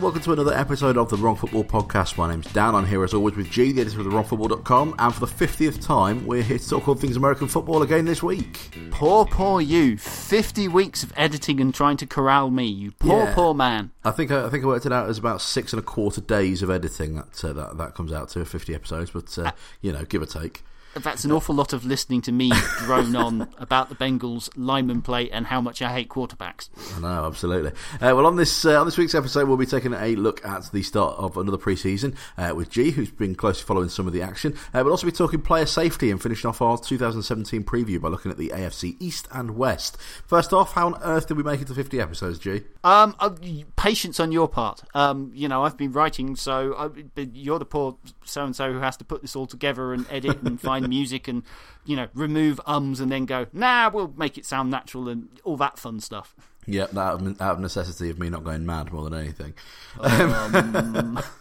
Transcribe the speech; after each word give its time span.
and 0.00 0.04
welcome 0.04 0.22
to 0.22 0.32
another 0.32 0.54
episode 0.54 0.96
of 0.96 1.10
the 1.10 1.16
Wrong 1.18 1.36
Football 1.36 1.62
Podcast. 1.64 2.16
My 2.16 2.30
name's 2.30 2.50
Dan. 2.52 2.74
I'm 2.74 2.86
here 2.86 3.04
as 3.04 3.12
always 3.12 3.36
with 3.36 3.50
Gee, 3.50 3.72
the 3.72 3.82
editor 3.82 3.98
of 3.98 4.06
the 4.06 4.10
WrongFootball.com, 4.10 4.94
and 4.98 5.12
for 5.14 5.20
the 5.20 5.26
50th 5.26 5.84
time, 5.84 6.26
we're 6.26 6.42
here 6.42 6.58
to 6.58 6.68
talk 6.70 6.88
all 6.88 6.94
things 6.94 7.16
American 7.16 7.48
football 7.48 7.82
again 7.82 8.06
this 8.06 8.22
week. 8.22 8.70
Poor, 8.90 9.26
poor 9.26 9.60
you. 9.60 9.98
50 9.98 10.68
weeks 10.68 11.02
of 11.02 11.12
editing 11.16 11.60
and 11.60 11.74
trying 11.74 11.98
to 11.98 12.06
corral 12.06 12.50
me, 12.50 12.64
you 12.66 12.92
poor, 12.92 13.24
Yeah. 13.24 13.34
poor 13.34 13.52
man. 13.52 13.90
I 14.02 14.10
think 14.10 14.30
I, 14.30 14.46
I 14.46 14.48
think 14.48 14.64
I 14.64 14.68
worked 14.68 14.86
it 14.86 14.92
out 14.92 15.10
as 15.10 15.18
about 15.18 15.42
six 15.42 15.74
and 15.74 15.80
a 15.80 15.84
quarter 15.84 16.22
days 16.22 16.62
of 16.62 16.70
editing 16.70 17.16
that 17.16 17.44
uh, 17.44 17.52
that, 17.52 17.76
that 17.76 17.94
comes 17.94 18.10
out 18.12 18.30
to 18.30 18.44
50 18.44 18.74
episodes, 18.74 19.10
but 19.10 19.36
uh, 19.38 19.52
you 19.82 19.92
know, 19.92 20.04
give 20.04 20.22
or 20.22 20.26
take. 20.26 20.62
That's 20.94 21.24
an 21.24 21.30
awful 21.30 21.54
lot 21.54 21.72
of 21.72 21.84
listening 21.84 22.20
to 22.22 22.32
me 22.32 22.50
drone 22.78 23.14
on 23.14 23.48
about 23.58 23.90
the 23.90 23.94
Bengals 23.94 24.50
lineman 24.56 25.02
play 25.02 25.30
and 25.30 25.46
how 25.46 25.60
much 25.60 25.80
I 25.82 25.92
hate 25.92 26.08
quarterbacks. 26.08 26.68
I 26.96 27.00
know, 27.00 27.26
absolutely. 27.26 27.70
Uh, 27.94 28.14
well, 28.14 28.26
on 28.26 28.36
this 28.36 28.64
uh, 28.64 28.80
on 28.80 28.86
this 28.86 28.98
week's 28.98 29.14
episode, 29.14 29.46
we'll 29.46 29.56
be 29.56 29.66
taking 29.66 29.94
a 29.94 30.16
look 30.16 30.44
at 30.44 30.72
the 30.72 30.82
start 30.82 31.16
of 31.18 31.36
another 31.36 31.58
preseason 31.58 32.16
uh, 32.36 32.54
with 32.56 32.70
Gee, 32.70 32.90
who's 32.90 33.10
been 33.10 33.36
closely 33.36 33.64
following 33.64 33.88
some 33.88 34.08
of 34.08 34.12
the 34.12 34.22
action. 34.22 34.54
Uh, 34.74 34.82
we'll 34.82 34.90
also 34.90 35.06
be 35.06 35.12
talking 35.12 35.40
player 35.40 35.66
safety 35.66 36.10
and 36.10 36.20
finishing 36.20 36.48
off 36.48 36.60
our 36.60 36.76
2017 36.76 37.62
preview 37.62 38.00
by 38.00 38.08
looking 38.08 38.32
at 38.32 38.36
the 38.36 38.48
AFC 38.48 38.96
East 38.98 39.28
and 39.32 39.56
West. 39.56 39.96
First 40.26 40.52
off, 40.52 40.72
how 40.72 40.86
on 40.86 41.00
earth 41.02 41.28
did 41.28 41.36
we 41.36 41.44
make 41.44 41.60
it 41.60 41.68
to 41.68 41.74
50 41.74 42.00
episodes, 42.00 42.38
Gee? 42.40 42.62
Um, 42.82 43.14
uh, 43.20 43.30
patience 43.76 44.18
on 44.18 44.32
your 44.32 44.48
part. 44.48 44.82
Um, 44.94 45.30
you 45.34 45.46
know, 45.46 45.62
I've 45.62 45.76
been 45.76 45.92
writing, 45.92 46.34
so 46.34 46.74
I, 46.76 46.88
but 46.88 47.36
you're 47.36 47.58
the 47.60 47.64
poor 47.64 47.96
so 48.24 48.44
and 48.44 48.54
so 48.54 48.72
who 48.72 48.78
has 48.78 48.96
to 48.98 49.04
put 49.04 49.22
this 49.22 49.36
all 49.36 49.46
together 49.46 49.92
and 49.92 50.06
edit 50.10 50.40
and 50.42 50.60
find 50.60 50.79
music 50.88 51.28
and 51.28 51.42
you 51.84 51.96
know 51.96 52.08
remove 52.14 52.60
ums 52.66 53.00
and 53.00 53.10
then 53.10 53.26
go, 53.26 53.46
nah, 53.52 53.90
we'll 53.92 54.12
make 54.16 54.38
it 54.38 54.46
sound 54.46 54.70
natural 54.70 55.08
and 55.08 55.28
all 55.44 55.56
that 55.56 55.78
fun 55.78 56.00
stuff. 56.00 56.34
Yep, 56.66 56.96
out 56.96 57.20
of, 57.20 57.40
out 57.40 57.54
of 57.54 57.60
necessity 57.60 58.10
of 58.10 58.18
me 58.18 58.30
not 58.30 58.44
going 58.44 58.66
mad 58.66 58.92
more 58.92 59.08
than 59.08 59.18
anything. 59.18 59.54
Um, 59.98 61.18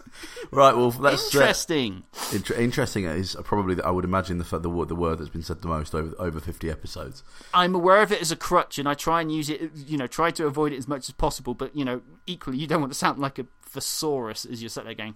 Right, 0.51 0.75
well, 0.75 0.93
let's. 0.97 1.33
uh, 1.35 1.39
interesting. 1.39 2.03
inter- 2.33 2.55
interesting 2.55 3.05
is 3.05 3.35
probably, 3.43 3.81
I 3.81 3.91
would 3.91 4.05
imagine, 4.05 4.39
the, 4.39 4.59
the, 4.59 4.69
word, 4.69 4.89
the 4.89 4.95
word 4.95 5.19
that's 5.19 5.29
been 5.29 5.43
said 5.43 5.61
the 5.61 5.67
most 5.67 5.93
over, 5.93 6.15
over 6.17 6.39
50 6.39 6.69
episodes. 6.69 7.23
I'm 7.53 7.75
aware 7.75 8.01
of 8.01 8.11
it 8.11 8.21
as 8.21 8.31
a 8.31 8.35
crutch, 8.35 8.79
and 8.79 8.87
I 8.89 8.95
try 8.95 9.21
and 9.21 9.31
use 9.31 9.49
it. 9.49 9.71
You 9.75 9.97
know, 9.97 10.07
try 10.07 10.31
to 10.31 10.47
avoid 10.47 10.73
it 10.73 10.77
as 10.77 10.87
much 10.87 11.07
as 11.07 11.13
possible. 11.13 11.53
But 11.53 11.75
you 11.75 11.85
know, 11.85 12.01
equally, 12.25 12.57
you 12.57 12.67
don't 12.67 12.81
want 12.81 12.91
to 12.91 12.97
sound 12.97 13.19
like 13.19 13.37
a 13.37 13.45
thesaurus 13.65 14.45
as 14.45 14.61
you're 14.61 14.69
sat 14.69 14.85
there 14.85 14.95
going, 14.95 15.15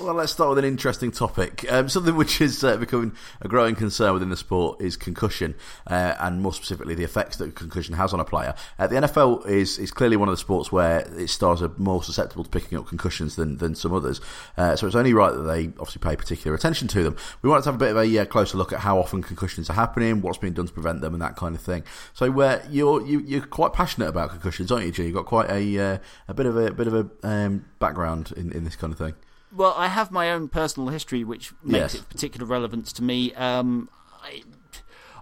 Well, 0.00 0.14
let's 0.14 0.32
start 0.32 0.48
with 0.48 0.58
an 0.58 0.64
interesting 0.64 1.12
topic. 1.12 1.64
Um, 1.70 1.88
something 1.88 2.16
which 2.16 2.40
is 2.40 2.64
uh, 2.64 2.76
becoming 2.76 3.12
a 3.40 3.46
growing 3.46 3.76
concern 3.76 4.14
within 4.14 4.30
the 4.30 4.36
sport 4.36 4.80
is 4.80 4.96
concussion, 4.96 5.54
uh, 5.86 6.14
and 6.18 6.40
more 6.40 6.52
specifically, 6.52 6.96
the 6.96 7.04
effects 7.04 7.36
that 7.36 7.54
concussion 7.54 7.94
has 7.94 8.12
on 8.12 8.18
a 8.18 8.24
player. 8.24 8.54
Uh, 8.80 8.88
the 8.88 8.96
NFL 8.96 9.46
is, 9.46 9.78
is 9.78 9.92
clearly 9.92 10.16
one 10.16 10.28
of 10.28 10.32
the 10.32 10.38
sports 10.38 10.72
where 10.72 11.00
its 11.16 11.32
stars 11.32 11.62
are 11.62 11.70
more 11.76 12.02
susceptible 12.02 12.42
to 12.42 12.50
picking 12.50 12.78
up 12.78 12.88
concussions 12.88 13.36
than, 13.36 13.58
than 13.58 13.76
some 13.76 13.92
others. 13.92 14.20
Uh, 14.56 14.74
so 14.74 14.86
it's 14.88 14.96
only 14.96 15.14
right 15.14 15.32
that 15.32 15.42
they 15.42 15.66
obviously 15.78 16.00
pay 16.00 16.16
particular 16.16 16.56
attention 16.56 16.88
to 16.88 17.04
them. 17.04 17.14
We 17.42 17.50
wanted 17.50 17.62
to 17.64 17.68
have 17.68 17.74
a 17.76 17.78
bit 17.78 17.90
of 17.90 17.98
a 17.98 18.18
uh, 18.18 18.24
closer 18.24 18.58
look 18.58 18.72
at 18.72 18.80
how 18.80 18.98
often 18.98 19.22
concussions 19.22 19.70
are 19.70 19.74
happening, 19.74 20.20
what's 20.20 20.38
being 20.38 20.54
done 20.54 20.66
to 20.66 20.72
prevent 20.72 21.02
them, 21.02 21.12
and 21.12 21.22
that 21.22 21.36
kind 21.36 21.54
of 21.54 21.60
thing. 21.60 21.84
So 22.12 22.28
where 22.30 22.66
you're 22.68 23.06
you, 23.06 23.20
you're 23.20 23.46
quite 23.46 23.72
passionate 23.72 24.08
about 24.08 24.30
concussions, 24.30 24.72
aren't 24.72 24.86
you, 24.86 24.90
Gee? 24.90 25.04
You've 25.04 25.14
got 25.14 25.26
quite 25.26 25.48
a 25.48 25.78
uh, 25.78 25.98
a 26.26 26.34
bit 26.34 26.46
of 26.46 26.56
a 26.56 26.72
bit 26.72 26.88
of 26.88 26.94
a 26.94 27.06
um, 27.22 27.66
background 27.78 28.32
in, 28.36 28.50
in 28.50 28.64
this 28.64 28.74
kind 28.74 28.92
of 28.92 28.98
thing. 28.98 29.14
Well, 29.54 29.74
I 29.76 29.88
have 29.88 30.10
my 30.10 30.30
own 30.30 30.48
personal 30.48 30.88
history, 30.88 31.24
which 31.24 31.52
makes 31.62 31.78
Yes. 31.78 31.94
it 31.94 32.00
of 32.00 32.08
particular 32.08 32.46
relevance 32.46 32.92
to 32.94 33.02
me. 33.02 33.34
Um, 33.34 33.88
I, 34.22 34.42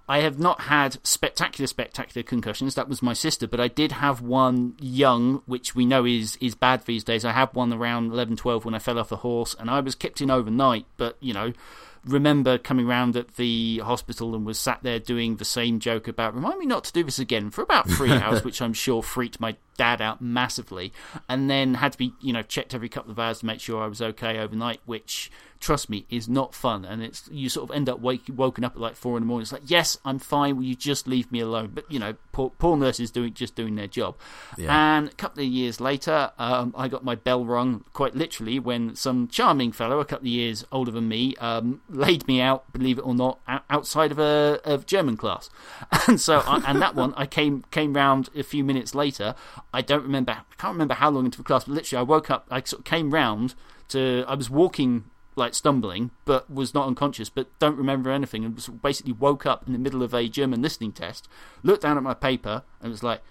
I 0.08 0.18
have 0.20 0.38
not 0.38 0.62
had 0.62 0.98
spectacular, 1.06 1.66
spectacular 1.66 2.22
concussions. 2.22 2.74
That 2.74 2.88
was 2.88 3.02
my 3.02 3.12
sister, 3.12 3.46
but 3.48 3.60
I 3.60 3.68
did 3.68 3.92
have 3.92 4.20
one 4.20 4.74
young, 4.80 5.42
which 5.46 5.74
we 5.74 5.84
know 5.86 6.04
is 6.04 6.36
is 6.40 6.54
bad 6.54 6.84
these 6.86 7.04
days. 7.04 7.24
I 7.24 7.32
had 7.32 7.52
one 7.54 7.72
around 7.72 8.12
11, 8.12 8.36
12 8.36 8.64
when 8.64 8.74
I 8.74 8.78
fell 8.78 8.98
off 8.98 9.12
a 9.12 9.16
horse, 9.16 9.54
and 9.58 9.70
I 9.70 9.80
was 9.80 9.94
kept 9.94 10.20
in 10.20 10.30
overnight. 10.30 10.86
But 10.96 11.16
you 11.20 11.32
know, 11.34 11.52
remember 12.04 12.56
coming 12.58 12.86
round 12.86 13.16
at 13.16 13.36
the 13.36 13.78
hospital 13.84 14.34
and 14.34 14.44
was 14.46 14.58
sat 14.58 14.82
there 14.82 14.98
doing 14.98 15.36
the 15.36 15.44
same 15.44 15.78
joke 15.80 16.08
about 16.08 16.34
remind 16.34 16.58
me 16.58 16.66
not 16.66 16.84
to 16.84 16.92
do 16.92 17.04
this 17.04 17.18
again 17.18 17.50
for 17.50 17.62
about 17.62 17.88
three 17.88 18.10
hours, 18.22 18.42
which 18.44 18.62
I'm 18.62 18.72
sure 18.74 19.02
freaked 19.02 19.38
my 19.40 19.56
dad 19.76 20.00
out 20.00 20.20
massively, 20.20 20.92
and 21.28 21.48
then 21.48 21.74
had 21.74 21.92
to 21.92 21.98
be 21.98 22.12
you 22.20 22.32
know 22.32 22.42
checked 22.42 22.74
every 22.74 22.88
couple 22.88 23.10
of 23.10 23.18
hours 23.18 23.40
to 23.40 23.46
make 23.46 23.60
sure 23.60 23.82
I 23.82 23.86
was 23.86 24.02
okay 24.02 24.38
overnight, 24.38 24.80
which 24.84 25.30
trust 25.60 25.90
me 25.90 26.06
is 26.08 26.28
not 26.28 26.54
fun, 26.54 26.84
and 26.84 27.02
it's 27.02 27.28
you 27.30 27.48
sort 27.48 27.70
of 27.70 27.76
end 27.76 27.88
up 27.88 28.00
wake, 28.00 28.22
woken 28.34 28.64
up 28.64 28.74
at 28.74 28.80
like 28.80 28.96
four 28.96 29.16
in 29.16 29.22
the 29.22 29.26
morning. 29.26 29.42
It's 29.42 29.52
like 29.52 29.70
yes, 29.70 29.98
I'm 30.04 30.18
fine. 30.18 30.56
Will 30.56 30.64
you 30.64 30.74
just 30.74 31.06
leave 31.06 31.30
me 31.30 31.40
alone? 31.40 31.72
But 31.74 31.90
you 31.90 31.98
know, 31.98 32.14
poor, 32.32 32.50
poor 32.50 32.76
nurses 32.76 33.10
doing 33.10 33.34
just 33.34 33.54
doing 33.54 33.76
their 33.76 33.86
job. 33.86 34.16
And 34.96 35.08
a 35.08 35.12
couple 35.12 35.42
of 35.42 35.48
years 35.48 35.80
later, 35.80 36.32
um, 36.38 36.74
I 36.76 36.88
got 36.88 37.04
my 37.04 37.14
bell 37.14 37.44
rung 37.44 37.84
quite 37.92 38.14
literally 38.14 38.58
when 38.58 38.96
some 38.96 39.28
charming 39.28 39.72
fellow, 39.72 40.00
a 40.00 40.04
couple 40.04 40.24
of 40.24 40.32
years 40.32 40.64
older 40.72 40.90
than 40.90 41.08
me, 41.08 41.36
um, 41.36 41.82
laid 41.88 42.26
me 42.26 42.40
out, 42.40 42.72
believe 42.72 42.98
it 42.98 43.02
or 43.02 43.14
not, 43.14 43.40
outside 43.68 44.10
of 44.10 44.18
a 44.18 44.60
of 44.64 44.86
German 44.86 45.16
class. 45.16 45.50
And 46.06 46.20
so, 46.20 46.38
I, 46.40 46.62
and 46.66 46.80
that 46.82 46.96
one, 46.96 47.14
I 47.16 47.26
came 47.26 47.64
came 47.70 47.94
round 47.94 48.30
a 48.34 48.42
few 48.42 48.64
minutes 48.64 48.94
later. 48.94 49.34
I 49.72 49.82
don't 49.82 50.02
remember, 50.02 50.32
I 50.32 50.54
can't 50.58 50.72
remember 50.72 50.94
how 50.94 51.10
long 51.10 51.24
into 51.24 51.38
the 51.38 51.44
class, 51.44 51.64
but 51.64 51.74
literally, 51.74 52.00
I 52.00 52.02
woke 52.02 52.30
up. 52.30 52.46
I 52.50 52.62
sort 52.62 52.80
of 52.80 52.84
came 52.84 53.12
round 53.12 53.54
to. 53.88 54.24
I 54.26 54.34
was 54.34 54.50
walking 54.50 55.04
like 55.36 55.54
stumbling, 55.54 56.10
but 56.24 56.50
was 56.52 56.74
not 56.74 56.86
unconscious, 56.86 57.28
but 57.28 57.46
don't 57.58 57.76
remember 57.76 58.10
anything, 58.10 58.44
and 58.44 58.54
was 58.54 58.68
basically 58.68 59.12
woke 59.12 59.46
up 59.46 59.66
in 59.66 59.72
the 59.72 59.78
middle 59.78 60.02
of 60.02 60.12
a 60.12 60.28
German 60.28 60.62
listening 60.62 60.92
test, 60.92 61.28
looked 61.62 61.82
down 61.82 61.96
at 61.96 62.02
my 62.02 62.14
paper, 62.14 62.62
and 62.80 62.90
was 62.90 63.02
like, 63.02 63.22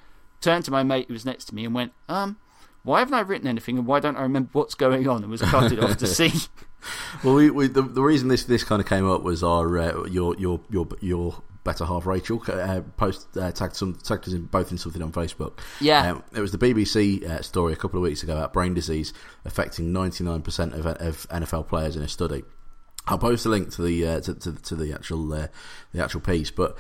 turned 0.42 0.66
to 0.66 0.72
my 0.72 0.84
mate 0.84 1.08
who 1.08 1.14
was 1.14 1.26
next 1.26 1.46
to 1.46 1.56
me 1.56 1.66
and 1.66 1.76
went, 1.76 1.92
um, 2.08 2.38
why 2.84 3.00
haven't 3.00 3.14
I 3.14 3.20
written 3.22 3.48
anything, 3.48 3.78
and 3.78 3.86
why 3.86 4.00
don't 4.00 4.16
I 4.16 4.22
remember 4.22 4.50
what's 4.54 4.76
going 4.76 5.08
on? 5.08 5.22
And 5.22 5.32
was 5.32 5.42
carted 5.42 5.80
off 5.80 5.98
to 5.98 6.08
sea. 6.20 6.32
Well, 7.24 7.36
we, 7.36 7.50
we, 7.50 7.68
the, 7.68 7.82
the 7.82 8.02
reason 8.02 8.30
this, 8.30 8.46
this 8.46 8.64
kind 8.64 8.82
of 8.82 8.88
came 8.88 9.10
up 9.10 9.22
was 9.22 9.44
our 9.44 9.78
uh, 9.78 10.06
your 10.06 10.36
your 10.38 10.62
your 10.70 10.88
your 11.02 11.44
better 11.64 11.86
half 11.86 12.06
Rachel 12.06 12.42
uh, 12.48 12.82
post 12.98 13.36
uh, 13.38 13.52
tagged 13.52 13.76
some 13.76 13.96
tagged 13.96 14.28
us 14.28 14.34
in 14.34 14.46
both 14.46 14.72
in 14.72 14.78
something 14.78 15.02
on 15.02 15.12
Facebook. 15.12 15.60
Yeah. 15.82 16.12
um, 16.12 16.24
it 16.34 16.40
was 16.40 16.52
the 16.52 16.58
BBC 16.58 17.24
uh, 17.24 17.42
story 17.42 17.74
a 17.74 17.76
couple 17.76 17.98
of 17.98 18.04
weeks 18.04 18.24
ago 18.24 18.38
about 18.38 18.54
brain 18.54 18.74
disease 18.74 19.14
affecting 19.46 19.92
ninety 19.92 20.24
nine 20.24 20.42
percent 20.42 20.74
of 20.74 20.86
of 20.86 21.28
NFL 21.30 21.68
players 21.68 21.96
in 21.96 22.02
a 22.02 22.08
study. 22.08 22.44
I'll 23.08 23.18
post 23.18 23.46
a 23.46 23.50
link 23.50 23.72
to 23.72 23.82
the 23.82 24.08
uh, 24.08 24.20
to, 24.22 24.34
to, 24.36 24.54
to 24.54 24.76
the 24.76 24.94
actual 24.94 25.34
uh, 25.34 25.48
the 25.94 26.04
actual 26.04 26.22
piece, 26.22 26.52
but 26.52 26.78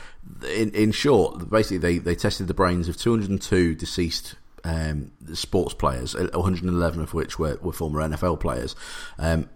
in 0.48 0.72
in 0.72 0.92
short, 0.92 1.50
basically 1.50 1.78
they, 1.78 1.98
they 1.98 2.16
tested 2.16 2.48
the 2.48 2.54
brains 2.54 2.88
of 2.88 2.98
202 2.98 3.76
deceased 3.76 4.36
um, 4.64 5.12
sports 5.34 5.74
players, 5.74 6.16
111 6.16 7.02
of 7.02 7.14
which 7.14 7.40
were, 7.40 7.58
were 7.62 7.74
former 7.74 8.02
NFL 8.02 8.40
players, 8.40 8.76
um, 9.18 9.50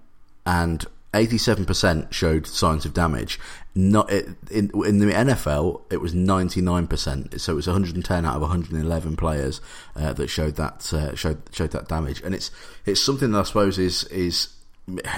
and 0.46 0.86
87% 1.14 2.12
showed 2.12 2.48
signs 2.48 2.86
of 2.86 2.94
damage. 2.94 3.40
Not 3.76 4.12
in 4.12 4.36
in 4.52 5.00
the 5.00 5.06
NFL, 5.14 5.82
it 5.90 5.98
was 5.98 6.14
99%. 6.14 7.40
So 7.40 7.54
it 7.54 7.56
was 7.56 7.68
110 7.68 8.26
out 8.26 8.36
of 8.36 8.42
111 8.42 9.16
players 9.16 9.62
uh, 9.96 10.14
that 10.14 10.28
showed 10.28 10.56
that 10.56 10.94
uh, 10.94 11.16
showed 11.16 11.42
showed 11.52 11.72
that 11.72 11.88
damage, 11.88 12.22
and 12.22 12.36
it's 12.36 12.52
it's 12.86 13.02
something 13.02 13.32
that 13.32 13.40
I 13.40 13.44
suppose 13.44 13.80
is 13.80 14.04
is 14.06 14.50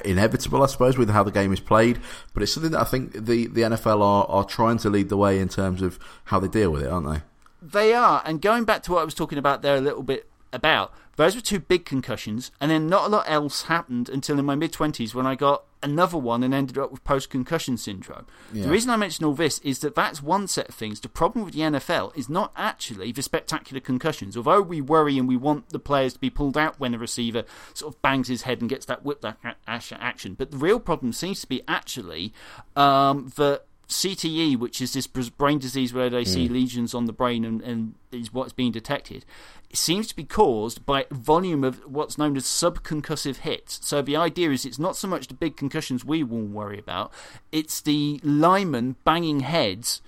inevitable, 0.03 0.61
I 0.63 0.67
suppose, 0.67 0.97
with 0.97 1.09
how 1.09 1.23
the 1.23 1.31
game 1.31 1.51
is 1.51 1.59
played. 1.59 1.99
But 2.33 2.43
it's 2.43 2.53
something 2.53 2.71
that 2.71 2.81
I 2.81 2.83
think 2.83 3.13
the, 3.13 3.47
the 3.47 3.61
NFL 3.61 4.01
are, 4.01 4.25
are 4.27 4.43
trying 4.43 4.77
to 4.79 4.89
lead 4.89 5.09
the 5.09 5.17
way 5.17 5.39
in 5.39 5.49
terms 5.49 5.81
of 5.81 5.99
how 6.25 6.39
they 6.39 6.47
deal 6.47 6.71
with 6.71 6.83
it, 6.83 6.89
aren't 6.89 7.07
they? 7.07 7.21
They 7.61 7.93
are. 7.93 8.21
And 8.25 8.41
going 8.41 8.63
back 8.65 8.83
to 8.83 8.91
what 8.91 9.01
I 9.01 9.05
was 9.05 9.15
talking 9.15 9.37
about 9.37 9.63
there 9.63 9.75
a 9.75 9.81
little 9.81 10.03
bit 10.03 10.29
about, 10.53 10.93
those 11.15 11.35
were 11.35 11.41
two 11.41 11.59
big 11.59 11.85
concussions, 11.85 12.51
and 12.61 12.69
then 12.69 12.87
not 12.87 13.05
a 13.05 13.09
lot 13.09 13.25
else 13.27 13.63
happened 13.63 14.09
until 14.09 14.37
in 14.37 14.45
my 14.45 14.55
mid 14.55 14.71
20s 14.71 15.15
when 15.15 15.25
I 15.25 15.35
got 15.35 15.63
another 15.85 16.17
one 16.17 16.43
and 16.43 16.53
ended 16.53 16.77
up 16.77 16.91
with 16.91 17.03
post 17.03 17.29
concussion 17.29 17.77
syndrome. 17.77 18.25
The 18.63 18.69
reason 18.69 18.89
I 18.89 18.97
mention 18.97 19.23
all 19.23 19.33
this 19.33 19.59
is 19.59 19.79
that 19.79 19.95
that's 19.95 20.21
one 20.21 20.47
set 20.47 20.69
of 20.69 20.75
things. 20.75 20.99
The 20.99 21.07
problem 21.09 21.45
with 21.45 21.53
the 21.53 21.61
NFL 21.61 22.17
is 22.17 22.27
not 22.27 22.51
actually 22.57 23.11
the 23.11 23.21
spectacular 23.21 23.79
concussions. 23.79 24.35
Although 24.35 24.61
we 24.61 24.81
worry 24.81 25.17
and 25.17 25.27
we 25.27 25.37
want 25.37 25.69
the 25.69 25.79
players 25.79 26.13
to 26.13 26.19
be 26.19 26.29
pulled 26.29 26.57
out 26.57 26.79
when 26.79 26.93
a 26.93 26.97
receiver 26.97 27.45
sort 27.73 27.93
of 27.95 28.01
bangs 28.01 28.27
his 28.27 28.41
head 28.41 28.59
and 28.59 28.69
gets 28.69 28.85
that 28.87 29.05
whiplash 29.05 29.93
action, 29.93 30.33
but 30.33 30.51
the 30.51 30.57
real 30.57 30.79
problem 30.79 31.13
seems 31.13 31.41
to 31.41 31.47
be 31.47 31.61
actually 31.67 32.33
um, 32.75 33.31
that 33.35 33.63
CTE, 33.87 34.57
which 34.57 34.81
is 34.81 34.93
this 34.93 35.07
brain 35.07 35.59
disease 35.59 35.93
where 35.93 36.09
they 36.09 36.25
see 36.25 36.47
lesions 36.47 36.93
on 36.93 37.05
the 37.05 37.13
brain 37.13 37.45
and, 37.45 37.61
and 37.61 37.95
is 38.11 38.33
what's 38.33 38.53
being 38.53 38.71
detected, 38.71 39.25
it 39.69 39.77
seems 39.77 40.07
to 40.07 40.15
be 40.15 40.23
caused 40.23 40.85
by 40.85 41.05
volume 41.11 41.63
of 41.63 41.79
what's 41.85 42.17
known 42.17 42.35
as 42.37 42.45
subconcussive 42.45 43.37
hits. 43.37 43.79
So 43.85 44.01
the 44.01 44.15
idea 44.15 44.51
is 44.51 44.65
it's 44.65 44.79
not 44.79 44.95
so 44.95 45.07
much 45.07 45.27
the 45.27 45.33
big 45.33 45.55
concussions 45.57 46.03
we 46.03 46.23
will 46.23 46.45
worry 46.45 46.79
about, 46.79 47.11
it's 47.51 47.81
the 47.81 48.19
linemen 48.23 48.95
banging 49.03 49.41
heads 49.41 50.01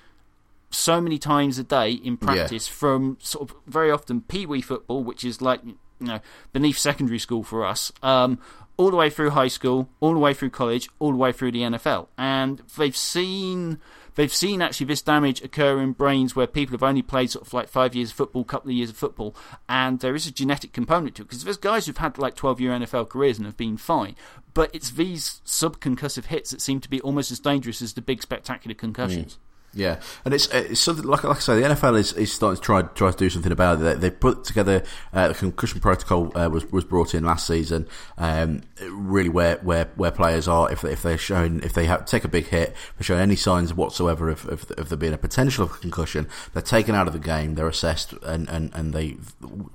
so 0.69 0.99
many 0.99 1.17
times 1.17 1.57
a 1.57 1.63
day 1.63 1.91
in 1.91 2.17
practice 2.17 2.67
from 2.67 3.17
sort 3.21 3.49
of 3.49 3.55
very 3.65 3.91
often 3.91 4.21
pee 4.21 4.45
wee 4.45 4.61
football, 4.61 5.03
which 5.03 5.23
is 5.23 5.41
like 5.41 5.61
you 5.63 5.77
know 5.99 6.19
beneath 6.51 6.77
secondary 6.77 7.19
school 7.19 7.43
for 7.43 7.65
us, 7.65 7.91
um, 8.03 8.39
all 8.77 8.91
the 8.91 8.95
way 8.95 9.09
through 9.09 9.31
high 9.31 9.47
school, 9.47 9.89
all 9.99 10.13
the 10.13 10.19
way 10.19 10.33
through 10.33 10.51
college, 10.51 10.89
all 10.99 11.11
the 11.11 11.17
way 11.17 11.31
through 11.31 11.51
the 11.51 11.61
NFL, 11.61 12.07
and 12.17 12.61
they've 12.77 12.95
seen 12.95 13.79
they've 14.15 14.33
seen 14.33 14.61
actually 14.61 14.85
this 14.85 15.01
damage 15.01 15.41
occur 15.41 15.79
in 15.79 15.91
brains 15.91 16.35
where 16.35 16.47
people 16.47 16.73
have 16.73 16.83
only 16.83 17.01
played 17.01 17.29
sort 17.29 17.45
of 17.45 17.53
like 17.53 17.67
five 17.67 17.95
years 17.95 18.11
of 18.11 18.15
football, 18.15 18.43
a 18.43 18.45
couple 18.45 18.69
of 18.69 18.75
years 18.75 18.89
of 18.89 18.97
football, 18.97 19.35
and 19.67 19.99
there 19.99 20.15
is 20.15 20.27
a 20.27 20.31
genetic 20.31 20.73
component 20.73 21.15
to 21.15 21.23
it 21.23 21.25
because 21.25 21.43
there's 21.43 21.57
guys 21.57 21.85
who've 21.85 21.97
had 21.97 22.17
like 22.17 22.35
12 22.35 22.61
year 22.61 22.71
NFL 22.71 23.09
careers 23.09 23.37
and 23.37 23.45
have 23.45 23.57
been 23.57 23.77
fine, 23.77 24.15
but 24.53 24.73
it's 24.73 24.91
these 24.91 25.41
subconcussive 25.45 26.25
hits 26.25 26.51
that 26.51 26.61
seem 26.61 26.79
to 26.79 26.89
be 26.89 27.01
almost 27.01 27.31
as 27.31 27.39
dangerous 27.39 27.81
as 27.81 27.93
the 27.93 28.01
big 28.01 28.21
spectacular 28.21 28.75
concussions. 28.75 29.35
Mm. 29.35 29.46
Yeah, 29.77 29.99
and 30.25 30.33
it's 30.33 30.47
it's 30.47 30.79
something 30.79 31.05
like 31.05 31.23
like 31.23 31.37
I 31.37 31.39
say, 31.39 31.61
the 31.61 31.67
NFL 31.67 31.99
is, 31.99 32.11
is 32.13 32.33
starting 32.33 32.59
to 32.59 32.65
try 32.65 32.81
try 32.81 33.11
to 33.11 33.17
do 33.17 33.29
something 33.29 33.51
about 33.51 33.79
it. 33.79 34.01
They, 34.01 34.09
put 34.09 34.43
together 34.43 34.83
uh, 35.13 35.27
the 35.27 35.35
concussion 35.35 35.79
protocol 35.79 36.35
uh, 36.35 36.49
was 36.49 36.65
was 36.71 36.83
brought 36.83 37.13
in 37.13 37.23
last 37.23 37.45
season. 37.45 37.87
Um, 38.17 38.63
really, 38.89 39.29
where 39.29 39.57
where 39.57 39.91
where 39.95 40.09
players 40.09 40.47
are 40.47 40.71
if 40.71 40.81
they, 40.81 40.93
if 40.93 41.03
they're 41.03 41.17
shown 41.19 41.61
if 41.61 41.73
they 41.73 41.85
have, 41.85 42.05
take 42.05 42.23
a 42.23 42.27
big 42.27 42.47
hit, 42.47 42.75
they're 42.97 43.03
showing 43.03 43.21
any 43.21 43.35
signs 43.35 43.71
whatsoever 43.71 44.29
of, 44.29 44.47
of, 44.47 44.71
of 44.71 44.89
there 44.89 44.97
being 44.97 45.13
a 45.13 45.17
potential 45.17 45.65
of 45.65 45.71
a 45.71 45.77
concussion, 45.77 46.27
they're 46.53 46.63
taken 46.63 46.95
out 46.95 47.05
of 47.05 47.13
the 47.13 47.19
game. 47.19 47.53
They're 47.53 47.67
assessed, 47.67 48.13
and, 48.23 48.49
and, 48.49 48.73
and 48.73 48.95
they 48.95 49.17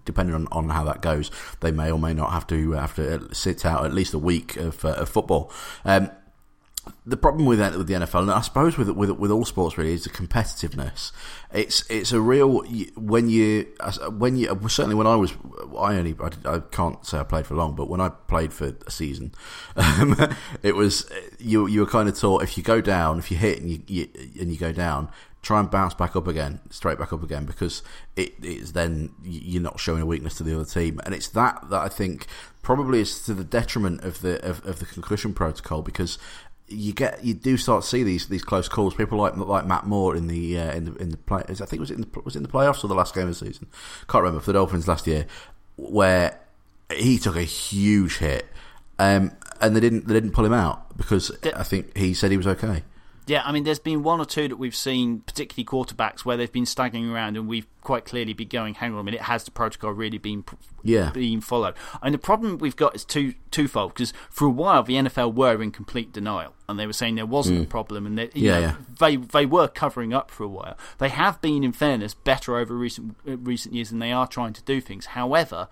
depending 0.05 0.34
on, 0.34 0.48
on 0.50 0.69
how 0.70 0.82
that 0.82 1.00
goes, 1.00 1.31
they 1.60 1.70
may 1.70 1.93
or 1.93 1.98
may 2.00 2.12
not 2.12 2.32
have 2.32 2.48
to 2.48 2.72
have 2.72 2.96
to 2.96 3.32
sit 3.32 3.64
out 3.64 3.84
at 3.84 3.94
least 3.94 4.14
a 4.14 4.19
week 4.19 4.56
of, 4.56 4.84
uh, 4.84 4.94
of 4.94 5.08
football. 5.08 5.52
Um, 5.84 6.10
the 7.06 7.17
problem 7.17 7.46
with 7.46 7.61
with 7.76 7.87
the 7.87 7.94
NFL, 7.94 8.23
and 8.23 8.31
I 8.31 8.40
suppose 8.40 8.76
with 8.76 8.88
with 8.90 9.11
with 9.11 9.31
all 9.31 9.44
sports 9.44 9.79
really, 9.79 9.93
is 9.93 10.05
the 10.05 10.11
competitiveness. 10.11 11.12
It's 11.52 11.88
it's 11.88 12.12
a 12.12 12.20
real 12.20 12.62
when 12.96 13.29
you 13.29 13.67
when 14.11 14.37
you 14.37 14.46
certainly 14.69 14.96
when 14.96 15.06
I 15.06 15.14
was 15.14 15.32
I 15.79 15.96
only 15.96 16.17
I, 16.20 16.56
I 16.56 16.58
can't 16.58 17.05
say 17.06 17.19
I 17.19 17.23
played 17.23 17.46
for 17.46 17.55
long, 17.55 17.76
but 17.76 17.88
when 17.88 18.00
I 18.00 18.08
played 18.08 18.52
for 18.52 18.75
a 18.87 18.90
season, 18.90 19.32
um, 19.76 20.17
it 20.62 20.75
was 20.75 21.11
you 21.38 21.67
you 21.67 21.81
were 21.81 21.87
kind 21.87 22.08
of 22.08 22.19
taught 22.19 22.43
if 22.43 22.56
you 22.56 22.64
go 22.64 22.81
down, 22.81 23.19
if 23.19 23.31
you 23.31 23.37
hit 23.37 23.61
and 23.61 23.70
you, 23.70 23.82
you 23.87 24.08
and 24.40 24.50
you 24.50 24.58
go 24.58 24.73
down, 24.73 25.08
try 25.43 25.61
and 25.61 25.70
bounce 25.70 25.94
back 25.94 26.17
up 26.17 26.26
again, 26.26 26.61
straight 26.70 26.99
back 26.99 27.12
up 27.12 27.23
again, 27.23 27.44
because 27.44 27.82
it 28.17 28.32
is 28.43 28.73
then 28.73 29.11
you're 29.23 29.62
not 29.62 29.79
showing 29.79 30.02
a 30.02 30.06
weakness 30.06 30.34
to 30.37 30.43
the 30.43 30.55
other 30.55 30.64
team, 30.64 31.00
and 31.05 31.14
it's 31.14 31.29
that 31.29 31.69
that 31.70 31.81
I 31.81 31.88
think 31.88 32.26
probably 32.62 33.00
is 33.00 33.25
to 33.25 33.34
the 33.34 33.44
detriment 33.44 34.02
of 34.05 34.20
the 34.20 34.44
of, 34.49 34.64
of 34.64 34.79
the 34.79 34.87
concussion 34.87 35.34
protocol 35.34 35.82
because 35.82 36.19
you 36.72 36.92
get 36.92 37.22
you 37.24 37.34
do 37.34 37.56
start 37.56 37.82
to 37.82 37.88
see 37.88 38.02
these 38.02 38.28
these 38.28 38.42
close 38.42 38.69
calls. 38.69 38.94
People 38.94 39.19
like 39.19 39.36
like 39.36 39.66
Matt 39.66 39.86
Moore 39.86 40.16
in 40.16 40.26
the 40.26 40.58
uh, 40.58 40.72
in 40.72 40.84
the 40.86 40.94
in 40.96 41.10
the 41.10 41.16
play. 41.16 41.42
I 41.48 41.54
think 41.54 41.74
it 41.74 41.80
was 41.80 41.90
in 41.90 42.00
the 42.02 42.20
was 42.24 42.36
in 42.36 42.42
the 42.42 42.48
playoffs 42.48 42.84
or 42.84 42.88
the 42.88 42.94
last 42.94 43.14
game 43.14 43.28
of 43.28 43.38
the 43.38 43.46
season. 43.46 43.69
Can't 44.08 44.22
remember 44.22 44.40
for 44.40 44.52
the 44.52 44.58
Dolphins 44.58 44.88
last 44.88 45.06
year, 45.06 45.26
where 45.76 46.38
he 46.96 47.19
took 47.19 47.36
a 47.36 47.42
huge 47.42 48.19
hit, 48.19 48.46
um, 48.98 49.32
and 49.60 49.76
they 49.76 49.80
didn't 49.80 50.06
they 50.08 50.14
didn't 50.14 50.32
pull 50.32 50.44
him 50.44 50.52
out 50.52 50.96
because 50.96 51.30
I 51.42 51.62
think 51.62 51.96
he 51.96 52.14
said 52.14 52.30
he 52.30 52.36
was 52.36 52.46
okay. 52.46 52.82
Yeah, 53.26 53.42
I 53.44 53.52
mean, 53.52 53.62
there's 53.62 53.78
been 53.78 54.02
one 54.02 54.20
or 54.20 54.24
two 54.24 54.48
that 54.48 54.56
we've 54.56 54.74
seen, 54.74 55.20
particularly 55.20 55.64
quarterbacks, 55.64 56.24
where 56.24 56.36
they've 56.36 56.50
been 56.50 56.66
staggering 56.66 57.08
around, 57.08 57.36
and 57.36 57.46
we've 57.46 57.66
quite 57.80 58.04
clearly 58.04 58.32
been 58.32 58.48
going, 58.48 58.74
"Hang 58.74 58.94
on 58.94 59.00
a 59.00 59.04
minute, 59.04 59.22
has 59.22 59.44
the 59.44 59.52
protocol 59.52 59.92
really 59.92 60.19
been 60.19 60.44
yeah. 60.82 61.10
being 61.10 61.40
followed?" 61.40 61.74
And 62.02 62.12
the 62.12 62.19
problem 62.19 62.58
we've 62.58 62.74
got 62.74 62.96
is 62.96 63.04
two 63.04 63.34
twofold 63.52 63.94
because 63.94 64.12
for 64.28 64.46
a 64.46 64.50
while 64.50 64.82
the 64.82 64.94
NFL 64.94 65.34
were 65.34 65.62
in 65.62 65.70
complete 65.70 66.12
denial, 66.12 66.54
and 66.69 66.80
they 66.80 66.86
were 66.86 66.92
saying 66.92 67.14
there 67.14 67.24
wasn't 67.24 67.60
mm. 67.60 67.64
a 67.64 67.66
problem, 67.66 68.06
and 68.06 68.19
that, 68.19 68.36
yeah, 68.36 68.52
know, 68.52 68.60
yeah, 68.60 68.76
they 68.98 69.16
they 69.16 69.46
were 69.46 69.69
covering 69.69 70.12
up 70.12 70.30
for 70.30 70.42
a 70.42 70.48
while. 70.48 70.76
They 70.98 71.08
have 71.08 71.40
been, 71.40 71.62
in 71.62 71.72
fairness, 71.72 72.14
better 72.14 72.56
over 72.56 72.74
recent 72.74 73.16
recent 73.24 73.74
years, 73.74 73.92
and 73.92 74.02
they 74.02 74.12
are 74.12 74.26
trying 74.26 74.52
to 74.54 74.62
do 74.62 74.80
things. 74.80 75.06
However 75.06 75.69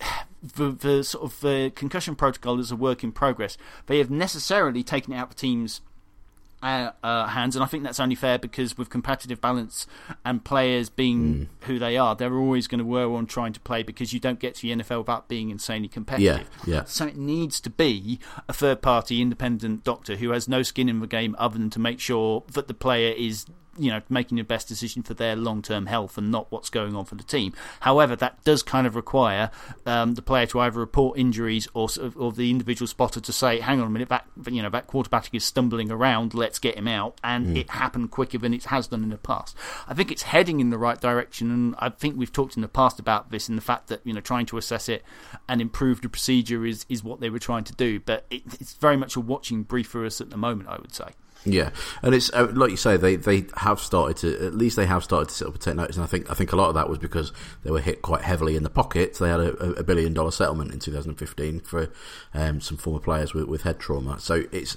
the, 0.42 0.70
the 0.72 1.04
sort 1.04 1.24
of 1.24 1.40
the 1.40 1.72
concussion 1.74 2.14
protocol 2.14 2.58
is 2.58 2.70
a 2.70 2.76
work 2.76 3.04
in 3.04 3.12
progress. 3.12 3.56
They 3.86 3.98
have 3.98 4.10
necessarily 4.10 4.82
taken 4.82 5.12
it 5.12 5.16
out 5.16 5.30
of 5.30 5.36
teams' 5.36 5.80
uh, 6.62 6.90
uh, 7.02 7.26
hands, 7.26 7.56
and 7.56 7.62
I 7.62 7.66
think 7.66 7.84
that's 7.84 8.00
only 8.00 8.14
fair 8.14 8.38
because 8.38 8.76
with 8.76 8.90
competitive 8.90 9.40
balance 9.40 9.86
and 10.24 10.44
players 10.44 10.90
being 10.90 11.34
mm. 11.34 11.66
who 11.66 11.78
they 11.78 11.96
are, 11.96 12.14
they're 12.14 12.36
always 12.36 12.66
going 12.66 12.80
to 12.80 12.84
work 12.84 13.10
on 13.10 13.26
trying 13.26 13.52
to 13.52 13.60
play 13.60 13.82
because 13.82 14.12
you 14.12 14.20
don't 14.20 14.38
get 14.38 14.56
to 14.56 14.62
the 14.62 14.70
NFL 14.70 14.98
without 14.98 15.28
being 15.28 15.50
insanely 15.50 15.88
competitive. 15.88 16.48
Yeah, 16.66 16.74
yeah. 16.74 16.84
So 16.84 17.06
it 17.06 17.16
needs 17.16 17.60
to 17.62 17.70
be 17.70 18.20
a 18.48 18.52
third 18.52 18.82
party 18.82 19.22
independent 19.22 19.84
doctor 19.84 20.16
who 20.16 20.30
has 20.30 20.48
no 20.48 20.62
skin 20.62 20.88
in 20.88 21.00
the 21.00 21.06
game 21.06 21.34
other 21.38 21.58
than 21.58 21.70
to 21.70 21.78
make 21.78 22.00
sure 22.00 22.44
that 22.52 22.68
the 22.68 22.74
player 22.74 23.14
is 23.16 23.46
you 23.80 23.90
know 23.90 24.02
making 24.08 24.36
the 24.36 24.42
best 24.42 24.68
decision 24.68 25.02
for 25.02 25.14
their 25.14 25.34
long 25.34 25.62
term 25.62 25.86
health 25.86 26.18
and 26.18 26.30
not 26.30 26.50
what's 26.50 26.70
going 26.70 26.94
on 26.94 27.04
for 27.04 27.14
the 27.14 27.24
team. 27.24 27.52
However, 27.80 28.14
that 28.16 28.44
does 28.44 28.62
kind 28.62 28.86
of 28.86 28.94
require 28.94 29.50
um, 29.86 30.14
the 30.14 30.22
player 30.22 30.46
to 30.46 30.60
either 30.60 30.78
report 30.78 31.18
injuries 31.18 31.66
or 31.74 31.88
or 32.16 32.32
the 32.32 32.50
individual 32.50 32.86
spotter 32.86 33.20
to 33.20 33.32
say, 33.32 33.60
"Hang 33.60 33.80
on 33.80 33.86
a 33.86 33.90
minute, 33.90 34.08
that 34.08 34.26
you 34.50 34.62
know 34.62 34.70
that 34.70 34.86
quarterback 34.86 35.28
is 35.32 35.44
stumbling 35.44 35.90
around. 35.90 36.34
Let's 36.34 36.58
get 36.58 36.76
him 36.76 36.88
out." 36.88 37.18
And 37.24 37.48
mm. 37.48 37.56
it 37.56 37.70
happened 37.70 38.10
quicker 38.10 38.38
than 38.38 38.54
it 38.54 38.64
has 38.64 38.88
done 38.88 39.02
in 39.02 39.10
the 39.10 39.18
past. 39.18 39.56
I 39.88 39.94
think 39.94 40.10
it's 40.10 40.22
heading 40.22 40.60
in 40.60 40.70
the 40.70 40.78
right 40.78 41.00
direction, 41.00 41.50
and 41.50 41.74
I 41.78 41.88
think 41.88 42.16
we've 42.16 42.32
talked 42.32 42.56
in 42.56 42.62
the 42.62 42.68
past 42.68 42.98
about 42.98 43.30
this 43.30 43.48
and 43.48 43.56
the 43.56 43.62
fact 43.62 43.88
that 43.88 44.00
you 44.04 44.12
know 44.12 44.20
trying 44.20 44.46
to 44.46 44.58
assess 44.58 44.88
it 44.88 45.02
and 45.48 45.60
improve 45.60 46.02
the 46.02 46.08
procedure 46.08 46.66
is 46.66 46.84
is 46.88 47.02
what 47.02 47.20
they 47.20 47.30
were 47.30 47.38
trying 47.38 47.64
to 47.64 47.74
do. 47.74 48.00
But 48.00 48.26
it, 48.30 48.42
it's 48.60 48.74
very 48.74 48.96
much 48.96 49.16
a 49.16 49.20
watching 49.20 49.62
brief 49.62 49.88
for 49.88 50.04
us 50.04 50.20
at 50.20 50.30
the 50.30 50.36
moment. 50.36 50.68
I 50.68 50.76
would 50.76 50.94
say. 50.94 51.10
Yeah, 51.44 51.70
and 52.02 52.14
it's 52.14 52.30
uh, 52.34 52.52
like 52.52 52.70
you 52.70 52.76
say 52.76 52.98
they 52.98 53.16
they 53.16 53.46
have 53.56 53.80
started 53.80 54.18
to 54.18 54.46
at 54.46 54.54
least 54.54 54.76
they 54.76 54.84
have 54.84 55.02
started 55.02 55.30
to 55.30 55.34
sit 55.34 55.46
up 55.46 55.54
and 55.54 55.62
take 55.62 55.74
notice, 55.74 55.96
and 55.96 56.04
I 56.04 56.06
think 56.06 56.30
I 56.30 56.34
think 56.34 56.52
a 56.52 56.56
lot 56.56 56.68
of 56.68 56.74
that 56.74 56.88
was 56.88 56.98
because 56.98 57.32
they 57.62 57.70
were 57.70 57.80
hit 57.80 58.02
quite 58.02 58.22
heavily 58.22 58.56
in 58.56 58.62
the 58.62 58.70
pocket. 58.70 59.14
They 59.14 59.30
had 59.30 59.40
a, 59.40 59.52
a 59.72 59.82
billion 59.82 60.12
dollar 60.12 60.32
settlement 60.32 60.72
in 60.72 60.80
2015 60.80 61.60
for 61.60 61.90
um, 62.34 62.60
some 62.60 62.76
former 62.76 63.00
players 63.00 63.32
with, 63.32 63.44
with 63.44 63.62
head 63.62 63.78
trauma. 63.78 64.20
So 64.20 64.44
it's 64.52 64.76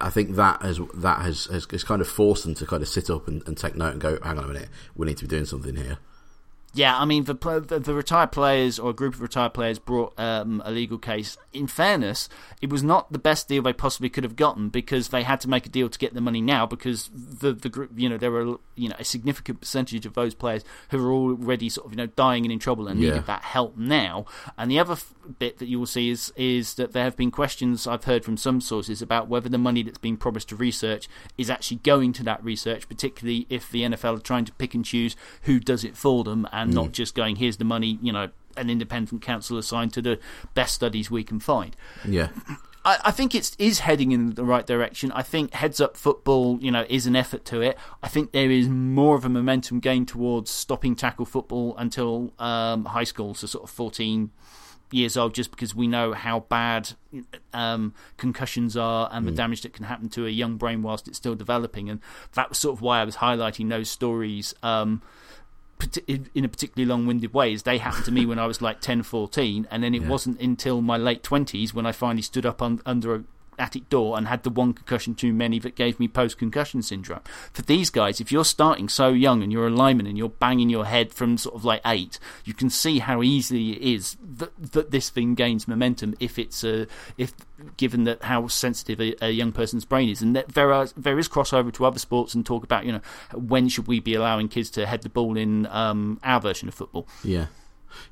I 0.00 0.10
think 0.10 0.36
that 0.36 0.62
has 0.62 0.80
that 0.94 1.22
has, 1.22 1.46
has, 1.46 1.66
has 1.70 1.84
kind 1.84 2.00
of 2.00 2.08
forced 2.08 2.44
them 2.44 2.54
to 2.54 2.66
kind 2.66 2.82
of 2.82 2.88
sit 2.88 3.10
up 3.10 3.26
and, 3.28 3.46
and 3.46 3.56
take 3.56 3.76
note 3.76 3.92
and 3.92 4.00
go, 4.00 4.18
hang 4.22 4.38
on 4.38 4.44
a 4.44 4.48
minute, 4.48 4.68
we 4.94 5.06
need 5.06 5.16
to 5.18 5.24
be 5.24 5.28
doing 5.28 5.46
something 5.46 5.76
here. 5.76 5.98
Yeah, 6.76 6.98
I 6.98 7.06
mean 7.06 7.24
the, 7.24 7.34
the, 7.66 7.78
the 7.78 7.94
retired 7.94 8.32
players 8.32 8.78
or 8.78 8.90
a 8.90 8.92
group 8.92 9.14
of 9.14 9.22
retired 9.22 9.54
players 9.54 9.78
brought 9.78 10.12
um, 10.18 10.62
a 10.64 10.70
legal 10.70 10.98
case. 10.98 11.38
In 11.54 11.66
fairness, 11.66 12.28
it 12.60 12.68
was 12.68 12.82
not 12.82 13.10
the 13.10 13.18
best 13.18 13.48
deal 13.48 13.62
they 13.62 13.72
possibly 13.72 14.10
could 14.10 14.24
have 14.24 14.36
gotten 14.36 14.68
because 14.68 15.08
they 15.08 15.22
had 15.22 15.40
to 15.40 15.48
make 15.48 15.64
a 15.64 15.70
deal 15.70 15.88
to 15.88 15.98
get 15.98 16.12
the 16.12 16.20
money 16.20 16.42
now 16.42 16.66
because 16.66 17.10
the 17.14 17.54
the 17.54 17.70
group, 17.70 17.92
you 17.96 18.10
know, 18.10 18.18
there 18.18 18.30
were 18.30 18.58
you 18.74 18.90
know 18.90 18.96
a 18.98 19.04
significant 19.04 19.60
percentage 19.60 20.04
of 20.04 20.12
those 20.12 20.34
players 20.34 20.64
who 20.90 21.02
were 21.02 21.10
already 21.10 21.70
sort 21.70 21.86
of 21.86 21.92
you 21.92 21.96
know 21.96 22.06
dying 22.08 22.44
and 22.44 22.52
in 22.52 22.58
trouble 22.58 22.88
and 22.88 23.00
yeah. 23.00 23.10
needed 23.10 23.26
that 23.26 23.42
help 23.42 23.78
now. 23.78 24.26
And 24.58 24.70
the 24.70 24.78
other 24.78 24.92
f- 24.92 25.14
bit 25.38 25.58
that 25.58 25.68
you 25.68 25.78
will 25.78 25.86
see 25.86 26.10
is 26.10 26.30
is 26.36 26.74
that 26.74 26.92
there 26.92 27.04
have 27.04 27.16
been 27.16 27.30
questions 27.30 27.86
I've 27.86 28.04
heard 28.04 28.22
from 28.22 28.36
some 28.36 28.60
sources 28.60 29.00
about 29.00 29.28
whether 29.28 29.48
the 29.48 29.56
money 29.56 29.82
that's 29.82 29.96
been 29.96 30.18
promised 30.18 30.50
to 30.50 30.56
research 30.56 31.08
is 31.38 31.48
actually 31.48 31.78
going 31.78 32.12
to 32.14 32.22
that 32.24 32.44
research, 32.44 32.86
particularly 32.86 33.46
if 33.48 33.70
the 33.70 33.82
NFL 33.82 34.18
are 34.18 34.20
trying 34.20 34.44
to 34.44 34.52
pick 34.52 34.74
and 34.74 34.84
choose 34.84 35.16
who 35.42 35.58
does 35.58 35.82
it 35.82 35.96
for 35.96 36.22
them 36.22 36.46
and 36.52 36.65
and 36.66 36.72
mm. 36.72 36.82
not 36.82 36.92
just 36.92 37.14
going, 37.14 37.36
here's 37.36 37.56
the 37.56 37.64
money, 37.64 37.98
you 38.02 38.12
know, 38.12 38.28
an 38.56 38.68
independent 38.68 39.22
council 39.22 39.56
assigned 39.56 39.92
to 39.94 40.02
the 40.02 40.18
best 40.54 40.74
studies 40.74 41.10
we 41.10 41.22
can 41.22 41.38
find. 41.38 41.76
Yeah. 42.06 42.28
I, 42.84 42.98
I 43.04 43.10
think 43.12 43.34
it 43.34 43.54
is 43.58 43.80
heading 43.80 44.12
in 44.12 44.34
the 44.34 44.44
right 44.44 44.66
direction. 44.66 45.12
I 45.12 45.22
think 45.22 45.52
heads 45.52 45.80
up 45.80 45.96
football, 45.96 46.58
you 46.60 46.70
know, 46.70 46.84
is 46.88 47.06
an 47.06 47.14
effort 47.14 47.44
to 47.46 47.60
it. 47.60 47.78
I 48.02 48.08
think 48.08 48.32
there 48.32 48.50
is 48.50 48.68
more 48.68 49.14
of 49.14 49.24
a 49.24 49.28
momentum 49.28 49.80
gain 49.80 50.06
towards 50.06 50.50
stopping 50.50 50.96
tackle 50.96 51.24
football 51.24 51.76
until 51.78 52.32
um, 52.38 52.86
high 52.86 53.04
school, 53.04 53.34
so 53.34 53.46
sort 53.46 53.64
of 53.64 53.70
14 53.70 54.30
years 54.92 55.16
old, 55.16 55.34
just 55.34 55.50
because 55.50 55.74
we 55.74 55.86
know 55.86 56.12
how 56.12 56.40
bad 56.40 56.90
um, 57.52 57.94
concussions 58.16 58.76
are 58.76 59.08
and 59.12 59.26
the 59.26 59.32
mm. 59.32 59.36
damage 59.36 59.62
that 59.62 59.72
can 59.72 59.84
happen 59.84 60.08
to 60.08 60.26
a 60.26 60.30
young 60.30 60.56
brain 60.56 60.82
whilst 60.82 61.08
it's 61.08 61.18
still 61.18 61.34
developing. 61.34 61.90
And 61.90 62.00
that 62.34 62.48
was 62.48 62.58
sort 62.58 62.76
of 62.76 62.82
why 62.82 63.00
I 63.00 63.04
was 63.04 63.16
highlighting 63.16 63.68
those 63.68 63.90
stories. 63.90 64.54
Um, 64.62 65.02
in 66.06 66.44
a 66.44 66.48
particularly 66.48 66.88
long-winded 66.88 67.34
way 67.34 67.52
is 67.52 67.62
they 67.62 67.78
happened 67.78 68.04
to 68.06 68.12
me 68.12 68.26
when 68.26 68.38
I 68.38 68.46
was 68.46 68.62
like 68.62 68.80
10, 68.80 69.02
14, 69.02 69.68
and 69.70 69.82
then 69.82 69.94
it 69.94 70.02
yeah. 70.02 70.08
wasn't 70.08 70.40
until 70.40 70.80
my 70.80 70.96
late 70.96 71.22
20s 71.22 71.74
when 71.74 71.86
I 71.86 71.92
finally 71.92 72.22
stood 72.22 72.46
up 72.46 72.62
un- 72.62 72.80
under 72.86 73.14
a 73.14 73.24
attic 73.58 73.88
door 73.88 74.16
and 74.16 74.28
had 74.28 74.42
the 74.42 74.50
one 74.50 74.72
concussion 74.72 75.14
too 75.14 75.32
many 75.32 75.58
that 75.58 75.74
gave 75.74 75.98
me 75.98 76.08
post 76.08 76.38
concussion 76.38 76.82
syndrome. 76.82 77.20
For 77.52 77.62
these 77.62 77.90
guys, 77.90 78.20
if 78.20 78.30
you're 78.30 78.44
starting 78.44 78.88
so 78.88 79.08
young 79.08 79.42
and 79.42 79.52
you're 79.52 79.66
a 79.66 79.70
lineman 79.70 80.06
and 80.06 80.16
you're 80.16 80.28
banging 80.28 80.70
your 80.70 80.84
head 80.84 81.12
from 81.12 81.38
sort 81.38 81.54
of 81.54 81.64
like 81.64 81.80
eight, 81.84 82.18
you 82.44 82.54
can 82.54 82.70
see 82.70 82.98
how 82.98 83.22
easy 83.22 83.72
it 83.72 83.82
is 83.82 84.16
that, 84.22 84.72
that 84.72 84.90
this 84.90 85.10
thing 85.10 85.34
gains 85.34 85.68
momentum 85.68 86.14
if 86.20 86.38
it's 86.38 86.64
a, 86.64 86.86
if 87.16 87.32
given 87.76 88.04
that 88.04 88.22
how 88.24 88.48
sensitive 88.48 89.00
a, 89.00 89.14
a 89.24 89.30
young 89.30 89.52
person's 89.52 89.84
brain 89.84 90.08
is, 90.08 90.22
and 90.22 90.36
there 90.36 90.72
are 90.72 90.88
there 90.96 91.18
is 91.18 91.28
crossover 91.28 91.72
to 91.72 91.84
other 91.84 91.98
sports 91.98 92.34
and 92.34 92.44
talk 92.44 92.64
about 92.64 92.84
you 92.84 92.92
know 92.92 93.00
when 93.34 93.68
should 93.68 93.86
we 93.86 94.00
be 94.00 94.14
allowing 94.14 94.48
kids 94.48 94.70
to 94.70 94.86
head 94.86 95.02
the 95.02 95.08
ball 95.08 95.36
in 95.36 95.66
um, 95.66 96.20
our 96.22 96.40
version 96.40 96.68
of 96.68 96.74
football. 96.74 97.06
Yeah. 97.24 97.46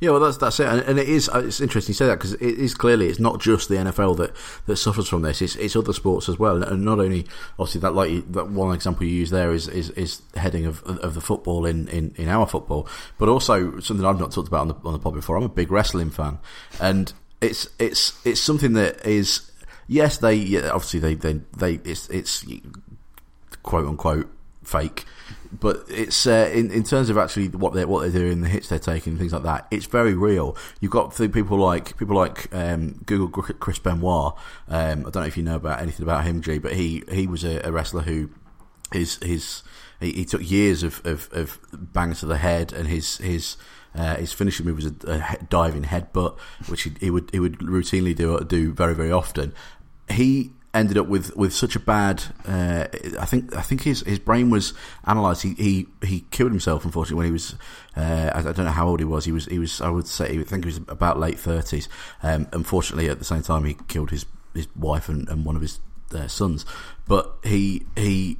Yeah, 0.00 0.10
well, 0.10 0.20
that's 0.20 0.36
that's 0.38 0.60
it, 0.60 0.66
and, 0.66 0.80
and 0.80 0.98
it 0.98 1.08
is. 1.08 1.28
Uh, 1.28 1.42
it's 1.46 1.60
interesting 1.60 1.92
you 1.92 1.96
say 1.96 2.06
that 2.06 2.16
because 2.16 2.34
it 2.34 2.58
is 2.58 2.74
clearly 2.74 3.08
it's 3.08 3.18
not 3.18 3.40
just 3.40 3.68
the 3.68 3.76
NFL 3.76 4.16
that, 4.18 4.32
that 4.66 4.76
suffers 4.76 5.08
from 5.08 5.22
this. 5.22 5.40
It's, 5.40 5.56
it's 5.56 5.76
other 5.76 5.92
sports 5.92 6.28
as 6.28 6.38
well, 6.38 6.62
and 6.62 6.84
not 6.84 6.98
only 6.98 7.26
obviously 7.58 7.80
that 7.82 7.94
like 7.94 8.32
that 8.32 8.48
one 8.48 8.74
example 8.74 9.06
you 9.06 9.12
use 9.12 9.30
there 9.30 9.52
is 9.52 9.68
is, 9.68 9.90
is 9.90 10.22
heading 10.34 10.66
of 10.66 10.82
of 10.84 11.14
the 11.14 11.20
football 11.20 11.66
in, 11.66 11.88
in, 11.88 12.14
in 12.16 12.28
our 12.28 12.46
football, 12.46 12.88
but 13.18 13.28
also 13.28 13.80
something 13.80 14.04
I've 14.04 14.20
not 14.20 14.32
talked 14.32 14.48
about 14.48 14.62
on 14.62 14.68
the 14.68 14.74
on 14.84 14.92
the 14.92 14.98
pod 14.98 15.14
before. 15.14 15.36
I'm 15.36 15.44
a 15.44 15.48
big 15.48 15.70
wrestling 15.70 16.10
fan, 16.10 16.38
and 16.80 17.12
it's 17.40 17.68
it's 17.78 18.24
it's 18.26 18.40
something 18.40 18.72
that 18.74 19.04
is 19.06 19.50
yes 19.86 20.18
they 20.18 20.34
yeah, 20.34 20.70
obviously 20.70 21.00
they 21.00 21.14
they 21.14 21.40
they 21.56 21.74
it's 21.84 22.08
it's 22.08 22.44
quote 23.62 23.86
unquote 23.86 24.30
fake. 24.62 25.04
But 25.60 25.84
it's 25.88 26.26
uh, 26.26 26.50
in 26.52 26.70
in 26.70 26.82
terms 26.82 27.10
of 27.10 27.18
actually 27.18 27.48
what 27.48 27.74
they 27.74 27.84
what 27.84 28.00
they're 28.00 28.20
doing, 28.20 28.40
the 28.40 28.48
hits 28.48 28.68
they're 28.68 28.78
taking, 28.78 29.16
things 29.16 29.32
like 29.32 29.42
that. 29.44 29.66
It's 29.70 29.86
very 29.86 30.14
real. 30.14 30.56
You've 30.80 30.90
got 30.90 31.14
people 31.32 31.58
like 31.58 31.96
people 31.96 32.16
like 32.16 32.54
um, 32.54 33.00
Google 33.06 33.28
Chris 33.42 33.78
Benoit. 33.78 34.34
Um, 34.68 35.00
I 35.00 35.10
don't 35.10 35.16
know 35.16 35.22
if 35.22 35.36
you 35.36 35.42
know 35.42 35.56
about 35.56 35.80
anything 35.80 36.04
about 36.04 36.24
him, 36.24 36.40
Gee, 36.42 36.58
but 36.58 36.74
he 36.74 37.02
he 37.10 37.26
was 37.26 37.44
a, 37.44 37.60
a 37.66 37.72
wrestler 37.72 38.02
who 38.02 38.30
his 38.92 39.16
his 39.22 39.62
he, 40.00 40.12
he, 40.12 40.24
took 40.24 40.48
years 40.48 40.82
of, 40.82 41.00
of, 41.04 41.28
of 41.32 41.58
bangs 41.72 42.20
to 42.20 42.26
the 42.26 42.38
head, 42.38 42.72
and 42.72 42.88
his 42.88 43.18
his 43.18 43.56
uh, 43.94 44.16
his 44.16 44.32
finishing 44.32 44.66
move 44.66 44.76
was 44.76 44.86
a, 44.86 44.94
a 45.04 45.44
diving 45.48 45.84
headbutt, 45.84 46.38
which 46.68 46.82
he, 46.82 46.92
he, 47.00 47.10
would 47.10 47.30
he 47.32 47.40
would 47.40 47.58
routinely 47.58 48.14
do 48.14 48.40
do 48.40 48.72
very 48.72 48.94
very 48.94 49.12
often. 49.12 49.54
He 50.08 50.52
ended 50.74 50.98
up 50.98 51.06
with, 51.06 51.34
with 51.36 51.54
such 51.54 51.76
a 51.76 51.80
bad. 51.80 52.24
Uh, 52.46 52.86
I 53.18 53.24
think 53.24 53.54
I 53.56 53.62
think 53.62 53.82
his 53.82 54.00
his 54.00 54.18
brain 54.18 54.50
was 54.50 54.74
analysed. 55.04 55.42
He, 55.42 55.54
he 55.54 55.86
he 56.04 56.24
killed 56.30 56.50
himself 56.50 56.84
unfortunately 56.84 57.16
when 57.16 57.26
he 57.26 57.32
was. 57.32 57.54
Uh, 57.96 58.30
I, 58.34 58.40
I, 58.40 58.42
don't 58.42 58.64
know 58.64 58.70
how 58.70 58.88
old 58.88 58.98
he 58.98 59.04
was. 59.04 59.24
He 59.24 59.32
was 59.32 59.46
he 59.46 59.58
was 59.58 59.80
I 59.80 59.88
would 59.88 60.08
say 60.08 60.38
I 60.38 60.42
think 60.42 60.64
he 60.64 60.68
was 60.68 60.80
about 60.88 61.18
late 61.18 61.38
thirties. 61.38 61.88
Um, 62.22 62.48
unfortunately, 62.52 63.08
at 63.08 63.18
the 63.18 63.24
same 63.24 63.42
time, 63.42 63.64
he 63.64 63.76
killed 63.88 64.10
his 64.10 64.26
his 64.52 64.68
wife 64.76 65.08
and, 65.08 65.28
and 65.28 65.44
one 65.44 65.56
of 65.56 65.62
his 65.62 65.80
uh, 66.12 66.26
sons. 66.26 66.66
But 67.06 67.32
he 67.44 67.86
he 67.96 68.38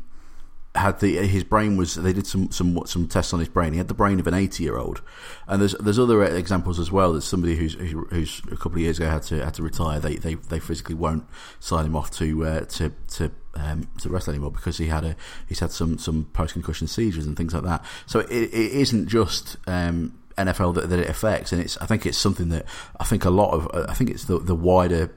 had 0.75 0.99
the 0.99 1.17
his 1.27 1.45
brain 1.45 1.77
was 1.77 1.95
they 1.95 2.13
did 2.13 2.27
some 2.27 2.51
some 2.51 2.85
some 2.87 3.07
tests 3.07 3.33
on 3.33 3.39
his 3.39 3.49
brain. 3.49 3.73
He 3.73 3.79
had 3.79 3.89
the 3.89 3.95
brain 3.95 4.19
of 4.19 4.27
an 4.27 4.35
eighty 4.35 4.65
year 4.65 4.77
old, 4.77 5.03
and 5.47 5.61
there's 5.61 5.75
there's 5.75 5.99
other 5.99 6.25
examples 6.25 6.81
as 6.81 6.91
well. 6.91 7.13
There's 7.13 7.25
somebody 7.25 7.55
who's 7.55 7.75
who's 7.75 8.43
a 8.51 8.57
couple 8.57 8.73
of 8.73 8.79
years 8.79 8.99
ago 8.99 9.09
had 9.09 9.23
to 9.25 9.45
had 9.45 9.55
to 9.55 9.63
retire. 9.63 10.01
They 10.01 10.17
they, 10.17 10.35
they 10.35 10.59
physically 10.59 10.97
won't 10.97 11.25
sign 11.61 11.87
him 11.87 11.95
off 11.95 12.11
to 12.13 12.45
uh, 12.45 12.61
to 12.61 12.93
to 13.09 13.31
um, 13.55 13.89
to 13.99 14.09
wrestle 14.09 14.33
anymore 14.33 14.51
because 14.51 14.79
he 14.79 14.87
had 14.87 15.05
a 15.05 15.17
he's 15.49 15.61
had 15.61 15.71
some 15.71 15.97
some 15.99 16.25
post 16.33 16.55
concussion 16.55 16.89
seizures 16.89 17.27
and 17.27 17.37
things 17.37 17.55
like 17.55 17.65
that. 17.65 17.85
So 18.07 18.21
it, 18.21 18.31
it 18.31 18.73
isn't 18.73 19.09
just. 19.09 19.57
Um, 19.67 20.19
NFL 20.37 20.75
that, 20.75 20.91
that 20.91 20.99
it 20.99 21.09
affects, 21.09 21.53
and 21.53 21.63
it's. 21.63 21.77
I 21.79 21.87
think 21.87 22.05
it's 22.05 22.19
something 22.19 22.49
that 22.49 22.67
I 22.99 23.05
think 23.05 23.25
a 23.25 23.31
lot 23.31 23.53
of. 23.53 23.89
I 23.89 23.95
think 23.95 24.11
it's 24.11 24.25
the 24.25 24.41
the 24.41 24.57
wider 24.57 25.17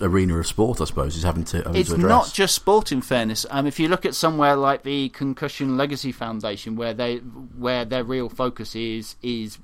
arena 0.00 0.38
of 0.38 0.46
sport, 0.46 0.80
I 0.80 0.84
suppose, 0.84 1.16
is 1.16 1.22
having 1.22 1.44
to. 1.44 1.58
Having 1.58 1.76
it's 1.76 1.90
to 1.90 1.98
not 1.98 2.32
just 2.32 2.54
sport. 2.54 2.92
In 2.92 3.02
fairness, 3.02 3.46
um, 3.50 3.66
if 3.66 3.80
you 3.80 3.88
look 3.88 4.04
at 4.04 4.14
somewhere 4.14 4.56
like 4.56 4.82
the 4.82 5.08
Concussion 5.10 5.76
Legacy 5.76 6.12
Foundation, 6.12 6.76
where 6.76 6.94
they 6.94 7.16
where 7.16 7.84
their 7.84 8.04
real 8.04 8.28
focus 8.28 8.74
is 8.74 9.16
is 9.22 9.58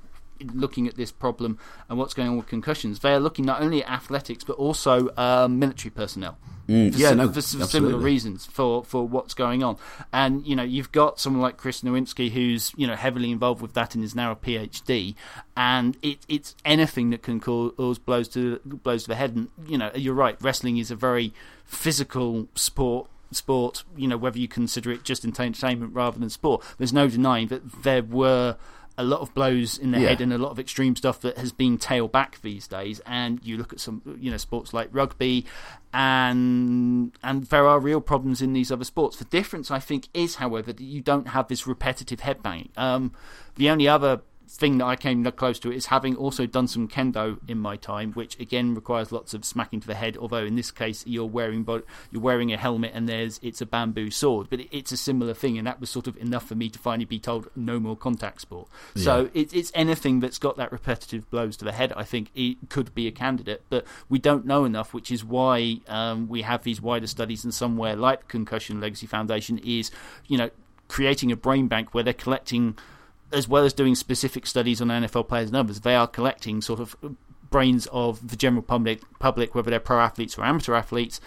looking 0.52 0.86
at 0.86 0.96
this 0.96 1.12
problem 1.12 1.58
and 1.88 1.98
what's 1.98 2.14
going 2.14 2.28
on 2.28 2.36
with 2.36 2.46
concussions, 2.46 3.00
they 3.00 3.12
are 3.12 3.20
looking 3.20 3.44
not 3.44 3.62
only 3.62 3.82
at 3.84 3.90
athletics 3.90 4.44
but 4.44 4.54
also 4.54 5.10
um, 5.16 5.58
military 5.58 5.90
personnel. 5.90 6.38
Mm, 6.68 6.94
for, 6.94 6.98
yeah, 6.98 7.12
no, 7.12 7.30
for 7.30 7.42
similar 7.42 7.98
reasons 7.98 8.46
for, 8.46 8.84
for 8.84 9.06
what's 9.06 9.34
going 9.34 9.62
on. 9.62 9.76
And 10.12 10.46
you 10.46 10.56
know, 10.56 10.62
you've 10.62 10.92
got 10.92 11.20
someone 11.20 11.42
like 11.42 11.58
Chris 11.58 11.82
Nowinski 11.82 12.30
who's 12.30 12.72
you 12.76 12.86
know 12.86 12.96
heavily 12.96 13.30
involved 13.30 13.60
with 13.60 13.74
that 13.74 13.94
and 13.94 14.02
is 14.02 14.14
now 14.14 14.32
a 14.32 14.36
PhD. 14.36 15.14
And 15.56 15.98
it, 16.02 16.18
it's 16.26 16.56
anything 16.64 17.10
that 17.10 17.22
can 17.22 17.38
cause 17.38 17.98
blows 17.98 18.28
to 18.28 18.60
blows 18.64 19.02
to 19.02 19.08
the 19.08 19.14
head. 19.14 19.34
And 19.36 19.48
you 19.66 19.76
know, 19.76 19.90
you're 19.94 20.14
right. 20.14 20.36
Wrestling 20.40 20.78
is 20.78 20.90
a 20.90 20.96
very 20.96 21.34
physical 21.66 22.48
sport 22.54 23.08
sport, 23.30 23.84
you 23.96 24.08
know, 24.08 24.16
whether 24.16 24.38
you 24.38 24.48
consider 24.48 24.90
it 24.92 25.02
just 25.02 25.24
entertainment 25.24 25.92
rather 25.94 26.18
than 26.18 26.30
sport, 26.30 26.64
there's 26.78 26.92
no 26.92 27.08
denying 27.08 27.48
that 27.48 27.82
there 27.82 28.02
were 28.02 28.56
a 28.96 29.04
lot 29.04 29.20
of 29.20 29.34
blows 29.34 29.76
in 29.76 29.90
the 29.90 30.00
yeah. 30.00 30.08
head 30.08 30.20
and 30.20 30.32
a 30.32 30.38
lot 30.38 30.50
of 30.50 30.58
extreme 30.58 30.94
stuff 30.94 31.20
that 31.20 31.36
has 31.38 31.52
been 31.52 31.78
tailed 31.78 32.12
back 32.12 32.40
these 32.42 32.68
days. 32.68 33.00
And 33.06 33.40
you 33.44 33.56
look 33.56 33.72
at 33.72 33.80
some, 33.80 34.02
you 34.20 34.30
know, 34.30 34.36
sports 34.36 34.72
like 34.72 34.88
rugby, 34.92 35.46
and 35.92 37.12
and 37.22 37.44
there 37.44 37.66
are 37.66 37.80
real 37.80 38.00
problems 38.00 38.40
in 38.40 38.52
these 38.52 38.70
other 38.70 38.84
sports. 38.84 39.16
The 39.16 39.24
difference, 39.24 39.70
I 39.70 39.80
think, 39.80 40.08
is, 40.14 40.36
however, 40.36 40.72
that 40.72 40.82
you 40.82 41.00
don't 41.00 41.28
have 41.28 41.48
this 41.48 41.66
repetitive 41.66 42.20
headbanging. 42.20 42.76
Um, 42.76 43.12
the 43.56 43.70
only 43.70 43.88
other 43.88 44.20
thing 44.48 44.78
that 44.78 44.84
I 44.84 44.96
came 44.96 45.24
close 45.32 45.58
to 45.60 45.72
is 45.72 45.86
having 45.86 46.16
also 46.16 46.46
done 46.46 46.68
some 46.68 46.88
kendo 46.88 47.38
in 47.48 47.58
my 47.58 47.76
time, 47.76 48.12
which 48.12 48.38
again 48.38 48.74
requires 48.74 49.10
lots 49.10 49.34
of 49.34 49.44
smacking 49.44 49.80
to 49.80 49.86
the 49.86 49.94
head. 49.94 50.16
Although 50.16 50.44
in 50.44 50.56
this 50.56 50.70
case 50.70 51.04
you're 51.06 51.24
wearing 51.24 51.66
you're 52.10 52.22
wearing 52.22 52.52
a 52.52 52.56
helmet 52.56 52.92
and 52.94 53.08
there's 53.08 53.40
it's 53.42 53.60
a 53.60 53.66
bamboo 53.66 54.10
sword, 54.10 54.48
but 54.50 54.60
it's 54.70 54.92
a 54.92 54.96
similar 54.96 55.34
thing, 55.34 55.58
and 55.58 55.66
that 55.66 55.80
was 55.80 55.90
sort 55.90 56.06
of 56.06 56.16
enough 56.18 56.46
for 56.46 56.54
me 56.54 56.68
to 56.68 56.78
finally 56.78 57.04
be 57.04 57.18
told 57.18 57.48
no 57.56 57.80
more 57.80 57.96
contact 57.96 58.40
sport. 58.40 58.68
Yeah. 58.94 59.04
So 59.04 59.30
it, 59.34 59.52
it's 59.54 59.72
anything 59.74 60.20
that's 60.20 60.38
got 60.38 60.56
that 60.56 60.72
repetitive 60.72 61.28
blows 61.30 61.56
to 61.58 61.64
the 61.64 61.72
head. 61.72 61.92
I 61.96 62.04
think 62.04 62.30
it 62.34 62.56
could 62.68 62.94
be 62.94 63.06
a 63.06 63.12
candidate, 63.12 63.62
but 63.70 63.86
we 64.08 64.18
don't 64.18 64.44
know 64.46 64.64
enough, 64.64 64.94
which 64.94 65.10
is 65.10 65.24
why 65.24 65.80
um, 65.88 66.28
we 66.28 66.42
have 66.42 66.64
these 66.64 66.80
wider 66.80 67.06
studies. 67.06 67.44
And 67.44 67.54
somewhere 67.54 67.96
like 67.96 68.28
Concussion 68.28 68.80
Legacy 68.80 69.06
Foundation 69.06 69.58
is, 69.58 69.90
you 70.26 70.38
know, 70.38 70.50
creating 70.88 71.32
a 71.32 71.36
brain 71.36 71.66
bank 71.66 71.94
where 71.94 72.04
they're 72.04 72.12
collecting 72.12 72.76
as 73.34 73.48
well 73.48 73.64
as 73.64 73.72
doing 73.72 73.94
specific 73.94 74.46
studies 74.46 74.80
on 74.80 74.88
NFL 74.88 75.28
players 75.28 75.48
and 75.48 75.56
others, 75.56 75.80
they 75.80 75.94
are 75.94 76.06
collecting 76.06 76.62
sort 76.62 76.80
of 76.80 76.96
brains 77.50 77.86
of 77.92 78.28
the 78.28 78.36
general 78.36 78.62
public, 78.62 79.02
public 79.18 79.54
whether 79.54 79.70
they're 79.70 79.80
pro 79.80 80.00
athletes 80.00 80.38
or 80.38 80.44
amateur 80.44 80.74
athletes, 80.74 81.20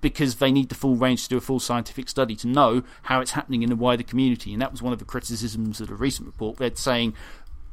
because 0.00 0.36
they 0.36 0.50
need 0.50 0.68
the 0.68 0.74
full 0.74 0.96
range 0.96 1.22
to 1.24 1.28
do 1.28 1.36
a 1.36 1.40
full 1.40 1.60
scientific 1.60 2.08
study 2.08 2.34
to 2.36 2.48
know 2.48 2.82
how 3.02 3.20
it's 3.20 3.32
happening 3.32 3.62
in 3.62 3.68
the 3.68 3.76
wider 3.76 4.02
community. 4.02 4.52
And 4.52 4.60
that 4.60 4.72
was 4.72 4.82
one 4.82 4.92
of 4.92 4.98
the 4.98 5.04
criticisms 5.04 5.80
of 5.80 5.88
the 5.88 5.94
recent 5.94 6.26
report. 6.26 6.56
They're 6.56 6.74
saying, 6.74 7.14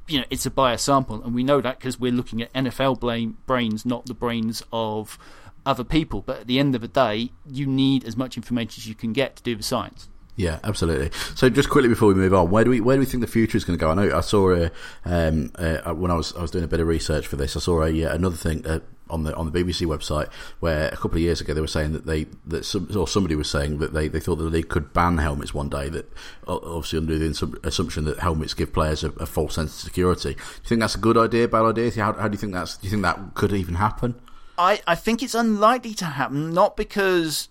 you 0.08 0.20
know, 0.20 0.26
it's 0.30 0.46
a 0.46 0.52
biased 0.52 0.86
sample, 0.86 1.24
and 1.24 1.34
we 1.34 1.44
know 1.44 1.62
that 1.62 1.80
because 1.80 2.00
we're 2.00 2.12
looking 2.12 2.42
at 2.42 2.54
NFL 2.54 3.00
blame, 3.00 3.38
brains, 3.46 3.86
not 3.86 4.06
the 4.06 4.14
brains 4.14 4.64
of 4.72 5.18
other 5.66 5.84
people. 5.84 6.22
But 6.22 6.42
at 6.42 6.48
the 6.48 6.60
end 6.60 6.76
of 6.76 6.82
the 6.82 6.88
day, 6.88 7.32
you 7.46 7.66
need 7.66 8.04
as 8.04 8.16
much 8.16 8.38
information 8.38 8.82
as 8.82 8.88
you 8.88 8.96
can 8.96 9.14
get 9.14 9.36
to 9.38 9.44
do 9.44 9.56
the 9.56 9.64
science. 9.64 10.08
Yeah, 10.40 10.60
absolutely. 10.64 11.12
So, 11.36 11.50
just 11.50 11.70
quickly 11.70 11.90
before 11.90 12.08
we 12.08 12.14
move 12.14 12.34
on, 12.34 12.50
where 12.50 12.64
do 12.64 12.70
we 12.70 12.80
where 12.80 12.96
do 12.96 13.02
we 13.02 13.06
think 13.06 13.20
the 13.20 13.28
future 13.28 13.58
is 13.58 13.66
going 13.66 13.78
to 13.78 13.82
go? 13.82 13.92
I 13.92 13.94
know 13.94 14.18
I 14.18 14.22
saw 14.22 14.52
a, 14.52 14.72
um, 15.04 15.50
when 16.00 16.12
I 16.12 16.14
was 16.14 16.34
I 16.34 16.42
was 16.42 16.50
doing 16.50 16.64
a 16.64 16.68
bit 16.68 16.80
of 16.80 16.88
research 16.88 17.28
for 17.28 17.36
this, 17.36 17.58
I 17.58 17.60
saw 17.60 17.84
a 17.84 18.04
another 18.04 18.38
thing 18.38 18.66
uh, 18.66 18.80
on 19.10 19.24
the 19.24 19.36
on 19.36 19.52
the 19.52 19.64
BBC 19.64 19.86
website 19.86 20.32
where 20.62 20.88
a 20.88 20.96
couple 20.96 21.16
of 21.16 21.20
years 21.20 21.42
ago 21.42 21.54
they 21.54 21.60
were 21.60 21.68
saying 21.68 21.92
that 21.92 22.06
they 22.06 22.26
that 22.46 22.64
some, 22.64 22.88
or 22.96 23.06
somebody 23.06 23.36
was 23.36 23.50
saying 23.50 23.80
that 23.80 23.92
they, 23.92 24.08
they 24.08 24.22
thought 24.22 24.38
that 24.38 24.52
they 24.52 24.64
could 24.64 24.94
ban 24.94 25.18
helmets 25.18 25.54
one 25.54 25.68
day. 25.68 25.90
That 25.90 26.10
obviously 26.48 27.00
under 27.00 27.18
the 27.18 27.60
assumption 27.66 28.06
that 28.06 28.20
helmets 28.20 28.54
give 28.54 28.72
players 28.72 29.04
a, 29.04 29.10
a 29.10 29.26
false 29.26 29.56
sense 29.56 29.74
of 29.74 29.82
security. 29.82 30.36
Do 30.36 30.40
you 30.40 30.70
think 30.70 30.80
that's 30.80 30.96
a 30.96 31.00
good 31.00 31.18
idea, 31.18 31.50
bad 31.50 31.66
idea? 31.66 31.92
How, 32.02 32.14
how 32.14 32.30
do 32.30 32.36
you 32.36 32.40
think 32.40 32.54
that's? 32.54 32.78
Do 32.78 32.88
you 32.88 32.92
think 32.92 33.04
that 33.04 33.34
could 33.34 33.52
even 33.52 33.76
happen? 33.76 34.16
I, 34.58 34.82
I 34.88 34.96
think 34.96 35.22
it's 35.22 35.36
unlikely 35.36 35.96
to 35.96 36.06
happen, 36.06 36.54
not 36.54 36.78
because 36.78 37.50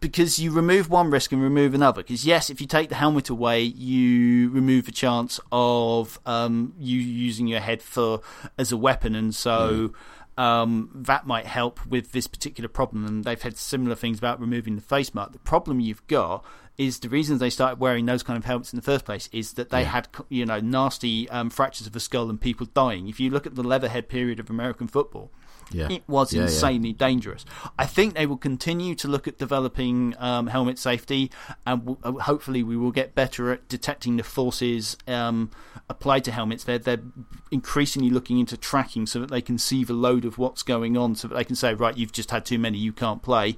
because 0.00 0.38
you 0.38 0.50
remove 0.50 0.90
one 0.90 1.10
risk 1.10 1.32
and 1.32 1.42
remove 1.42 1.74
another. 1.74 2.02
Because 2.02 2.24
yes, 2.24 2.50
if 2.50 2.60
you 2.60 2.66
take 2.66 2.88
the 2.88 2.94
helmet 2.94 3.28
away, 3.28 3.62
you 3.62 4.50
remove 4.50 4.86
the 4.86 4.92
chance 4.92 5.40
of 5.50 6.18
um, 6.26 6.74
you 6.78 6.98
using 6.98 7.46
your 7.46 7.60
head 7.60 7.82
for 7.82 8.20
as 8.58 8.72
a 8.72 8.76
weapon, 8.76 9.14
and 9.14 9.34
so. 9.34 9.88
Mm. 9.88 9.94
Um, 10.38 10.88
that 10.94 11.26
might 11.26 11.44
help 11.44 11.84
with 11.84 12.12
this 12.12 12.26
particular 12.26 12.66
problem. 12.66 13.04
And 13.04 13.22
they've 13.22 13.40
had 13.40 13.58
similar 13.58 13.94
things 13.94 14.16
about 14.16 14.40
removing 14.40 14.76
the 14.76 14.80
face 14.80 15.14
mask. 15.14 15.32
The 15.32 15.38
problem 15.38 15.78
you've 15.78 16.04
got 16.06 16.42
is 16.78 17.00
the 17.00 17.08
reasons 17.10 17.38
they 17.38 17.50
started 17.50 17.78
wearing 17.78 18.06
those 18.06 18.22
kind 18.22 18.38
of 18.38 18.44
helmets 18.46 18.72
in 18.72 18.78
the 18.78 18.82
first 18.82 19.04
place 19.04 19.28
is 19.30 19.52
that 19.54 19.68
they 19.68 19.82
yeah. 19.82 19.88
had 19.88 20.08
you 20.30 20.46
know 20.46 20.58
nasty 20.58 21.28
um, 21.28 21.50
fractures 21.50 21.86
of 21.86 21.92
the 21.92 22.00
skull 22.00 22.30
and 22.30 22.40
people 22.40 22.66
dying. 22.72 23.08
If 23.08 23.20
you 23.20 23.28
look 23.30 23.46
at 23.46 23.56
the 23.56 23.62
leatherhead 23.62 24.08
period 24.08 24.40
of 24.40 24.48
American 24.48 24.88
football, 24.88 25.30
yeah. 25.70 25.88
It 25.90 26.02
was 26.08 26.32
yeah, 26.32 26.42
insanely 26.42 26.90
yeah. 26.90 26.96
dangerous. 26.98 27.44
I 27.78 27.86
think 27.86 28.14
they 28.14 28.26
will 28.26 28.36
continue 28.36 28.94
to 28.96 29.08
look 29.08 29.28
at 29.28 29.38
developing 29.38 30.14
um, 30.18 30.48
helmet 30.48 30.78
safety, 30.78 31.30
and 31.66 31.96
uh, 32.02 32.12
hopefully, 32.12 32.62
we 32.62 32.76
will 32.76 32.90
get 32.90 33.14
better 33.14 33.52
at 33.52 33.68
detecting 33.68 34.16
the 34.16 34.22
forces 34.22 34.96
um, 35.06 35.50
applied 35.88 36.24
to 36.24 36.32
helmets. 36.32 36.64
They're, 36.64 36.78
they're 36.78 37.02
increasingly 37.50 38.10
looking 38.10 38.38
into 38.38 38.56
tracking 38.56 39.06
so 39.06 39.20
that 39.20 39.30
they 39.30 39.42
can 39.42 39.58
see 39.58 39.84
the 39.84 39.94
load 39.94 40.24
of 40.24 40.38
what's 40.38 40.62
going 40.62 40.96
on, 40.96 41.14
so 41.14 41.28
that 41.28 41.34
they 41.34 41.44
can 41.44 41.56
say, 41.56 41.74
right, 41.74 41.96
you've 41.96 42.12
just 42.12 42.30
had 42.30 42.44
too 42.44 42.58
many, 42.58 42.78
you 42.78 42.92
can't 42.92 43.22
play. 43.22 43.56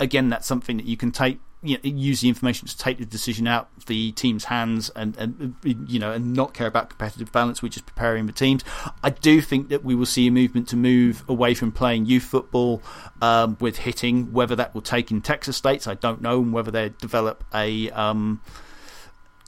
Again, 0.00 0.28
that's 0.28 0.46
something 0.46 0.76
that 0.76 0.86
you 0.86 0.96
can 0.96 1.12
take 1.12 1.38
you 1.64 1.78
know, 1.78 1.80
use 1.82 2.20
the 2.20 2.28
information 2.28 2.68
to 2.68 2.76
take 2.76 2.98
the 2.98 3.06
decision 3.06 3.46
out 3.46 3.68
of 3.76 3.86
the 3.86 4.12
team's 4.12 4.44
hands 4.44 4.90
and, 4.90 5.16
and 5.16 5.56
you 5.64 5.98
know 5.98 6.12
and 6.12 6.34
not 6.34 6.52
care 6.52 6.66
about 6.66 6.90
competitive 6.90 7.32
balance. 7.32 7.62
We're 7.62 7.70
just 7.70 7.86
preparing 7.86 8.26
the 8.26 8.32
teams. 8.32 8.62
I 9.02 9.10
do 9.10 9.40
think 9.40 9.70
that 9.70 9.82
we 9.82 9.94
will 9.94 10.06
see 10.06 10.26
a 10.26 10.30
movement 10.30 10.68
to 10.68 10.76
move 10.76 11.24
away 11.28 11.54
from 11.54 11.72
playing 11.72 12.06
youth 12.06 12.24
football 12.24 12.82
um, 13.22 13.56
with 13.60 13.78
hitting. 13.78 14.32
Whether 14.32 14.54
that 14.56 14.74
will 14.74 14.82
take 14.82 15.10
in 15.10 15.22
Texas 15.22 15.56
states, 15.56 15.86
I 15.86 15.94
don't 15.94 16.20
know, 16.20 16.40
and 16.40 16.52
whether 16.52 16.70
they 16.70 16.90
develop 17.00 17.44
a 17.54 17.90
um, 17.90 18.42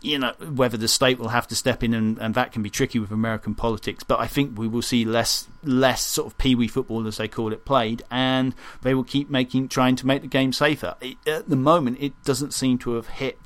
you 0.02 0.18
know 0.18 0.32
whether 0.54 0.76
the 0.76 0.88
state 0.88 1.18
will 1.18 1.28
have 1.28 1.46
to 1.48 1.56
step 1.56 1.82
in 1.82 1.94
and, 1.94 2.18
and 2.18 2.34
that 2.34 2.52
can 2.52 2.62
be 2.62 2.70
tricky 2.70 2.98
with 2.98 3.10
American 3.10 3.54
politics. 3.54 4.04
But 4.04 4.20
I 4.20 4.26
think 4.26 4.58
we 4.58 4.68
will 4.68 4.82
see 4.82 5.04
less 5.04 5.48
less 5.62 6.02
sort 6.02 6.26
of 6.26 6.38
pee 6.38 6.54
wee 6.54 6.68
football 6.68 7.06
as 7.06 7.16
they 7.16 7.28
call 7.28 7.52
it 7.52 7.64
played, 7.64 8.02
and 8.10 8.54
they 8.82 8.94
will 8.94 9.04
keep 9.04 9.30
making 9.30 9.68
trying 9.68 9.96
to 9.96 10.06
make 10.06 10.22
the 10.22 10.28
game 10.28 10.52
safer. 10.52 10.94
It, 11.00 11.16
at 11.26 11.48
the 11.48 11.56
moment, 11.56 11.98
it 12.00 12.12
doesn't 12.24 12.52
seem 12.52 12.78
to 12.78 12.94
have 12.94 13.08
hit 13.08 13.38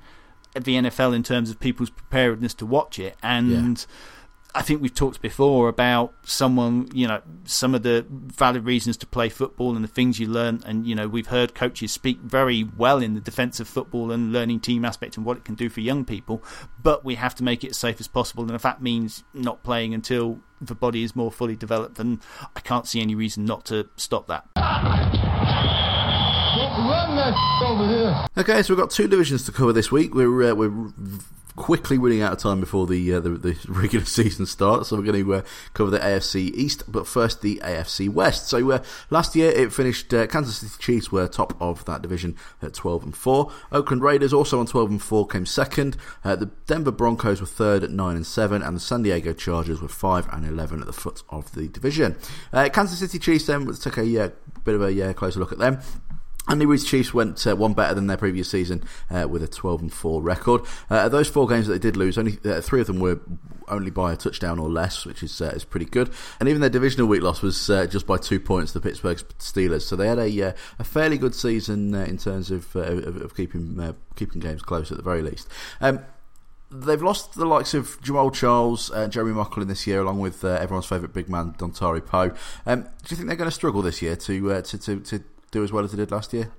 the 0.54 0.76
NFL 0.76 1.14
in 1.14 1.22
terms 1.22 1.50
of 1.50 1.60
people's 1.60 1.90
preparedness 1.90 2.54
to 2.54 2.66
watch 2.66 2.98
it, 2.98 3.16
and. 3.22 3.78
Yeah 3.78 3.84
I 4.54 4.62
think 4.62 4.82
we've 4.82 4.94
talked 4.94 5.22
before 5.22 5.68
about 5.68 6.12
someone, 6.24 6.88
you 6.92 7.06
know, 7.06 7.22
some 7.44 7.74
of 7.74 7.82
the 7.82 8.04
valid 8.08 8.64
reasons 8.64 8.96
to 8.98 9.06
play 9.06 9.28
football 9.28 9.76
and 9.76 9.84
the 9.84 9.88
things 9.88 10.18
you 10.18 10.26
learn. 10.26 10.62
And, 10.66 10.86
you 10.86 10.94
know, 10.94 11.06
we've 11.06 11.28
heard 11.28 11.54
coaches 11.54 11.92
speak 11.92 12.18
very 12.18 12.64
well 12.76 12.98
in 12.98 13.14
the 13.14 13.20
defence 13.20 13.60
of 13.60 13.68
football 13.68 14.10
and 14.10 14.32
learning 14.32 14.60
team 14.60 14.84
aspect 14.84 15.16
and 15.16 15.24
what 15.24 15.36
it 15.36 15.44
can 15.44 15.54
do 15.54 15.68
for 15.68 15.80
young 15.80 16.04
people. 16.04 16.42
But 16.82 17.04
we 17.04 17.14
have 17.14 17.34
to 17.36 17.44
make 17.44 17.62
it 17.62 17.70
as 17.70 17.76
safe 17.76 18.00
as 18.00 18.08
possible. 18.08 18.42
And 18.44 18.52
if 18.52 18.62
that 18.62 18.82
means 18.82 19.22
not 19.34 19.62
playing 19.62 19.94
until 19.94 20.40
the 20.60 20.74
body 20.74 21.02
is 21.04 21.14
more 21.14 21.30
fully 21.30 21.56
developed, 21.56 21.96
then 21.96 22.20
I 22.56 22.60
can't 22.60 22.86
see 22.86 23.00
any 23.00 23.14
reason 23.14 23.44
not 23.44 23.64
to 23.66 23.88
stop 23.96 24.26
that. 24.26 24.46
Okay, 28.36 28.62
so 28.62 28.74
we've 28.74 28.80
got 28.80 28.90
two 28.90 29.06
divisions 29.06 29.44
to 29.44 29.52
cover 29.52 29.72
this 29.72 29.92
week. 29.92 30.14
We're 30.14 30.50
uh, 30.50 30.54
we're 30.54 30.92
quickly 31.60 31.98
running 31.98 32.22
out 32.22 32.32
of 32.32 32.38
time 32.38 32.58
before 32.58 32.86
the 32.86 33.14
uh, 33.14 33.20
the, 33.20 33.28
the, 33.28 33.56
regular 33.68 34.06
season 34.06 34.46
starts, 34.46 34.88
so 34.88 34.96
we're 34.96 35.02
going 35.02 35.22
to 35.22 35.34
uh, 35.34 35.42
cover 35.74 35.90
the 35.90 35.98
AFC 35.98 36.50
East, 36.54 36.84
but 36.88 37.06
first 37.06 37.42
the 37.42 37.60
AFC 37.62 38.08
West. 38.08 38.48
So 38.48 38.70
uh, 38.70 38.82
last 39.10 39.36
year 39.36 39.50
it 39.50 39.70
finished. 39.70 40.12
Uh, 40.14 40.26
Kansas 40.26 40.56
City 40.56 40.72
Chiefs 40.78 41.12
were 41.12 41.28
top 41.28 41.54
of 41.60 41.84
that 41.84 42.00
division 42.00 42.34
at 42.62 42.72
twelve 42.72 43.04
and 43.04 43.14
four. 43.14 43.52
Oakland 43.70 44.02
Raiders 44.02 44.32
also 44.32 44.58
on 44.58 44.66
twelve 44.66 44.90
and 44.90 45.02
four 45.02 45.26
came 45.26 45.44
second. 45.44 45.98
Uh, 46.24 46.34
the 46.34 46.46
Denver 46.66 46.90
Broncos 46.90 47.42
were 47.42 47.46
third 47.46 47.84
at 47.84 47.90
nine 47.90 48.16
and 48.16 48.26
seven, 48.26 48.62
and 48.62 48.74
the 48.74 48.80
San 48.80 49.02
Diego 49.02 49.34
Chargers 49.34 49.82
were 49.82 49.88
five 49.88 50.26
and 50.32 50.46
eleven 50.46 50.80
at 50.80 50.86
the 50.86 50.94
foot 50.94 51.22
of 51.28 51.52
the 51.52 51.68
division. 51.68 52.16
Uh, 52.54 52.70
Kansas 52.72 52.98
City 52.98 53.18
Chiefs 53.18 53.46
then 53.46 53.66
let's 53.66 53.80
take 53.80 53.98
a 53.98 54.32
bit 54.64 54.74
of 54.74 54.82
a 54.82 55.14
closer 55.14 55.38
look 55.38 55.52
at 55.52 55.58
them. 55.58 55.80
Andy 56.50 56.66
Reid's 56.66 56.84
Chiefs 56.84 57.14
went 57.14 57.46
uh, 57.46 57.54
one 57.54 57.74
better 57.74 57.94
than 57.94 58.08
their 58.08 58.16
previous 58.16 58.50
season 58.50 58.82
uh, 59.08 59.28
with 59.28 59.44
a 59.44 59.46
12 59.46 59.82
and 59.82 59.92
4 59.92 60.20
record. 60.20 60.62
Uh, 60.90 61.08
those 61.08 61.28
four 61.28 61.46
games 61.46 61.68
that 61.68 61.74
they 61.74 61.78
did 61.78 61.96
lose, 61.96 62.18
only 62.18 62.38
uh, 62.44 62.60
three 62.60 62.80
of 62.80 62.88
them 62.88 62.98
were 62.98 63.20
only 63.68 63.90
by 63.90 64.12
a 64.12 64.16
touchdown 64.16 64.58
or 64.58 64.68
less, 64.68 65.06
which 65.06 65.22
is 65.22 65.40
uh, 65.40 65.52
is 65.54 65.64
pretty 65.64 65.86
good. 65.86 66.10
And 66.40 66.48
even 66.48 66.60
their 66.60 66.68
divisional 66.68 67.06
week 67.06 67.22
loss 67.22 67.40
was 67.40 67.70
uh, 67.70 67.86
just 67.86 68.04
by 68.04 68.16
two 68.16 68.40
points 68.40 68.72
to 68.72 68.80
the 68.80 68.88
Pittsburgh 68.88 69.18
Steelers. 69.38 69.82
So 69.82 69.94
they 69.94 70.08
had 70.08 70.18
a 70.18 70.54
a 70.80 70.84
fairly 70.84 71.18
good 71.18 71.36
season 71.36 71.94
in 71.94 72.18
terms 72.18 72.50
of, 72.50 72.74
of, 72.74 73.22
of 73.22 73.36
keeping 73.36 73.94
keeping 74.16 74.40
games 74.40 74.62
close 74.62 74.90
at 74.90 74.96
the 74.96 75.04
very 75.04 75.22
least. 75.22 75.46
Um, 75.80 76.00
they've 76.70 77.02
lost 77.02 77.34
the 77.34 77.44
likes 77.44 77.74
of 77.74 78.00
Jamaal 78.00 78.32
Charles, 78.32 78.90
uh, 78.92 79.08
Jeremy 79.08 79.32
Maclin 79.32 79.66
this 79.66 79.86
year, 79.86 80.00
along 80.00 80.20
with 80.20 80.44
uh, 80.44 80.48
everyone's 80.60 80.86
favourite 80.86 81.12
big 81.12 81.28
man 81.28 81.52
Dontari 81.58 82.04
Poe. 82.04 82.32
Um, 82.64 82.82
do 82.82 82.88
you 83.08 83.16
think 83.16 83.26
they're 83.28 83.36
going 83.36 83.50
to 83.50 83.54
struggle 83.54 83.82
this 83.82 84.00
year 84.00 84.16
to, 84.16 84.52
uh, 84.52 84.62
to, 84.62 84.78
to, 84.78 85.00
to 85.00 85.18
do 85.50 85.64
as 85.64 85.72
well 85.72 85.84
as 85.84 85.92
they 85.92 85.96
did 85.96 86.10
last 86.10 86.32
year? 86.32 86.50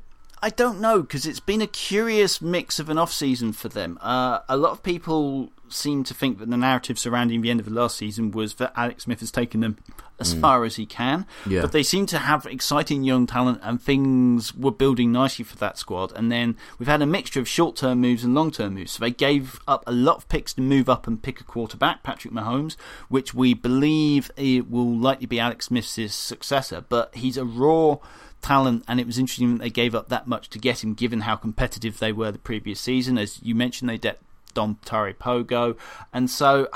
I 0.44 0.50
don't 0.50 0.82
know 0.82 1.02
because 1.02 1.28
it's 1.28 1.40
been 1.40 1.62
a 1.62 1.68
curious 1.68 2.42
mix 2.42 2.80
of 2.80 2.90
an 2.90 2.98
off 2.98 3.14
season 3.14 3.54
for 3.54 3.70
them. 3.70 4.00
Uh, 4.02 4.40
a 4.50 4.58
lot 4.58 4.72
of 4.72 4.82
people 4.82 5.52
seem 5.70 6.04
to 6.04 6.14
think 6.14 6.40
that 6.40 6.50
the 6.50 6.58
narrative 6.58 6.98
surrounding 6.98 7.42
the 7.42 7.50
end 7.50 7.60
of 7.60 7.66
the 7.66 7.72
last 7.72 7.96
season 7.96 8.32
was 8.32 8.56
that 8.56 8.74
Alex 8.76 9.04
Smith 9.04 9.20
has 9.20 9.32
taken 9.32 9.60
them 9.60 9.78
as 10.20 10.34
mm. 10.34 10.42
far 10.42 10.66
as 10.66 10.76
he 10.76 10.86
can. 10.86 11.28
Yeah. 11.48 11.62
But 11.62 11.72
they 11.74 11.84
seem 11.84 12.08
to 12.08 12.18
have 12.18 12.48
exciting 12.48 13.04
young 13.04 13.28
talent 13.28 13.60
and 13.62 13.80
things 13.80 14.54
were 14.56 14.72
building 14.72 15.12
nicely 15.12 15.46
for 15.46 15.58
that 15.58 15.78
squad. 15.78 16.12
And 16.14 16.32
then 16.32 16.58
we've 16.80 16.90
had 16.90 17.04
a 17.04 17.06
mixture 17.06 17.40
of 17.40 17.48
short 17.48 17.76
term 17.76 18.02
moves 18.02 18.24
and 18.24 18.34
long 18.34 18.50
term 18.50 18.74
moves. 18.74 18.94
So 18.94 19.02
they 19.02 19.12
gave 19.12 19.60
up 19.68 19.84
a 19.86 19.92
lot 19.92 20.18
of 20.18 20.28
picks 20.28 20.56
to 20.56 20.62
move 20.62 20.90
up 20.90 21.06
and 21.06 21.22
pick 21.22 21.40
a 21.40 21.44
quarterback, 21.44 22.02
Patrick 22.02 22.34
Mahomes, 22.34 22.76
which 23.10 23.34
we 23.34 23.54
believe 23.54 24.32
it 24.38 24.70
will 24.72 24.98
likely 24.98 25.28
be 25.28 25.40
Alex 25.40 25.68
Smith's 25.68 26.16
successor. 26.16 26.84
But 26.88 27.14
he's 27.16 27.38
a 27.38 27.46
raw 27.46 27.98
talent, 28.42 28.84
and 28.88 29.00
it 29.00 29.06
was 29.06 29.18
interesting 29.18 29.54
that 29.54 29.64
they 29.64 29.70
gave 29.70 29.96
up 29.96 30.10
that 30.10 30.28
much 30.28 30.50
to 30.50 30.60
get 30.60 30.84
him, 30.84 30.94
given 30.94 31.22
how 31.22 31.36
competitive 31.36 32.00
they 32.00 32.12
were 32.12 32.32
the 32.32 32.40
previous 32.40 32.80
season. 32.80 33.18
As 33.18 33.42
you 33.42 33.56
mentioned, 33.56 33.90
they 33.90 33.98
let 33.98 34.20
Dontari 34.54 35.18
Poe 35.18 35.44
go, 35.44 35.76
and 36.14 36.30
so. 36.30 36.68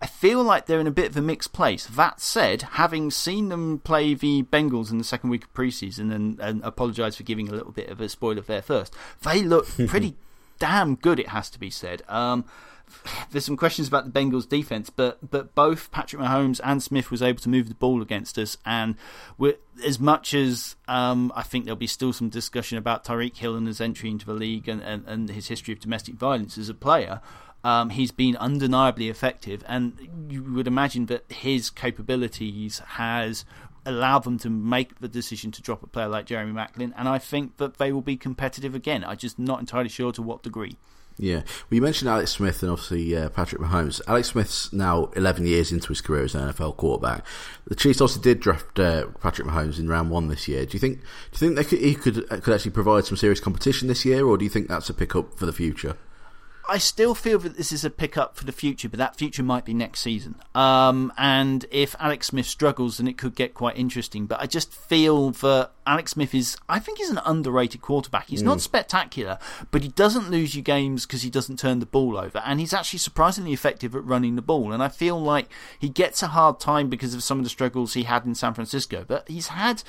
I 0.00 0.06
feel 0.08 0.42
like 0.42 0.66
they're 0.66 0.80
in 0.80 0.88
a 0.88 0.90
bit 0.90 1.10
of 1.10 1.16
a 1.16 1.22
mixed 1.22 1.52
place. 1.52 1.86
That 1.86 2.20
said, 2.20 2.62
having 2.72 3.12
seen 3.12 3.50
them 3.50 3.78
play 3.78 4.14
the 4.14 4.42
Bengals 4.42 4.90
in 4.90 4.98
the 4.98 5.04
second 5.04 5.30
week 5.30 5.44
of 5.44 5.54
preseason, 5.54 6.12
and, 6.12 6.40
and 6.40 6.60
apologise 6.64 7.14
for 7.14 7.22
giving 7.22 7.48
a 7.48 7.52
little 7.52 7.70
bit 7.70 7.88
of 7.88 8.00
a 8.00 8.08
spoiler 8.08 8.40
there 8.40 8.62
first, 8.62 8.92
they 9.22 9.42
look 9.42 9.68
pretty 9.86 10.16
damn 10.58 10.96
good, 10.96 11.20
it 11.20 11.28
has 11.28 11.48
to 11.50 11.58
be 11.60 11.70
said. 11.70 12.02
Um, 12.08 12.44
there's 13.30 13.44
some 13.44 13.56
questions 13.56 13.88
about 13.88 14.04
the 14.04 14.20
Bengals 14.20 14.48
defense, 14.48 14.90
but 14.90 15.30
but 15.30 15.54
both 15.54 15.90
Patrick 15.90 16.22
Mahomes 16.22 16.60
and 16.62 16.82
Smith 16.82 17.10
was 17.10 17.22
able 17.22 17.40
to 17.40 17.48
move 17.48 17.68
the 17.68 17.74
ball 17.74 18.02
against 18.02 18.38
us, 18.38 18.56
and 18.64 18.96
as 19.84 19.98
much 19.98 20.34
as 20.34 20.76
um, 20.88 21.32
I 21.34 21.42
think 21.42 21.64
there'll 21.64 21.76
be 21.76 21.86
still 21.86 22.12
some 22.12 22.28
discussion 22.28 22.78
about 22.78 23.04
Tyreek 23.04 23.36
Hill 23.36 23.56
and 23.56 23.66
his 23.66 23.80
entry 23.80 24.10
into 24.10 24.26
the 24.26 24.34
league 24.34 24.68
and, 24.68 24.82
and, 24.82 25.06
and 25.06 25.28
his 25.28 25.48
history 25.48 25.72
of 25.72 25.80
domestic 25.80 26.14
violence 26.14 26.58
as 26.58 26.68
a 26.68 26.74
player. 26.74 27.20
Um, 27.64 27.90
he's 27.90 28.10
been 28.10 28.36
undeniably 28.36 29.08
effective, 29.08 29.62
and 29.68 29.96
you 30.28 30.42
would 30.42 30.66
imagine 30.66 31.06
that 31.06 31.30
his 31.30 31.70
capabilities 31.70 32.80
has 32.80 33.44
allowed 33.86 34.24
them 34.24 34.38
to 34.38 34.50
make 34.50 34.98
the 35.00 35.08
decision 35.08 35.50
to 35.52 35.62
drop 35.62 35.82
a 35.82 35.86
player 35.86 36.08
like 36.08 36.26
Jeremy 36.26 36.52
Maclin, 36.52 36.92
and 36.96 37.08
I 37.08 37.18
think 37.18 37.56
that 37.58 37.78
they 37.78 37.92
will 37.92 38.00
be 38.00 38.16
competitive 38.16 38.74
again. 38.74 39.04
I'm 39.04 39.16
just 39.16 39.38
not 39.38 39.60
entirely 39.60 39.88
sure 39.88 40.12
to 40.12 40.22
what 40.22 40.42
degree. 40.42 40.76
Yeah, 41.22 41.36
well, 41.36 41.44
you 41.70 41.82
mentioned 41.82 42.10
Alex 42.10 42.32
Smith 42.32 42.64
and 42.64 42.72
obviously 42.72 43.16
uh, 43.16 43.28
Patrick 43.28 43.62
Mahomes. 43.62 44.00
Alex 44.08 44.30
Smith's 44.30 44.72
now 44.72 45.04
11 45.14 45.46
years 45.46 45.70
into 45.70 45.86
his 45.86 46.00
career 46.00 46.24
as 46.24 46.34
an 46.34 46.48
NFL 46.48 46.76
quarterback. 46.76 47.24
The 47.68 47.76
Chiefs 47.76 48.00
also 48.00 48.20
did 48.20 48.40
draft 48.40 48.76
uh, 48.80 49.06
Patrick 49.20 49.46
Mahomes 49.46 49.78
in 49.78 49.88
round 49.88 50.10
one 50.10 50.26
this 50.26 50.48
year. 50.48 50.66
Do 50.66 50.72
you 50.72 50.80
think? 50.80 50.98
Do 51.30 51.46
you 51.46 51.54
think 51.54 51.68
could, 51.68 51.78
he 51.78 51.94
could 51.94 52.32
uh, 52.32 52.40
could 52.40 52.52
actually 52.52 52.72
provide 52.72 53.04
some 53.04 53.16
serious 53.16 53.38
competition 53.38 53.86
this 53.86 54.04
year, 54.04 54.26
or 54.26 54.36
do 54.36 54.42
you 54.42 54.50
think 54.50 54.66
that's 54.66 54.90
a 54.90 54.94
pickup 54.94 55.38
for 55.38 55.46
the 55.46 55.52
future? 55.52 55.96
I 56.68 56.78
still 56.78 57.14
feel 57.14 57.38
that 57.40 57.56
this 57.56 57.72
is 57.72 57.84
a 57.84 57.90
pickup 57.90 58.36
for 58.36 58.44
the 58.44 58.52
future, 58.52 58.88
but 58.88 58.98
that 58.98 59.16
future 59.16 59.42
might 59.42 59.64
be 59.64 59.74
next 59.74 60.00
season. 60.00 60.36
Um, 60.54 61.12
and 61.18 61.66
if 61.70 61.96
Alex 61.98 62.28
Smith 62.28 62.46
struggles, 62.46 62.98
then 62.98 63.08
it 63.08 63.18
could 63.18 63.34
get 63.34 63.52
quite 63.54 63.76
interesting. 63.76 64.26
But 64.26 64.40
I 64.40 64.46
just 64.46 64.72
feel 64.72 65.32
that 65.32 65.72
Alex 65.86 66.12
Smith 66.12 66.34
is, 66.34 66.56
I 66.68 66.78
think 66.78 66.98
he's 66.98 67.10
an 67.10 67.20
underrated 67.24 67.82
quarterback. 67.82 68.28
He's 68.28 68.42
mm. 68.42 68.46
not 68.46 68.60
spectacular, 68.60 69.38
but 69.70 69.82
he 69.82 69.88
doesn't 69.88 70.30
lose 70.30 70.54
you 70.54 70.62
games 70.62 71.04
because 71.04 71.22
he 71.22 71.30
doesn't 71.30 71.58
turn 71.58 71.80
the 71.80 71.86
ball 71.86 72.16
over. 72.16 72.38
And 72.44 72.60
he's 72.60 72.72
actually 72.72 73.00
surprisingly 73.00 73.52
effective 73.52 73.96
at 73.96 74.04
running 74.04 74.36
the 74.36 74.42
ball. 74.42 74.72
And 74.72 74.82
I 74.82 74.88
feel 74.88 75.20
like 75.20 75.48
he 75.78 75.88
gets 75.88 76.22
a 76.22 76.28
hard 76.28 76.60
time 76.60 76.88
because 76.88 77.12
of 77.12 77.24
some 77.24 77.38
of 77.38 77.44
the 77.44 77.50
struggles 77.50 77.94
he 77.94 78.04
had 78.04 78.24
in 78.24 78.34
San 78.34 78.54
Francisco. 78.54 79.04
But 79.06 79.28
he's 79.28 79.48
had 79.48 79.82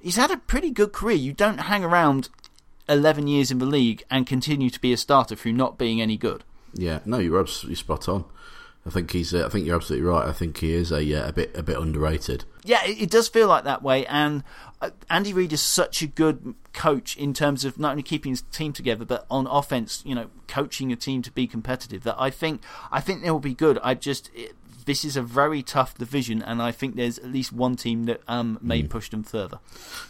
he's 0.00 0.16
had 0.16 0.30
a 0.30 0.36
pretty 0.36 0.70
good 0.70 0.92
career. 0.92 1.16
You 1.16 1.32
don't 1.32 1.58
hang 1.58 1.84
around 1.84 2.28
11 2.88 3.26
years 3.26 3.50
in 3.50 3.58
the 3.58 3.66
league 3.66 4.02
and 4.10 4.26
continue 4.26 4.70
to 4.70 4.80
be 4.80 4.92
a 4.92 4.96
starter 4.96 5.36
through 5.36 5.52
not 5.52 5.78
being 5.78 6.00
any 6.00 6.16
good. 6.16 6.44
Yeah, 6.74 7.00
no, 7.04 7.18
you're 7.18 7.40
absolutely 7.40 7.76
spot 7.76 8.08
on. 8.08 8.24
I 8.86 8.90
think 8.90 9.10
he's. 9.10 9.34
Uh, 9.34 9.44
I 9.44 9.50
think 9.50 9.66
you're 9.66 9.76
absolutely 9.76 10.08
right. 10.08 10.26
I 10.26 10.32
think 10.32 10.58
he 10.58 10.72
is 10.72 10.90
a 10.90 11.14
uh, 11.14 11.28
a 11.28 11.32
bit 11.32 11.54
a 11.54 11.62
bit 11.62 11.76
underrated. 11.76 12.44
Yeah, 12.64 12.84
it, 12.84 13.02
it 13.02 13.10
does 13.10 13.28
feel 13.28 13.46
like 13.46 13.64
that 13.64 13.82
way. 13.82 14.06
And 14.06 14.44
uh, 14.80 14.90
Andy 15.10 15.34
Reid 15.34 15.52
is 15.52 15.60
such 15.60 16.00
a 16.00 16.06
good 16.06 16.54
coach 16.72 17.16
in 17.16 17.34
terms 17.34 17.64
of 17.64 17.78
not 17.78 17.90
only 17.90 18.02
keeping 18.02 18.30
his 18.32 18.42
team 18.42 18.72
together, 18.72 19.04
but 19.04 19.26
on 19.30 19.46
offense, 19.46 20.02
you 20.06 20.14
know, 20.14 20.28
coaching 20.46 20.90
a 20.90 20.96
team 20.96 21.20
to 21.22 21.30
be 21.30 21.46
competitive. 21.46 22.02
That 22.04 22.16
I 22.18 22.30
think 22.30 22.62
I 22.90 23.00
think 23.00 23.22
they 23.22 23.30
will 23.30 23.40
be 23.40 23.54
good. 23.54 23.78
I 23.82 23.94
just 23.94 24.30
it, 24.34 24.54
this 24.88 25.04
is 25.04 25.18
a 25.18 25.22
very 25.22 25.62
tough 25.62 25.98
division, 25.98 26.42
and 26.42 26.62
I 26.62 26.72
think 26.72 26.96
there's 26.96 27.18
at 27.18 27.26
least 27.26 27.52
one 27.52 27.76
team 27.76 28.04
that 28.04 28.22
um, 28.26 28.58
may 28.62 28.82
mm. 28.82 28.88
push 28.88 29.10
them 29.10 29.22
further. 29.22 29.60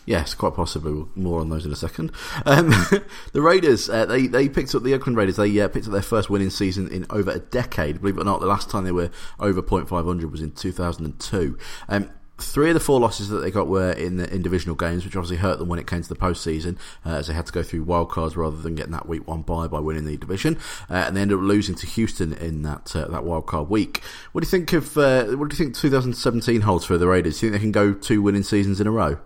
Yes, 0.06 0.34
quite 0.34 0.54
possibly. 0.54 1.04
More 1.16 1.40
on 1.40 1.50
those 1.50 1.66
in 1.66 1.72
a 1.72 1.76
second. 1.76 2.12
Um, 2.46 2.68
the 3.32 3.42
Raiders, 3.42 3.90
uh, 3.90 4.06
they 4.06 4.28
they 4.28 4.48
picked 4.48 4.76
up 4.76 4.84
the 4.84 4.94
Oakland 4.94 5.18
Raiders. 5.18 5.34
They 5.34 5.58
uh, 5.60 5.66
picked 5.66 5.86
up 5.86 5.92
their 5.92 6.00
first 6.00 6.30
winning 6.30 6.50
season 6.50 6.86
in 6.92 7.06
over 7.10 7.32
a 7.32 7.40
decade. 7.40 8.00
Believe 8.00 8.18
it 8.18 8.20
or 8.20 8.24
not, 8.24 8.40
the 8.40 8.46
last 8.46 8.70
time 8.70 8.84
they 8.84 8.92
were 8.92 9.10
over 9.40 9.60
.500 9.60 10.30
was 10.30 10.40
in 10.40 10.52
2002. 10.52 11.58
Um, 11.88 12.10
Three 12.40 12.70
of 12.70 12.74
the 12.74 12.80
four 12.80 13.00
losses 13.00 13.28
that 13.30 13.38
they 13.38 13.50
got 13.50 13.66
were 13.66 13.92
in 13.92 14.16
the 14.16 14.32
in 14.32 14.42
divisional 14.42 14.76
games, 14.76 15.04
which 15.04 15.16
obviously 15.16 15.38
hurt 15.38 15.58
them 15.58 15.68
when 15.68 15.78
it 15.78 15.86
came 15.86 16.02
to 16.02 16.08
the 16.08 16.14
postseason, 16.14 16.76
uh, 17.04 17.10
as 17.10 17.26
they 17.26 17.34
had 17.34 17.46
to 17.46 17.52
go 17.52 17.62
through 17.62 17.84
wildcards 17.84 18.36
rather 18.36 18.56
than 18.56 18.76
getting 18.76 18.92
that 18.92 19.08
week 19.08 19.26
one 19.26 19.42
bye 19.42 19.66
by 19.66 19.80
winning 19.80 20.04
the 20.04 20.16
division, 20.16 20.56
uh, 20.88 20.94
and 20.94 21.16
they 21.16 21.20
ended 21.20 21.36
up 21.36 21.42
losing 21.42 21.74
to 21.74 21.86
Houston 21.86 22.32
in 22.32 22.62
that 22.62 22.94
uh, 22.94 23.08
that 23.08 23.22
wildcard 23.22 23.68
week. 23.68 24.02
What 24.32 24.42
do 24.42 24.46
you 24.46 24.50
think 24.50 24.72
of 24.72 24.96
uh, 24.96 25.24
what 25.36 25.48
do 25.48 25.54
you 25.54 25.64
think 25.64 25.74
2017 25.76 26.60
holds 26.60 26.84
for 26.84 26.96
the 26.96 27.08
Raiders? 27.08 27.40
Do 27.40 27.46
you 27.46 27.52
think 27.52 27.60
they 27.60 27.64
can 27.64 27.72
go 27.72 27.92
two 27.92 28.22
winning 28.22 28.44
seasons 28.44 28.80
in 28.80 28.86
a 28.86 28.92
row? 28.92 29.18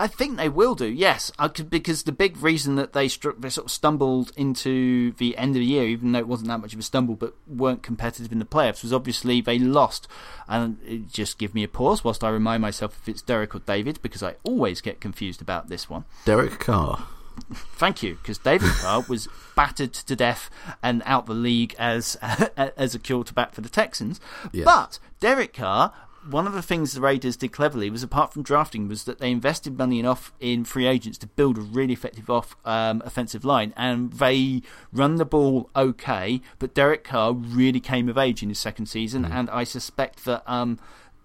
I 0.00 0.06
think 0.06 0.38
they 0.38 0.48
will 0.48 0.74
do, 0.74 0.86
yes, 0.86 1.30
could, 1.54 1.68
because 1.68 2.04
the 2.04 2.12
big 2.12 2.42
reason 2.42 2.76
that 2.76 2.94
they, 2.94 3.06
struck, 3.06 3.38
they 3.38 3.50
sort 3.50 3.66
of 3.66 3.70
stumbled 3.70 4.32
into 4.34 5.12
the 5.12 5.36
end 5.36 5.50
of 5.56 5.60
the 5.60 5.66
year, 5.66 5.86
even 5.88 6.12
though 6.12 6.20
it 6.20 6.26
wasn't 6.26 6.48
that 6.48 6.60
much 6.60 6.72
of 6.72 6.78
a 6.78 6.82
stumble, 6.82 7.16
but 7.16 7.34
weren't 7.46 7.82
competitive 7.82 8.32
in 8.32 8.38
the 8.38 8.46
playoffs, 8.46 8.82
was 8.82 8.94
obviously 8.94 9.42
they 9.42 9.58
lost. 9.58 10.08
And 10.48 11.06
just 11.12 11.36
give 11.36 11.54
me 11.54 11.62
a 11.64 11.68
pause 11.68 12.02
whilst 12.02 12.24
I 12.24 12.30
remind 12.30 12.62
myself 12.62 12.98
if 13.02 13.10
it's 13.10 13.20
Derek 13.20 13.54
or 13.54 13.58
David, 13.58 14.00
because 14.00 14.22
I 14.22 14.36
always 14.42 14.80
get 14.80 15.02
confused 15.02 15.42
about 15.42 15.68
this 15.68 15.90
one. 15.90 16.06
Derek 16.24 16.58
Carr. 16.58 17.06
Thank 17.52 18.02
you, 18.02 18.14
because 18.14 18.38
David 18.38 18.70
Carr 18.70 19.04
was 19.06 19.28
battered 19.54 19.92
to 19.92 20.16
death 20.16 20.48
and 20.82 21.02
out 21.04 21.26
the 21.26 21.34
league 21.34 21.74
as 21.78 22.16
as 22.56 22.94
a 22.94 22.98
quarterback 22.98 23.52
for 23.52 23.60
the 23.60 23.68
Texans. 23.68 24.18
Yes. 24.50 24.64
But 24.64 24.98
Derek 25.20 25.52
Carr 25.52 25.92
one 26.28 26.46
of 26.46 26.52
the 26.52 26.62
things 26.62 26.92
the 26.92 27.00
Raiders 27.00 27.36
did 27.36 27.52
cleverly 27.52 27.90
was, 27.90 28.02
apart 28.02 28.32
from 28.32 28.42
drafting, 28.42 28.88
was 28.88 29.04
that 29.04 29.18
they 29.18 29.30
invested 29.30 29.78
money 29.78 29.98
enough 29.98 30.32
in 30.40 30.64
free 30.64 30.86
agents 30.86 31.18
to 31.18 31.26
build 31.26 31.56
a 31.56 31.62
really 31.62 31.92
effective 31.92 32.28
off 32.28 32.56
um, 32.64 33.02
offensive 33.04 33.44
line, 33.44 33.72
and 33.76 34.12
they 34.14 34.62
run 34.92 35.16
the 35.16 35.24
ball 35.24 35.70
okay. 35.74 36.40
But 36.58 36.74
Derek 36.74 37.04
Carr 37.04 37.32
really 37.32 37.80
came 37.80 38.08
of 38.08 38.18
age 38.18 38.42
in 38.42 38.48
his 38.48 38.58
second 38.58 38.86
season, 38.86 39.24
mm. 39.24 39.32
and 39.32 39.48
I 39.50 39.64
suspect 39.64 40.24
that. 40.24 40.42
Um, 40.46 40.78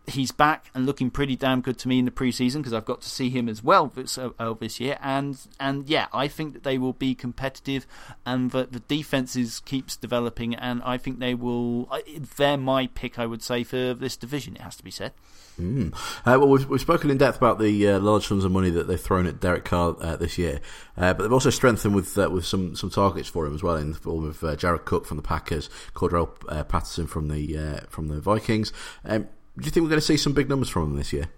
he's 0.07 0.31
back 0.31 0.69
and 0.73 0.85
looking 0.85 1.09
pretty 1.09 1.35
damn 1.35 1.61
good 1.61 1.77
to 1.79 1.87
me 1.87 1.99
in 1.99 2.05
the 2.05 2.11
preseason 2.11 2.57
because 2.57 2.73
I've 2.73 2.85
got 2.85 3.01
to 3.01 3.09
see 3.09 3.29
him 3.29 3.49
as 3.49 3.63
well 3.63 3.87
this, 3.87 4.17
uh, 4.17 4.29
uh, 4.39 4.53
this 4.53 4.79
year. 4.79 4.97
And 5.01 5.37
and 5.59 5.87
yeah, 5.87 6.07
I 6.13 6.27
think 6.27 6.53
that 6.53 6.63
they 6.63 6.77
will 6.77 6.93
be 6.93 7.15
competitive, 7.15 7.85
and 8.25 8.51
that 8.51 8.71
the 8.71 8.79
defenses 8.79 9.61
keeps 9.65 9.95
developing, 9.95 10.55
and 10.55 10.81
I 10.83 10.97
think 10.97 11.19
they 11.19 11.33
will. 11.33 11.89
They're 12.37 12.57
my 12.57 12.87
pick, 12.87 13.19
I 13.19 13.25
would 13.25 13.41
say, 13.41 13.63
for 13.63 13.93
this 13.93 14.17
division. 14.17 14.55
It 14.55 14.61
has 14.61 14.75
to 14.77 14.83
be 14.83 14.91
said. 14.91 15.13
Mm. 15.59 15.93
Uh, 16.25 16.37
well, 16.37 16.49
we've, 16.49 16.67
we've, 16.67 16.81
spoken 16.81 17.09
in 17.09 17.17
depth 17.17 17.37
about 17.37 17.59
the 17.59 17.87
uh, 17.87 17.99
large 17.99 18.27
sums 18.27 18.43
of 18.43 18.51
money 18.51 18.69
that 18.71 18.87
they've 18.87 18.99
thrown 18.99 19.25
at 19.25 19.39
Derek 19.39 19.63
Carr 19.63 19.95
uh, 20.01 20.17
this 20.17 20.37
year, 20.37 20.59
uh, 20.97 21.13
but 21.13 21.23
they've 21.23 21.31
also 21.31 21.49
strengthened 21.49 21.95
with 21.95 22.17
uh, 22.17 22.29
with 22.29 22.45
some, 22.45 22.75
some 22.75 22.89
targets 22.89 23.29
for 23.29 23.45
him 23.45 23.55
as 23.55 23.63
well 23.63 23.77
in 23.77 23.91
the 23.91 23.97
form 23.97 24.25
of 24.25 24.57
Jared 24.57 24.83
Cook 24.83 25.05
from 25.05 25.15
the 25.15 25.23
Packers, 25.23 25.69
Cordarrelle 25.93 26.67
Patterson 26.67 27.07
from 27.07 27.29
the 27.29 27.85
from 27.89 28.09
the 28.09 28.19
Vikings. 28.19 28.73
Um, 29.05 29.29
do 29.57 29.65
you 29.65 29.71
think 29.71 29.83
we're 29.83 29.89
going 29.89 30.01
to 30.01 30.05
see 30.05 30.17
some 30.17 30.33
big 30.33 30.49
numbers 30.49 30.69
from 30.69 30.89
them 30.89 30.97
this 30.97 31.13
year? 31.13 31.29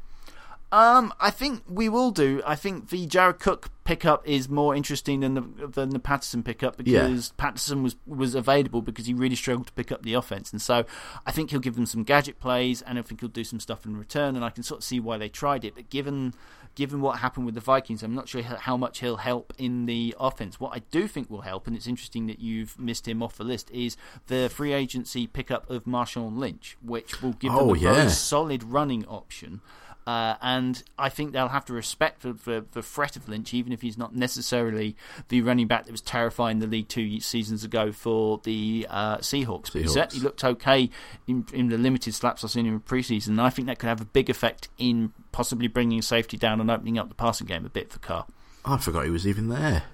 Um, 0.70 1.14
I 1.22 1.30
think 1.30 1.64
we 1.70 1.88
will 1.88 2.12
do. 2.12 2.42
I 2.46 2.56
think 2.56 2.90
the 2.90 3.06
Jared 3.06 3.40
Cook 3.40 3.70
pickup 3.86 4.28
is 4.28 4.50
more 4.50 4.76
interesting 4.76 5.22
than 5.22 5.36
the 5.36 5.68
than 5.68 5.92
the 5.92 6.00
Patterson 6.00 6.44
pickup 6.44 6.76
because 6.76 7.28
yeah. 7.28 7.34
Patterson 7.38 7.84
was 7.84 7.96
was 8.06 8.36
available 8.36 8.82
because 8.82 9.06
he 9.06 9.14
really 9.14 9.36
struggled 9.36 9.68
to 9.68 9.74
pick 9.74 9.94
up 9.94 10.04
the 10.04 10.14
offense, 10.14 10.52
and 10.52 10.62
so 10.62 10.86
I 11.26 11.32
think 11.32 11.52
he'll 11.52 11.62
give 11.62 11.76
them 11.76 11.86
some 11.86 12.04
gadget 12.04 12.42
plays, 12.42 12.82
and 12.82 13.00
I 13.00 13.02
think 13.02 13.22
he'll 13.22 13.30
do 13.30 13.46
some 13.46 13.62
stuff 13.62 13.86
in 13.86 13.96
return, 13.96 14.36
and 14.36 14.44
I 14.44 14.50
can 14.50 14.62
sort 14.62 14.80
of 14.80 14.84
see 14.84 15.00
why 15.00 15.18
they 15.18 15.30
tried 15.30 15.64
it. 15.64 15.74
But 15.76 15.90
given 15.90 16.34
given 16.78 17.02
what 17.02 17.18
happened 17.18 17.44
with 17.48 17.56
the 17.56 17.62
Vikings, 17.62 18.04
I'm 18.04 18.14
not 18.14 18.30
sure 18.30 18.44
how 18.44 18.78
much 18.78 19.00
he'll 19.00 19.18
help 19.18 19.52
in 19.58 19.88
the 19.88 20.16
offense. 20.20 20.60
What 20.60 20.76
I 20.76 20.80
do 20.92 21.08
think 21.08 21.28
will 21.28 21.42
help, 21.42 21.66
and 21.66 21.76
it's 21.76 21.88
interesting 21.88 22.28
that 22.28 22.38
you've 22.38 22.78
missed 22.78 23.08
him 23.08 23.24
off 23.24 23.36
the 23.36 23.44
list, 23.44 23.72
is 23.72 23.98
the 24.28 24.48
free 24.48 24.74
agency 24.74 25.26
pickup 25.26 25.68
of 25.72 25.86
Marshawn 25.86 26.38
Lynch, 26.38 26.78
which 26.84 27.20
will 27.20 27.34
give 27.34 27.52
oh, 27.52 27.70
them 27.70 27.76
a 27.78 27.80
yeah. 27.80 27.94
very 27.94 28.10
solid 28.12 28.64
running 28.64 29.08
option. 29.08 29.62
Uh, 30.08 30.38
and 30.42 30.84
I 30.98 31.10
think 31.10 31.34
they'll 31.34 31.50
have 31.50 31.66
to 31.66 31.74
respect 31.74 32.22
the, 32.22 32.32
the, 32.32 32.66
the, 32.72 32.82
threat 32.82 33.18
of 33.18 33.28
Lynch, 33.28 33.54
even 33.54 33.74
if 33.74 33.82
he's 33.82 33.98
not 33.98 34.16
necessarily 34.16 34.96
the 35.28 35.42
running 35.42 35.68
back 35.68 35.84
that 35.84 35.92
was 35.92 36.00
terrifying 36.00 36.60
the 36.60 36.66
league 36.66 36.88
two 36.88 37.20
seasons 37.20 37.66
ago 37.66 37.92
for 37.92 38.40
the 38.46 38.88
uh, 38.90 39.18
Seahawks. 39.18 39.66
Seahawks. 39.66 39.74
But 39.74 39.82
he 39.82 39.88
certainly 39.90 40.24
looked 40.24 40.46
okay 40.46 40.90
in, 41.28 41.46
in 41.52 41.68
the 41.68 41.78
limited 41.78 42.14
slaps 42.14 42.46
I've 42.46 42.52
seen 42.52 42.66
him 42.66 42.76
in 42.76 42.80
preseason. 42.80 43.30
And 43.30 43.42
I 43.42 43.50
think 43.50 43.68
that 43.68 43.80
could 43.80 43.90
have 43.90 44.00
a 44.00 44.06
big 44.06 44.30
effect 44.30 44.70
in 44.78 45.12
possibly 45.34 45.68
bringing 45.68 46.02
safety 46.02 46.38
down 46.38 46.62
and 46.62 46.72
opening 46.72 46.98
up 46.98 47.10
the 47.10 47.16
passing 47.16 47.48
game 47.48 47.66
a 47.66 47.70
bit 47.70 47.92
for 47.92 48.00
Carr. 48.00 48.28
I 48.68 48.78
forgot 48.78 49.06
he 49.06 49.12
was 49.12 49.26
even 49.26 49.48
there. 49.48 49.84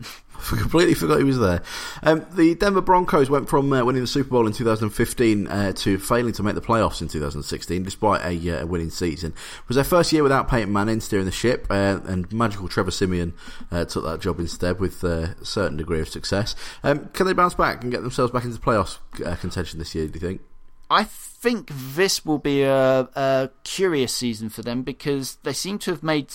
I 0.52 0.58
completely 0.58 0.94
forgot 0.94 1.20
he 1.20 1.24
was 1.24 1.40
there. 1.40 1.62
Um, 2.02 2.26
the 2.34 2.56
Denver 2.56 2.82
Broncos 2.82 3.30
went 3.30 3.48
from 3.48 3.72
uh, 3.72 3.84
winning 3.86 4.02
the 4.02 4.08
Super 4.08 4.32
Bowl 4.32 4.48
in 4.48 4.52
2015 4.52 5.48
uh, 5.48 5.72
to 5.74 5.98
failing 6.00 6.34
to 6.34 6.44
make 6.44 6.56
the 6.56 6.62
playoffs 6.62 7.02
in 7.02 7.08
2016, 7.08 7.84
despite 7.84 8.22
a, 8.26 8.62
uh, 8.62 8.66
winning 8.66 8.90
season. 8.90 9.32
It 9.32 9.68
was 9.68 9.76
their 9.76 9.84
first 9.84 10.12
year 10.12 10.24
without 10.24 10.50
Peyton 10.50 10.74
Manning 10.74 11.00
steering 11.00 11.26
the 11.26 11.32
ship, 11.32 11.68
uh, 11.70 12.00
and 12.06 12.32
magical 12.34 12.68
Trevor 12.68 12.92
Siemian 12.92 13.34
uh, 13.72 13.86
took 13.86 14.04
that 14.04 14.20
job 14.20 14.40
instead 14.40 14.80
with 14.80 15.04
a 15.04 15.36
certain 15.46 15.78
degree 15.78 16.02
of 16.02 16.10
success. 16.10 16.56
Um, 16.84 17.10
can 17.10 17.26
they 17.26 17.34
bounce 17.34 17.54
back 17.54 17.84
and 17.84 17.92
get 17.92 18.02
themselves 18.02 18.32
back 18.32 18.44
into 18.44 18.60
playoffs 18.60 18.98
uh, 19.26 19.36
contention 19.36 19.80
this 19.80 19.96
year? 19.96 20.08
Do 20.08 20.14
you 20.16 20.20
think? 20.20 20.42
I 20.90 21.06
think 21.06 21.70
this 21.72 22.26
will 22.26 22.40
be 22.40 22.64
a, 22.64 23.08
a 23.16 23.50
curious 23.64 24.14
season 24.14 24.50
for 24.50 24.62
them 24.62 24.84
because 24.84 25.38
they 25.44 25.54
seem 25.54 25.80
to 25.80 25.92
have 25.92 26.04
made. 26.04 26.28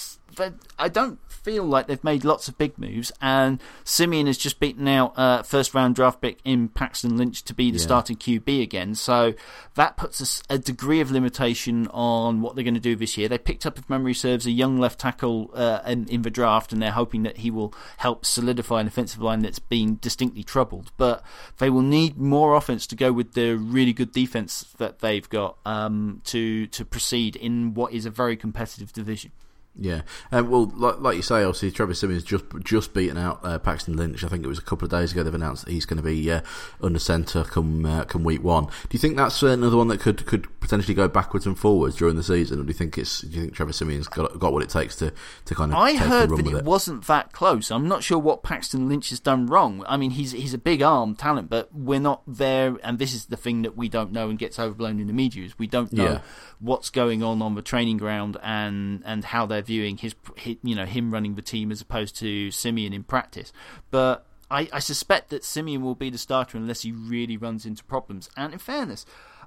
I 0.78 0.88
don't 0.88 1.18
feel 1.48 1.64
like 1.64 1.86
they've 1.86 2.04
made 2.04 2.26
lots 2.26 2.46
of 2.46 2.58
big 2.58 2.76
moves, 2.78 3.10
and 3.22 3.58
Siemian 3.82 4.26
has 4.26 4.36
just 4.36 4.60
beaten 4.60 4.86
out 4.86 5.18
uh, 5.18 5.42
first 5.42 5.72
round 5.72 5.94
draft 5.94 6.20
pick 6.20 6.40
in 6.44 6.68
Paxton 6.68 7.16
Lynch 7.16 7.42
to 7.44 7.54
be 7.54 7.70
the 7.70 7.78
yeah. 7.78 7.84
starting 7.84 8.16
QB 8.16 8.62
again. 8.62 8.94
So 8.94 9.32
that 9.74 9.96
puts 9.96 10.42
a, 10.50 10.56
a, 10.56 10.58
degree 10.58 11.00
of 11.00 11.10
limitation 11.10 11.86
on 11.86 12.42
what 12.42 12.54
they're 12.54 12.64
going 12.64 12.74
to 12.74 12.80
do 12.80 12.94
this 12.96 13.16
year. 13.16 13.30
They 13.30 13.38
picked 13.38 13.64
up, 13.64 13.78
if 13.78 13.88
memory 13.88 14.12
serves, 14.12 14.44
a 14.44 14.50
young 14.50 14.78
left 14.78 15.00
tackle 15.00 15.50
uh, 15.54 15.80
in, 15.86 16.06
in, 16.08 16.20
the 16.20 16.28
draft, 16.28 16.70
and 16.70 16.82
they're 16.82 16.90
hoping 16.90 17.22
that 17.22 17.38
he 17.38 17.50
will 17.50 17.72
help 17.96 18.26
solidify 18.26 18.82
an 18.82 18.86
offensive 18.86 19.22
line 19.22 19.40
that's 19.40 19.58
been 19.58 19.96
distinctly 20.02 20.44
troubled. 20.44 20.92
But 20.98 21.24
they 21.56 21.70
will 21.70 21.80
need 21.80 22.18
more 22.18 22.56
offense 22.56 22.86
to 22.88 22.94
go 22.94 23.10
with 23.10 23.32
the 23.32 23.54
really 23.54 23.94
good 23.94 24.12
defense 24.12 24.66
that 24.76 24.98
they've 24.98 25.28
got 25.30 25.56
um, 25.64 26.20
to 26.26 26.66
to 26.66 26.84
proceed 26.84 27.36
in 27.36 27.72
what 27.72 27.94
is 27.94 28.04
a 28.04 28.10
very 28.10 28.36
competitive 28.36 28.92
division. 28.92 29.32
Yeah, 29.80 30.02
um, 30.32 30.50
well, 30.50 30.72
like, 30.74 30.98
like, 30.98 31.16
you 31.16 31.22
say, 31.22 31.44
obviously 31.44 31.70
Trevor 31.70 31.94
Siemian's 31.94 32.24
just 32.24 32.44
just 32.64 32.92
beaten 32.92 33.16
out 33.16 33.38
uh, 33.44 33.60
Paxton 33.60 33.96
Lynch. 33.96 34.24
I 34.24 34.28
think 34.28 34.44
it 34.44 34.48
was 34.48 34.58
a 34.58 34.62
couple 34.62 34.84
of 34.84 34.90
days 34.90 35.12
ago 35.12 35.22
they've 35.22 35.32
announced 35.32 35.64
that 35.64 35.70
he's 35.70 35.86
going 35.86 35.98
to 35.98 36.02
be 36.02 36.30
uh, 36.30 36.40
under 36.82 36.98
centre 36.98 37.44
come 37.44 37.86
uh, 37.86 38.04
come 38.04 38.24
week 38.24 38.42
one. 38.42 38.64
Do 38.64 38.88
you 38.90 38.98
think 38.98 39.16
that's 39.16 39.40
another 39.42 39.76
one 39.76 39.86
that 39.88 40.00
could 40.00 40.26
could 40.26 40.48
potentially 40.58 40.94
go 40.94 41.08
backwards 41.08 41.46
and 41.46 41.58
forwards 41.58 41.96
during 41.96 42.16
the 42.16 42.22
season, 42.22 42.60
or 42.60 42.64
do 42.64 42.68
you 42.68 42.74
think 42.74 42.98
it's 42.98 43.20
do 43.20 43.28
you 43.28 43.42
think 43.42 43.54
Trevor 43.54 43.72
Siemian's 43.72 44.08
got 44.08 44.38
got 44.38 44.52
what 44.52 44.62
it 44.62 44.68
takes 44.68 44.96
to, 44.96 45.12
to 45.44 45.54
kind 45.54 45.72
of? 45.72 45.78
I 45.78 45.94
heard 45.94 46.30
that 46.30 46.46
it, 46.46 46.54
it, 46.54 46.64
wasn't 46.64 47.06
that 47.06 47.32
close. 47.32 47.70
I'm 47.70 47.88
not 47.88 48.02
sure 48.02 48.18
what 48.18 48.42
Paxton 48.42 48.88
Lynch 48.88 49.10
has 49.10 49.20
done 49.20 49.46
wrong. 49.46 49.84
I 49.88 49.96
mean, 49.96 50.10
he's 50.10 50.32
he's 50.32 50.54
a 50.54 50.58
big 50.58 50.82
arm 50.82 51.14
talent, 51.14 51.48
but 51.48 51.72
we're 51.72 52.00
not 52.00 52.22
there. 52.26 52.76
And 52.82 52.98
this 52.98 53.14
is 53.14 53.26
the 53.26 53.36
thing 53.36 53.62
that 53.62 53.76
we 53.76 53.88
don't 53.88 54.12
know 54.12 54.28
and 54.28 54.38
gets 54.38 54.58
overblown 54.58 55.00
in 55.00 55.06
the 55.06 55.12
media 55.12 55.44
is 55.44 55.58
we 55.58 55.66
don't 55.66 55.92
know 55.92 56.04
yeah. 56.04 56.20
what's 56.58 56.90
going 56.90 57.22
on 57.22 57.40
on 57.40 57.54
the 57.54 57.62
training 57.62 57.96
ground 57.96 58.36
and 58.42 59.02
and 59.06 59.24
how 59.24 59.46
they're 59.46 59.62
viewing 59.68 59.98
his 59.98 60.14
you 60.62 60.74
know 60.74 60.86
him 60.86 61.12
running 61.12 61.34
the 61.34 61.42
team 61.42 61.70
as 61.70 61.82
opposed 61.82 62.16
to 62.16 62.50
Siemian 62.50 62.94
in 62.94 63.04
practice. 63.04 63.52
But 63.90 64.26
I, 64.50 64.66
I 64.72 64.78
suspect 64.78 65.28
that 65.28 65.44
Siemian 65.44 65.82
will 65.82 65.94
be 65.94 66.08
the 66.08 66.16
starter 66.16 66.56
unless 66.56 66.82
he 66.82 66.90
really 66.90 67.36
runs 67.36 67.66
into 67.66 67.84
problems. 67.84 68.30
And 68.34 68.54
in 68.54 68.58
fairness, 68.58 69.04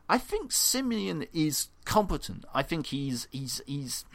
I 0.08 0.20
think 0.20 0.52
Siemian 0.52 1.26
is 1.34 1.70
competent. 1.86 2.46
I 2.54 2.62
think 2.62 2.88
he's 2.88 3.28
he's 3.32 3.62
he's 3.66 4.06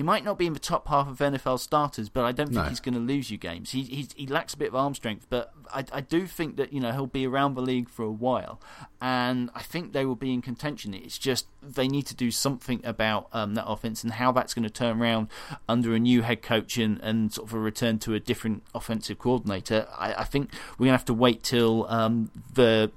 he 0.00 0.02
might 0.02 0.24
not 0.24 0.38
be 0.38 0.46
in 0.46 0.54
the 0.54 0.58
top 0.58 0.88
half 0.88 1.08
of 1.08 1.18
NFL 1.18 1.60
starters, 1.60 2.08
but 2.08 2.24
I 2.24 2.32
don't 2.32 2.46
think 2.46 2.62
no. 2.62 2.70
he's 2.70 2.80
going 2.80 2.94
to 2.94 3.00
lose 3.00 3.30
you 3.30 3.36
games. 3.36 3.72
He, 3.72 3.82
he, 3.82 4.08
he 4.16 4.26
lacks 4.26 4.54
a 4.54 4.56
bit 4.56 4.68
of 4.68 4.74
arm 4.74 4.94
strength, 4.94 5.26
but 5.28 5.52
I, 5.70 5.84
I 5.92 6.00
do 6.00 6.26
think 6.26 6.56
that 6.56 6.72
you 6.72 6.80
know 6.80 6.90
he'll 6.90 7.06
be 7.06 7.26
around 7.26 7.52
the 7.52 7.60
league 7.60 7.90
for 7.90 8.02
a 8.02 8.10
while, 8.10 8.62
and 8.98 9.50
I 9.54 9.60
think 9.60 9.92
they 9.92 10.06
will 10.06 10.16
be 10.16 10.32
in 10.32 10.40
contention. 10.40 10.94
It's 10.94 11.18
just 11.18 11.48
they 11.62 11.86
need 11.86 12.06
to 12.06 12.14
do 12.14 12.30
something 12.30 12.80
about 12.82 13.28
um, 13.34 13.56
that 13.56 13.66
offense 13.66 14.02
and 14.02 14.14
how 14.14 14.32
that's 14.32 14.54
going 14.54 14.62
to 14.62 14.70
turn 14.70 15.02
around 15.02 15.28
under 15.68 15.94
a 15.94 15.98
new 15.98 16.22
head 16.22 16.40
coach 16.40 16.78
and, 16.78 16.98
and 17.02 17.30
sort 17.30 17.48
of 17.48 17.52
a 17.52 17.58
return 17.58 17.98
to 17.98 18.14
a 18.14 18.20
different 18.20 18.62
offensive 18.74 19.18
coordinator. 19.18 19.86
I, 19.98 20.14
I 20.14 20.24
think 20.24 20.50
we're 20.78 20.86
going 20.86 20.94
to 20.94 20.98
have 20.98 21.04
to 21.04 21.12
wait 21.12 21.42
till 21.42 21.86
um, 21.90 22.30
the 22.54 22.90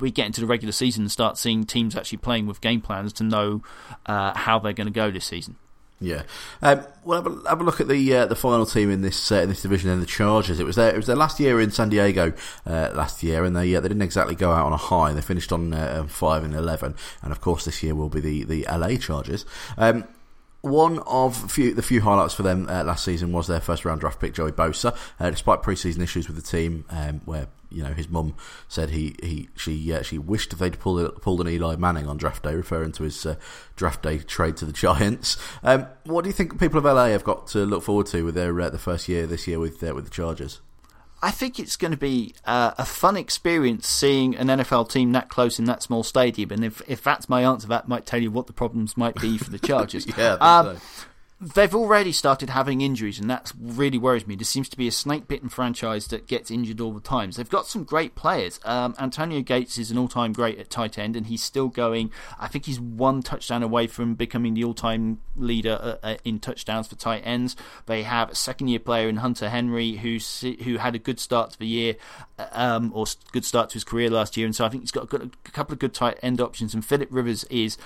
we 0.00 0.10
get 0.10 0.26
into 0.26 0.40
the 0.40 0.48
regular 0.48 0.72
season 0.72 1.04
and 1.04 1.12
start 1.12 1.38
seeing 1.38 1.62
teams 1.62 1.94
actually 1.94 2.18
playing 2.18 2.48
with 2.48 2.60
game 2.60 2.80
plans 2.80 3.12
to 3.12 3.22
know 3.22 3.62
uh, 4.06 4.36
how 4.36 4.58
they're 4.58 4.72
going 4.72 4.88
to 4.88 4.92
go 4.92 5.12
this 5.12 5.26
season. 5.26 5.54
Yeah, 6.02 6.22
um, 6.62 6.86
well, 7.04 7.22
have 7.22 7.30
a, 7.30 7.48
have 7.50 7.60
a, 7.60 7.64
look 7.64 7.78
at 7.78 7.86
the 7.86 8.16
uh, 8.16 8.24
the 8.24 8.34
final 8.34 8.64
team 8.64 8.90
in 8.90 9.02
this 9.02 9.30
uh, 9.30 9.36
in 9.36 9.50
this 9.50 9.60
division. 9.60 9.90
Then 9.90 10.00
the 10.00 10.06
Chargers. 10.06 10.58
It 10.58 10.64
was 10.64 10.76
their 10.76 10.94
it 10.94 10.96
was 10.96 11.04
their 11.04 11.14
last 11.14 11.38
year 11.38 11.60
in 11.60 11.70
San 11.70 11.90
Diego 11.90 12.32
uh, 12.66 12.90
last 12.94 13.22
year, 13.22 13.44
and 13.44 13.54
they 13.54 13.74
uh, 13.74 13.80
they 13.80 13.88
didn't 13.88 14.02
exactly 14.02 14.34
go 14.34 14.50
out 14.50 14.64
on 14.64 14.72
a 14.72 14.78
high. 14.78 15.12
They 15.12 15.20
finished 15.20 15.52
on 15.52 15.74
uh, 15.74 16.06
five 16.08 16.42
and 16.42 16.54
eleven, 16.54 16.94
and 17.22 17.32
of 17.32 17.42
course 17.42 17.66
this 17.66 17.82
year 17.82 17.94
will 17.94 18.08
be 18.08 18.20
the 18.20 18.44
the 18.44 18.66
LA 18.70 18.96
Chargers. 18.96 19.44
Um, 19.76 20.04
one 20.62 20.98
of 21.00 21.50
few, 21.50 21.74
the 21.74 21.82
few 21.82 22.00
highlights 22.00 22.34
for 22.34 22.42
them 22.42 22.68
uh, 22.68 22.84
last 22.84 23.04
season 23.04 23.32
was 23.32 23.46
their 23.46 23.60
first 23.60 23.84
round 23.84 24.00
draft 24.00 24.20
pick, 24.20 24.34
Joey 24.34 24.52
Bosa. 24.52 24.96
Uh, 25.18 25.30
despite 25.30 25.62
preseason 25.62 26.00
issues 26.00 26.28
with 26.28 26.36
the 26.36 26.42
team, 26.42 26.84
um, 26.90 27.20
where 27.24 27.46
you 27.70 27.82
know 27.82 27.92
his 27.92 28.08
mum 28.08 28.34
said 28.68 28.90
he, 28.90 29.16
he 29.22 29.48
she 29.56 29.92
uh, 29.92 30.02
she 30.02 30.18
wished 30.18 30.56
they'd 30.58 30.78
pulled 30.78 31.22
pulled 31.22 31.40
an 31.40 31.48
Eli 31.48 31.76
Manning 31.76 32.06
on 32.06 32.16
draft 32.16 32.42
day, 32.42 32.54
referring 32.54 32.92
to 32.92 33.04
his 33.04 33.24
uh, 33.24 33.36
draft 33.76 34.02
day 34.02 34.18
trade 34.18 34.56
to 34.58 34.64
the 34.64 34.72
Giants. 34.80 35.36
Um, 35.62 35.86
what 36.04 36.22
do 36.22 36.28
you 36.28 36.34
think 36.34 36.58
people 36.60 36.78
of 36.78 36.84
LA 36.84 37.06
have 37.06 37.24
got 37.24 37.46
to 37.48 37.60
look 37.60 37.82
forward 37.82 38.06
to 38.06 38.24
with 38.24 38.34
their 38.34 38.58
uh, 38.60 38.70
the 38.70 38.78
first 38.78 39.08
year 39.08 39.26
this 39.26 39.46
year 39.46 39.58
with 39.58 39.82
uh, 39.82 39.94
with 39.94 40.04
the 40.04 40.10
Chargers? 40.10 40.60
I 41.22 41.30
think 41.30 41.58
it's 41.58 41.76
going 41.76 41.90
to 41.90 41.98
be 41.98 42.34
uh, 42.46 42.72
a 42.78 42.84
fun 42.86 43.16
experience 43.16 43.86
seeing 43.86 44.34
an 44.36 44.46
NFL 44.46 44.90
team 44.90 45.12
that 45.12 45.28
close 45.28 45.58
in 45.58 45.66
that 45.66 45.82
small 45.82 46.02
stadium. 46.02 46.50
And 46.50 46.64
if, 46.64 46.80
if 46.88 47.02
that's 47.02 47.28
my 47.28 47.42
answer, 47.42 47.68
that 47.68 47.88
might 47.88 48.06
tell 48.06 48.22
you 48.22 48.30
what 48.30 48.46
the 48.46 48.54
problems 48.54 48.96
might 48.96 49.16
be 49.16 49.36
for 49.36 49.50
the 49.50 49.58
Chargers. 49.58 50.06
yeah, 50.18 50.38
um, 50.40 50.76
so. 50.76 51.06
They've 51.42 51.74
already 51.74 52.12
started 52.12 52.50
having 52.50 52.82
injuries, 52.82 53.18
and 53.18 53.30
that 53.30 53.50
really 53.58 53.96
worries 53.96 54.26
me. 54.26 54.36
There 54.36 54.44
seems 54.44 54.68
to 54.68 54.76
be 54.76 54.86
a 54.86 54.92
snake 54.92 55.26
bitten 55.26 55.48
franchise 55.48 56.08
that 56.08 56.26
gets 56.26 56.50
injured 56.50 56.82
all 56.82 56.92
the 56.92 57.00
time. 57.00 57.30
they've 57.30 57.48
got 57.48 57.66
some 57.66 57.82
great 57.82 58.14
players. 58.14 58.60
Um, 58.62 58.94
Antonio 58.98 59.40
Gates 59.40 59.78
is 59.78 59.90
an 59.90 59.96
all 59.96 60.06
time 60.06 60.34
great 60.34 60.58
at 60.58 60.68
tight 60.68 60.98
end, 60.98 61.16
and 61.16 61.28
he's 61.28 61.42
still 61.42 61.68
going. 61.68 62.10
I 62.38 62.46
think 62.46 62.66
he's 62.66 62.78
one 62.78 63.22
touchdown 63.22 63.62
away 63.62 63.86
from 63.86 64.16
becoming 64.16 64.52
the 64.52 64.64
all 64.64 64.74
time 64.74 65.22
leader 65.34 65.78
uh, 65.80 66.06
uh, 66.06 66.16
in 66.26 66.40
touchdowns 66.40 66.88
for 66.88 66.96
tight 66.96 67.22
ends. 67.24 67.56
They 67.86 68.02
have 68.02 68.28
a 68.28 68.34
second 68.34 68.68
year 68.68 68.80
player 68.80 69.08
in 69.08 69.16
Hunter 69.16 69.48
Henry 69.48 69.92
who 69.92 70.18
who 70.64 70.76
had 70.76 70.94
a 70.94 70.98
good 70.98 71.18
start 71.18 71.52
to 71.52 71.58
the 71.58 71.66
year, 71.66 71.96
uh, 72.38 72.48
um, 72.52 72.92
or 72.94 73.06
good 73.32 73.46
start 73.46 73.70
to 73.70 73.74
his 73.74 73.84
career 73.84 74.10
last 74.10 74.36
year, 74.36 74.44
and 74.44 74.54
so 74.54 74.66
I 74.66 74.68
think 74.68 74.82
he's 74.82 74.90
got 74.90 75.04
a, 75.04 75.06
good, 75.06 75.36
a 75.46 75.50
couple 75.52 75.72
of 75.72 75.78
good 75.78 75.94
tight 75.94 76.18
end 76.22 76.38
options. 76.38 76.74
And 76.74 76.84
Philip 76.84 77.08
Rivers 77.10 77.44
is 77.44 77.78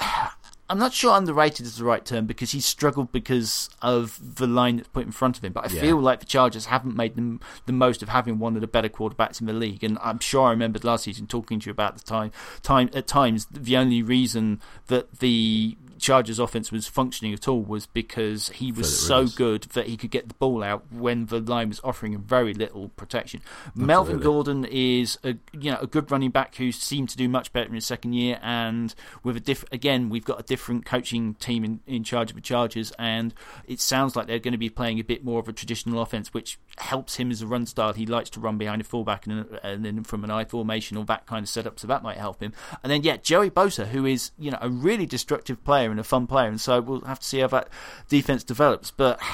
I'm 0.70 0.78
not 0.78 0.92
sure 0.92 1.16
underrated 1.16 1.64
is 1.64 1.76
the 1.78 1.84
right 1.84 2.04
term 2.04 2.26
because 2.26 2.52
he 2.52 2.60
struggled 2.60 3.10
because 3.10 3.70
of 3.80 4.36
the 4.36 4.46
line 4.46 4.76
that's 4.76 4.88
put 4.88 5.06
in 5.06 5.12
front 5.12 5.38
of 5.38 5.44
him. 5.44 5.52
But 5.52 5.70
I 5.70 5.74
Yeah. 5.74 5.80
feel 5.80 5.96
like 6.00 6.20
the 6.20 6.26
Chargers 6.26 6.66
haven't 6.66 6.94
made 6.94 7.16
them 7.16 7.40
the 7.66 7.72
most 7.72 8.02
of 8.02 8.10
having 8.10 8.38
one 8.38 8.54
of 8.54 8.60
the 8.60 8.66
better 8.66 8.88
quarterbacks 8.90 9.40
in 9.40 9.46
the 9.46 9.52
league. 9.54 9.82
And 9.82 9.98
I'm 10.02 10.18
sure 10.18 10.46
I 10.46 10.50
remembered 10.50 10.84
last 10.84 11.04
season 11.04 11.26
talking 11.26 11.58
to 11.60 11.66
you 11.66 11.70
about 11.72 11.96
the 11.96 12.04
time, 12.04 12.32
time 12.62 12.90
at 12.92 13.06
times 13.06 13.46
the 13.50 13.76
only 13.78 14.02
reason 14.02 14.60
that 14.88 15.20
the 15.20 15.76
Chargers 15.98 16.38
offense 16.38 16.72
was 16.72 16.86
functioning 16.86 17.32
at 17.32 17.48
all 17.48 17.62
was 17.62 17.86
because 17.86 18.48
he 18.50 18.72
was 18.72 19.06
so 19.06 19.26
good 19.26 19.62
that 19.74 19.86
he 19.86 19.96
could 19.96 20.10
get 20.10 20.28
the 20.28 20.34
ball 20.34 20.62
out 20.62 20.84
when 20.92 21.26
the 21.26 21.40
line 21.40 21.68
was 21.68 21.80
offering 21.84 22.12
him 22.12 22.22
very 22.22 22.54
little 22.54 22.88
protection. 22.90 23.40
Melvin 23.74 24.18
Gordon 24.18 24.64
is 24.64 25.18
a 25.24 25.36
you 25.52 25.70
know 25.70 25.78
a 25.80 25.86
good 25.86 26.10
running 26.10 26.30
back 26.30 26.56
who 26.56 26.72
seemed 26.72 27.08
to 27.10 27.16
do 27.16 27.28
much 27.28 27.52
better 27.52 27.68
in 27.68 27.74
his 27.74 27.86
second 27.86 28.12
year, 28.14 28.38
and 28.42 28.94
with 29.22 29.36
a 29.36 29.40
diff- 29.40 29.64
again 29.72 30.08
we've 30.08 30.24
got 30.24 30.40
a 30.40 30.42
different 30.42 30.84
coaching 30.84 31.34
team 31.34 31.64
in, 31.64 31.80
in 31.86 32.04
charge 32.04 32.30
of 32.30 32.36
the 32.36 32.42
Chargers, 32.42 32.92
and 32.98 33.34
it 33.66 33.80
sounds 33.80 34.16
like 34.16 34.26
they're 34.26 34.38
going 34.38 34.52
to 34.52 34.58
be 34.58 34.70
playing 34.70 34.98
a 34.98 35.04
bit 35.04 35.24
more 35.24 35.40
of 35.40 35.48
a 35.48 35.52
traditional 35.52 36.00
offense, 36.00 36.32
which 36.32 36.58
helps 36.78 37.16
him 37.16 37.30
as 37.30 37.42
a 37.42 37.46
run 37.46 37.66
style. 37.66 37.92
He 37.92 38.06
likes 38.06 38.30
to 38.30 38.40
run 38.40 38.58
behind 38.58 38.80
a 38.80 38.84
fullback 38.84 39.26
and, 39.26 39.46
and 39.62 39.84
then 39.84 40.04
from 40.04 40.24
an 40.24 40.30
I 40.30 40.44
formation 40.44 40.96
or 40.96 41.04
that 41.06 41.26
kind 41.26 41.42
of 41.42 41.48
setup, 41.48 41.78
so 41.78 41.86
that 41.86 42.02
might 42.02 42.18
help 42.18 42.40
him. 42.40 42.52
And 42.82 42.90
then 42.90 43.02
yeah, 43.02 43.16
Joey 43.16 43.50
Bosa, 43.50 43.88
who 43.88 44.06
is 44.06 44.30
you 44.38 44.50
know 44.50 44.58
a 44.60 44.68
really 44.68 45.06
destructive 45.06 45.62
player 45.64 45.87
and 45.90 46.00
a 46.00 46.04
fun 46.04 46.26
player, 46.26 46.48
and 46.48 46.60
so 46.60 46.80
we'll 46.80 47.00
have 47.02 47.20
to 47.20 47.26
see 47.26 47.40
how 47.40 47.48
that 47.48 47.68
defense 48.08 48.44
develops, 48.44 48.90
but. 48.90 49.20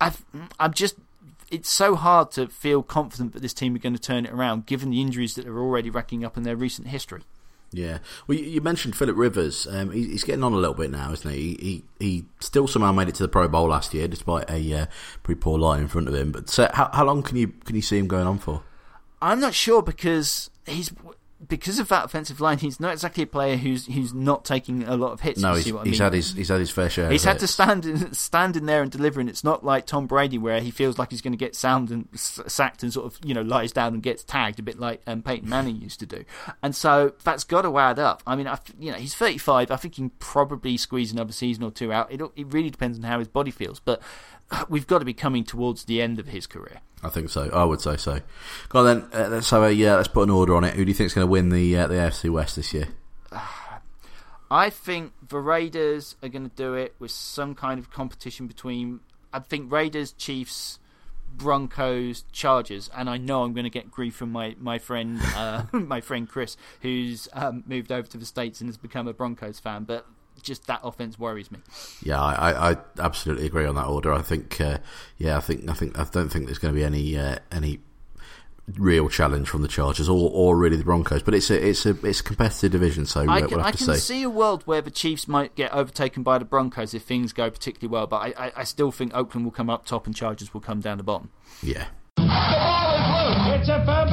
I've, 0.00 0.24
I'm 0.58 0.74
just. 0.74 0.96
It's 1.50 1.70
so 1.70 1.94
hard 1.94 2.32
to 2.32 2.48
feel 2.48 2.82
confident 2.82 3.32
that 3.32 3.42
this 3.42 3.54
team 3.54 3.76
are 3.76 3.78
going 3.78 3.94
to 3.94 4.00
turn 4.00 4.26
it 4.26 4.32
around, 4.32 4.66
given 4.66 4.90
the 4.90 5.00
injuries 5.00 5.34
that 5.36 5.44
they're 5.44 5.58
already 5.58 5.88
racking 5.88 6.24
up 6.24 6.36
in 6.36 6.42
their 6.42 6.56
recent 6.56 6.88
history. 6.88 7.22
Yeah. 7.74 7.98
Well, 8.26 8.38
you, 8.38 8.60
mentioned 8.60 8.96
Philip 8.96 9.16
Rivers. 9.16 9.66
Um, 9.68 9.90
he's 9.90 10.24
getting 10.24 10.44
on 10.44 10.52
a 10.52 10.56
little 10.56 10.74
bit 10.74 10.90
now, 10.90 11.12
isn't 11.12 11.30
he? 11.30 11.38
He, 11.38 11.54
he? 11.58 11.84
he 11.98 12.24
still 12.40 12.66
somehow 12.66 12.92
made 12.92 13.08
it 13.08 13.16
to 13.16 13.22
the 13.22 13.28
Pro 13.28 13.48
Bowl 13.48 13.68
last 13.68 13.92
year, 13.94 14.06
despite 14.06 14.48
a 14.48 14.74
uh, 14.74 14.86
pretty 15.22 15.40
poor 15.40 15.58
line 15.58 15.82
in 15.82 15.88
front 15.88 16.08
of 16.08 16.14
him. 16.14 16.32
But 16.32 16.56
uh, 16.58 16.70
how, 16.72 16.90
how 16.92 17.04
long 17.04 17.22
can 17.22 17.36
you 17.36 17.48
can 17.48 17.76
you 17.76 17.82
see 17.82 17.98
him 17.98 18.06
going 18.06 18.26
on 18.26 18.38
for? 18.38 18.62
I'm 19.20 19.40
not 19.40 19.54
sure 19.54 19.82
because 19.82 20.50
he's 20.66 20.92
because 21.46 21.78
of 21.78 21.88
that 21.88 22.04
offensive 22.04 22.40
line. 22.40 22.58
He's 22.58 22.78
not 22.80 22.92
exactly 22.92 23.22
a 23.24 23.26
player 23.26 23.56
who's 23.56 23.86
who's 23.86 24.14
not 24.14 24.44
taking 24.44 24.84
a 24.84 24.96
lot 24.96 25.12
of 25.12 25.20
hits. 25.20 25.40
No, 25.40 25.50
you 25.50 25.56
he's, 25.56 25.64
see 25.64 25.72
what 25.72 25.80
I 25.80 25.84
he's 25.84 25.92
mean. 26.00 26.04
had 26.04 26.12
his 26.14 26.32
he's 26.34 26.48
had 26.48 26.60
his 26.60 26.70
fair 26.70 26.90
share. 26.90 27.10
He's 27.10 27.24
had 27.24 27.38
to 27.40 27.46
stand 27.46 27.86
in, 27.86 28.12
stand 28.14 28.56
in 28.56 28.66
there 28.66 28.82
and 28.82 28.90
deliver, 28.90 29.20
and 29.20 29.28
it's 29.28 29.44
not 29.44 29.64
like 29.64 29.86
Tom 29.86 30.06
Brady 30.06 30.38
where 30.38 30.60
he 30.60 30.70
feels 30.70 30.98
like 30.98 31.10
he's 31.10 31.20
going 31.20 31.32
to 31.32 31.38
get 31.38 31.54
sound 31.54 31.90
and 31.90 32.08
s- 32.14 32.40
sacked 32.46 32.82
and 32.82 32.92
sort 32.92 33.06
of 33.06 33.18
you 33.24 33.34
know 33.34 33.42
lies 33.42 33.72
down 33.72 33.94
and 33.94 34.02
gets 34.02 34.22
tagged 34.24 34.58
a 34.58 34.62
bit 34.62 34.78
like 34.78 35.00
um, 35.06 35.22
Peyton 35.22 35.48
Manning 35.48 35.76
used 35.80 36.00
to 36.00 36.06
do. 36.06 36.24
And 36.62 36.74
so 36.74 37.12
that's 37.24 37.44
got 37.44 37.62
to 37.62 37.78
add 37.78 37.98
up. 37.98 38.22
I 38.26 38.36
mean, 38.36 38.46
I, 38.46 38.58
you 38.78 38.90
know, 38.92 38.98
he's 38.98 39.14
35. 39.14 39.70
I 39.70 39.76
think 39.76 39.94
he 39.94 40.02
can 40.02 40.10
probably 40.18 40.76
squeeze 40.76 41.12
another 41.12 41.32
season 41.32 41.64
or 41.64 41.70
two 41.70 41.92
out. 41.92 42.10
It 42.12 42.20
it 42.36 42.46
really 42.52 42.70
depends 42.70 42.98
on 42.98 43.04
how 43.04 43.18
his 43.18 43.28
body 43.28 43.50
feels, 43.50 43.80
but 43.80 44.00
we've 44.68 44.86
got 44.86 44.98
to 44.98 45.04
be 45.04 45.14
coming 45.14 45.44
towards 45.44 45.84
the 45.84 46.00
end 46.00 46.18
of 46.18 46.28
his 46.28 46.46
career. 46.46 46.80
I 47.02 47.08
think 47.08 47.28
so. 47.28 47.50
I 47.52 47.64
would 47.64 47.80
say 47.80 47.96
so. 47.96 48.20
Go 48.70 48.80
on 48.80 48.86
then. 48.86 49.08
Uh, 49.12 49.28
let's 49.28 49.50
have 49.50 49.62
a 49.62 49.72
yeah. 49.72 49.96
Let's 49.96 50.08
put 50.08 50.22
an 50.22 50.30
order 50.30 50.54
on 50.54 50.64
it. 50.64 50.74
Who 50.74 50.84
do 50.84 50.90
you 50.90 50.94
think's 50.94 51.14
going 51.14 51.26
to 51.26 51.30
win 51.30 51.50
the 51.50 51.76
uh, 51.76 51.86
the 51.86 51.94
AFC 51.94 52.30
West 52.30 52.56
this 52.56 52.72
year? 52.72 52.88
I 54.50 54.70
think 54.70 55.12
the 55.28 55.38
Raiders 55.38 56.16
are 56.22 56.28
going 56.28 56.48
to 56.48 56.54
do 56.54 56.74
it 56.74 56.94
with 56.98 57.10
some 57.10 57.54
kind 57.54 57.78
of 57.78 57.90
competition 57.90 58.46
between. 58.46 59.00
I 59.32 59.40
think 59.40 59.70
Raiders, 59.70 60.12
Chiefs, 60.12 60.78
Broncos, 61.36 62.24
Chargers, 62.32 62.88
and 62.96 63.10
I 63.10 63.18
know 63.18 63.42
I'm 63.42 63.52
going 63.52 63.64
to 63.64 63.70
get 63.70 63.90
grief 63.90 64.14
from 64.14 64.32
my 64.32 64.56
my 64.58 64.78
friend 64.78 65.20
uh, 65.36 65.64
my 65.72 66.00
friend 66.00 66.28
Chris, 66.28 66.56
who's 66.80 67.28
um, 67.32 67.64
moved 67.66 67.92
over 67.92 68.08
to 68.08 68.16
the 68.16 68.26
states 68.26 68.60
and 68.60 68.68
has 68.68 68.78
become 68.78 69.08
a 69.08 69.12
Broncos 69.12 69.60
fan. 69.60 69.84
But 69.84 70.06
just 70.42 70.66
that 70.66 70.80
offense 70.82 71.18
worries 71.18 71.50
me. 71.50 71.58
Yeah, 72.02 72.20
I, 72.20 72.50
I, 72.50 72.70
I 72.72 72.76
absolutely 72.98 73.46
agree 73.46 73.66
on 73.66 73.74
that 73.76 73.86
order. 73.86 74.12
I 74.12 74.22
think, 74.22 74.60
uh, 74.60 74.78
yeah, 75.18 75.36
I 75.36 75.40
think, 75.40 75.68
I 75.68 75.74
think, 75.74 75.98
I 75.98 76.04
don't 76.04 76.28
think 76.28 76.46
there's 76.46 76.58
going 76.58 76.74
to 76.74 76.78
be 76.78 76.84
any 76.84 77.16
uh, 77.16 77.38
any 77.50 77.80
real 78.78 79.10
challenge 79.10 79.46
from 79.48 79.60
the 79.60 79.68
Chargers 79.68 80.08
or, 80.08 80.30
or 80.32 80.56
really 80.56 80.76
the 80.76 80.84
Broncos. 80.84 81.22
But 81.22 81.34
it's 81.34 81.50
a 81.50 81.68
it's 81.68 81.84
a 81.86 81.90
it's 82.06 82.20
a 82.20 82.24
competitive 82.24 82.72
division, 82.72 83.06
so 83.06 83.20
I 83.28 83.40
can, 83.40 83.50
we'll 83.50 83.60
I 83.60 83.70
to 83.72 83.76
can 83.76 83.86
see. 83.94 84.00
see 84.00 84.22
a 84.22 84.30
world 84.30 84.62
where 84.64 84.80
the 84.80 84.90
Chiefs 84.90 85.28
might 85.28 85.54
get 85.54 85.72
overtaken 85.72 86.22
by 86.22 86.38
the 86.38 86.44
Broncos 86.44 86.94
if 86.94 87.02
things 87.02 87.32
go 87.32 87.50
particularly 87.50 87.92
well, 87.92 88.06
but 88.06 88.16
I, 88.16 88.46
I, 88.46 88.52
I 88.56 88.64
still 88.64 88.90
think 88.90 89.14
Oakland 89.14 89.44
will 89.44 89.52
come 89.52 89.68
up 89.68 89.84
top 89.84 90.06
and 90.06 90.14
Chargers 90.14 90.54
will 90.54 90.60
come 90.60 90.80
down 90.80 90.98
the 90.98 91.04
bottom. 91.04 91.30
Yeah. 91.62 91.86
The 92.16 92.22
ball 92.22 92.92
is 93.32 93.46
loose. 93.46 93.60
It's 93.60 93.68
a 93.68 93.84
fumble. 93.84 94.03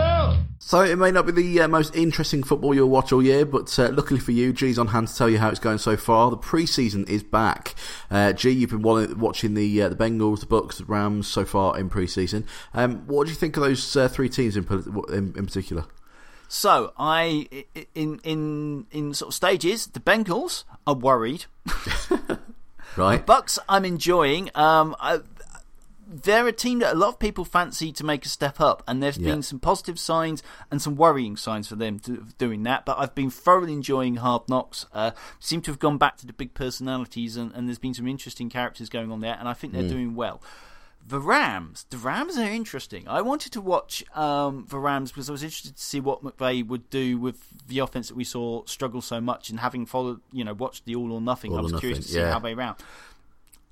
So 0.64 0.82
it 0.82 0.96
may 0.96 1.10
not 1.10 1.26
be 1.26 1.32
the 1.32 1.62
uh, 1.62 1.68
most 1.68 1.96
interesting 1.96 2.44
football 2.44 2.76
you'll 2.76 2.88
watch 2.88 3.12
all 3.12 3.24
year, 3.24 3.46
but 3.48 3.78
uh, 3.80 3.90
luckily 3.92 4.20
for 4.20 4.32
you, 4.32 4.54
Gee's 4.54 4.78
on 4.78 4.88
hand 4.90 5.08
to 5.08 5.16
tell 5.16 5.28
you 5.28 5.40
how 5.40 5.50
it's 5.50 5.60
going 5.60 5.80
so 5.80 5.98
far. 5.98 6.30
The 6.30 6.38
preseason 6.38 7.10
is 7.10 7.24
back. 7.24 7.74
Uh, 8.12 8.32
Gee, 8.32 8.52
you've 8.52 8.70
been 8.70 8.84
watching 8.84 9.56
the 9.56 9.82
uh, 9.82 9.90
the 9.90 9.96
Bengals, 9.96 10.42
the 10.42 10.46
Bucks, 10.46 10.78
the 10.78 10.86
Rams 10.86 11.28
so 11.28 11.46
far 11.46 11.80
in 11.80 11.90
preseason. 11.90 12.46
Um, 12.76 13.08
what 13.08 13.26
do 13.26 13.32
you 13.32 13.36
think 13.36 13.58
of 13.58 13.64
those 13.64 13.96
uh, 13.98 14.08
three 14.08 14.30
teams 14.30 14.56
in, 14.56 14.66
in 15.10 15.34
in 15.36 15.46
particular? 15.48 15.86
So 16.48 16.94
I, 16.96 17.48
i- 17.76 17.88
in 17.96 18.20
in 18.24 18.86
in 18.92 19.14
sort 19.16 19.30
of 19.30 19.34
stages, 19.34 19.88
the 19.88 20.00
Bengals 20.00 20.64
are 20.86 20.96
worried. 20.96 21.46
Right? 22.98 23.26
Bucks, 23.26 23.58
I'm 23.70 23.86
enjoying. 23.86 24.50
Um, 24.54 24.98
I, 25.00 25.22
they're 26.12 26.48
a 26.48 26.52
team 26.52 26.80
that 26.80 26.94
a 26.94 26.98
lot 26.98 27.10
of 27.10 27.20
people 27.20 27.46
fancy 27.46 27.92
to 27.94 28.04
make 28.04 28.26
a 28.26 28.30
step 28.30 28.60
up, 28.60 28.84
and 28.88 29.02
there's 29.02 29.18
Yeah. 29.18 29.32
been 29.32 29.44
some 29.44 29.60
positive 29.60 29.98
signs 30.00 30.44
and 30.70 30.82
some 30.82 30.96
worrying 30.96 31.38
signs 31.38 31.68
for 31.68 31.76
them 31.76 32.00
to, 32.00 32.26
doing 32.38 32.64
that. 32.64 32.86
But 32.86 33.00
I've 33.00 33.16
been 33.16 33.30
thoroughly 33.30 33.74
enjoying 33.74 34.18
Hard 34.18 34.50
Knocks. 34.50 34.86
Uh, 34.94 35.12
seem 35.40 35.62
to 35.62 35.72
have 35.72 35.80
gone 35.80 35.98
back 35.98 36.18
to 36.18 36.28
the 36.28 36.34
big 36.34 36.54
personalities, 36.54 37.38
and, 37.38 37.52
and 37.54 37.68
there's 37.68 37.80
been 37.80 37.94
some 37.94 38.08
interesting 38.08 38.50
characters 38.50 38.90
going 38.90 39.12
on 39.12 39.22
there, 39.22 39.38
and 39.40 39.48
I 39.48 39.54
think 39.54 39.72
they're 39.74 39.88
doing 39.88 40.14
well. 40.16 40.42
The 41.08 41.20
Rams, 41.20 41.88
the 41.90 41.98
Rams 41.98 42.38
are 42.38 42.44
interesting. 42.44 43.08
I 43.08 43.22
wanted 43.22 43.52
to 43.54 43.62
watch 43.62 44.04
um, 44.16 44.68
the 44.70 44.78
Rams 44.78 45.12
because 45.12 45.30
I 45.30 45.32
was 45.32 45.42
interested 45.42 45.76
to 45.76 45.82
see 45.82 46.00
what 46.00 46.24
McVay 46.24 46.66
would 46.66 46.92
do 46.92 47.18
with 47.18 47.48
the 47.68 47.80
offense 47.80 48.10
that 48.10 48.16
we 48.16 48.24
saw 48.24 48.64
struggle 48.66 49.02
so 49.02 49.20
much, 49.20 49.50
and 49.50 49.62
having 49.62 49.88
followed, 49.88 50.22
you 50.32 50.44
know, 50.44 50.54
watched 50.54 50.86
the 50.86 50.96
All 50.96 51.12
or 51.12 51.20
Nothing, 51.20 51.54
All 51.54 51.60
I 51.60 51.62
was 51.62 51.74
curious 51.80 52.00
to 52.06 52.12
see 52.12 52.20
yeah. 52.20 52.32
how 52.32 52.40
they 52.40 52.54
ran. 52.54 52.76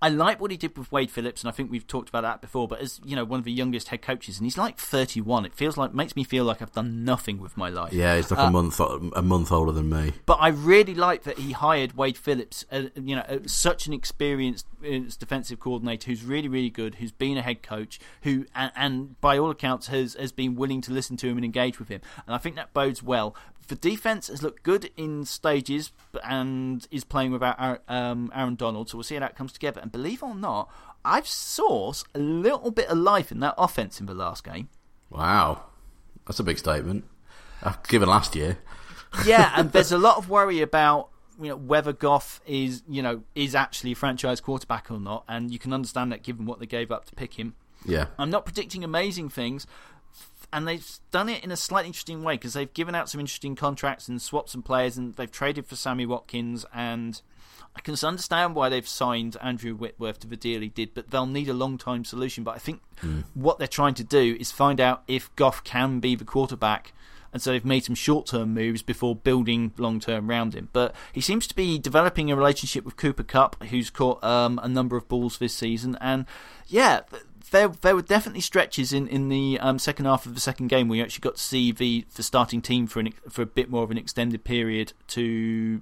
I 0.02 0.10
like 0.10 0.40
what 0.40 0.52
he 0.52 0.58
did 0.58 0.78
with 0.78 0.92
Wade 0.92 1.12
Phillips, 1.12 1.42
and 1.42 1.50
I 1.50 1.52
think 1.52 1.70
we've 1.70 1.86
talked 1.86 2.10
about 2.10 2.22
that 2.22 2.42
before. 2.42 2.68
But 2.68 2.80
as 2.80 3.02
you 3.04 3.16
know, 3.16 3.26
one 3.26 3.40
of 3.40 3.46
the 3.46 3.52
youngest 3.52 3.90
head 3.90 4.02
coaches, 4.02 4.38
and 4.38 4.46
he's 4.46 4.58
like 4.58 4.78
31. 4.78 5.46
It 5.46 5.54
feels 5.54 5.78
like 5.78 5.94
makes 5.94 6.16
me 6.16 6.24
feel 6.24 6.46
like 6.46 6.62
I've 6.62 6.72
done 6.72 7.04
nothing 7.04 7.40
with 7.40 7.58
my 7.58 7.70
life. 7.70 7.92
Yeah, 7.92 8.16
he's 8.16 8.32
like 8.32 8.40
a 8.40 8.50
month 8.50 8.80
a 8.80 9.22
month 9.22 9.52
older 9.52 9.72
than 9.72 9.90
me. 9.90 10.14
But 10.26 10.38
I 10.40 10.50
really 10.50 10.96
like 10.96 11.24
that 11.24 11.38
he 11.40 11.52
hired 11.52 11.98
Wade 11.98 12.18
Phillips, 12.18 12.66
uh, 12.72 12.84
you 12.96 13.16
know, 13.16 13.24
uh, 13.24 13.40
such 13.46 13.88
an 13.88 13.94
experienced 13.94 14.66
uh, 14.84 15.00
defensive 15.20 15.60
coordinator 15.60 16.10
who's 16.10 16.24
really, 16.24 16.48
really 16.48 16.70
good, 16.70 16.96
who's 16.96 17.12
been 17.12 17.38
a 17.38 17.42
head 17.42 17.62
coach, 17.62 18.00
who, 18.22 18.46
and, 18.56 18.72
and 18.76 19.22
by 19.22 19.38
all 19.38 19.52
accounts, 19.52 19.88
has 19.88 20.14
has 20.14 20.32
been 20.32 20.56
willing 20.56 20.82
to 20.82 20.94
listen 20.94 21.18
to 21.18 21.28
him 21.28 21.38
and 21.38 21.46
engage 21.46 21.80
with 21.80 21.90
him. 21.90 22.02
And 22.26 22.34
I 22.34 22.38
think 22.38 22.56
that 22.56 22.74
bodes 22.74 23.04
well. 23.04 23.36
The 23.70 23.76
defense 23.76 24.28
has 24.30 24.42
looked 24.42 24.64
good 24.64 24.90
in 24.98 25.26
stages 25.26 25.92
and 26.24 26.88
is 26.90 27.04
playing 27.04 27.32
without 27.32 27.56
Aaron, 27.60 27.80
um, 27.88 28.32
Aaron 28.34 28.56
Donald, 28.56 28.90
so 28.90 28.98
we'll 28.98 29.04
see 29.04 29.14
how 29.14 29.22
that 29.22 29.36
comes 29.36 29.54
together. 29.54 29.80
And 29.80 29.92
believe 29.92 30.24
it 30.24 30.26
or 30.26 30.34
not, 30.34 30.72
I've 31.06 31.26
sourced 31.26 32.04
a 32.16 32.20
little 32.20 32.72
bit 32.72 32.88
of 32.88 32.98
life 32.98 33.32
in 33.32 33.40
that 33.42 33.54
offense 33.60 34.00
in 34.00 34.08
the 34.08 34.16
last 34.16 34.44
game. 34.44 34.70
Wow, 35.12 35.66
that's 36.26 36.40
a 36.40 36.44
big 36.44 36.58
statement. 36.58 37.06
Uh, 37.62 37.74
given 37.88 38.10
last 38.10 38.36
year, 38.36 38.58
yeah, 39.24 39.54
and 39.56 39.72
there's 39.72 39.92
a 39.92 40.00
lot 40.00 40.18
of 40.18 40.30
worry 40.30 40.62
about 40.62 41.10
you 41.40 41.50
know 41.50 41.56
whether 41.56 41.94
Goff 41.94 42.42
is 42.48 42.82
you 42.90 43.04
know 43.04 43.22
is 43.36 43.54
actually 43.54 43.92
a 43.92 43.96
franchise 43.96 44.42
quarterback 44.42 44.90
or 44.90 45.00
not, 45.00 45.26
and 45.28 45.52
you 45.52 45.60
can 45.60 45.74
understand 45.74 46.12
that 46.12 46.24
given 46.24 46.48
what 46.48 46.60
they 46.60 46.66
gave 46.66 46.92
up 46.92 47.06
to 47.06 47.14
pick 47.14 47.36
him. 47.36 47.54
yeah, 47.86 48.08
I'm 48.18 48.32
not 48.32 48.46
predicting 48.46 48.84
amazing 48.84 49.30
things, 49.30 49.68
and 50.52 50.68
they've 50.68 50.88
done 51.12 51.30
it 51.30 51.44
in 51.44 51.52
a 51.52 51.58
slightly 51.58 51.88
interesting 51.88 52.24
way 52.24 52.36
because 52.36 52.54
they've 52.54 52.74
given 52.74 52.96
out 52.96 53.10
some 53.10 53.20
interesting 53.20 53.56
contracts 53.56 54.08
and 54.08 54.22
swapped 54.22 54.50
some 54.50 54.64
players, 54.64 54.98
and 54.98 55.16
they've 55.16 55.32
traded 55.32 55.66
for 55.66 55.76
Sammy 55.76 56.06
Watkins, 56.06 56.66
and 56.74 57.22
I 57.76 57.82
can 57.82 57.96
understand 58.04 58.56
why 58.56 58.70
they've 58.70 58.88
signed 58.88 59.38
Andrew 59.42 59.76
Whitworth 59.76 60.20
to 60.22 60.28
the 60.28 60.36
deal 60.36 60.62
he 60.62 60.70
did, 60.70 60.94
but 60.94 61.12
they'll 61.12 61.26
need 61.26 61.50
a 61.50 61.54
long 61.54 61.78
time 61.78 62.04
solution. 62.04 62.44
But 62.44 62.56
I 62.56 62.60
think 62.60 62.82
what 63.34 63.60
they're 63.60 63.68
trying 63.68 63.94
to 63.96 64.04
do 64.04 64.36
is 64.40 64.52
find 64.52 64.82
out 64.82 65.04
if 65.08 65.34
Goff 65.36 65.64
can 65.64 66.00
be 66.00 66.16
the 66.16 66.26
quarterback. 66.26 66.94
And 67.32 67.42
so 67.42 67.52
they've 67.52 67.64
made 67.64 67.86
some 67.86 67.94
short 67.94 68.26
term 68.26 68.56
moves 68.56 68.82
before 68.82 69.16
building 69.16 69.72
long 69.78 70.00
term 70.00 70.30
around 70.30 70.56
him. 70.56 70.70
But 70.74 70.96
he 71.14 71.22
seems 71.22 71.46
to 71.48 71.56
be 71.56 71.78
developing 71.78 72.32
a 72.32 72.36
relationship 72.36 72.84
with 72.84 72.98
Cooper 72.98 73.24
Kupp, 73.24 73.64
who's 73.66 73.92
caught 73.92 74.24
um, 74.24 74.60
a 74.64 74.68
number 74.68 74.98
of 74.98 75.08
balls 75.08 75.38
this 75.38 75.54
season. 75.54 75.96
And 76.02 76.26
yeah, 76.68 77.02
there 77.52 77.68
there 77.68 77.96
were 77.96 78.02
definitely 78.02 78.42
stretches 78.42 78.94
in 78.94 79.08
in 79.08 79.30
the 79.30 79.60
um, 79.60 79.80
second 79.80 80.06
half 80.06 80.26
of 80.26 80.36
the 80.36 80.42
second 80.42 80.68
game 80.68 80.88
where 80.88 80.98
you 80.98 81.04
actually 81.04 81.22
got 81.22 81.36
to 81.36 81.42
see 81.44 81.72
the 81.72 82.06
the 82.16 82.24
starting 82.24 82.62
team 82.62 82.88
for 82.88 83.00
an, 83.00 83.14
for 83.30 83.42
a 83.42 83.46
bit 83.46 83.70
more 83.70 83.84
of 83.84 83.92
an 83.92 83.98
extended 83.98 84.44
period 84.44 84.94
to, 85.08 85.82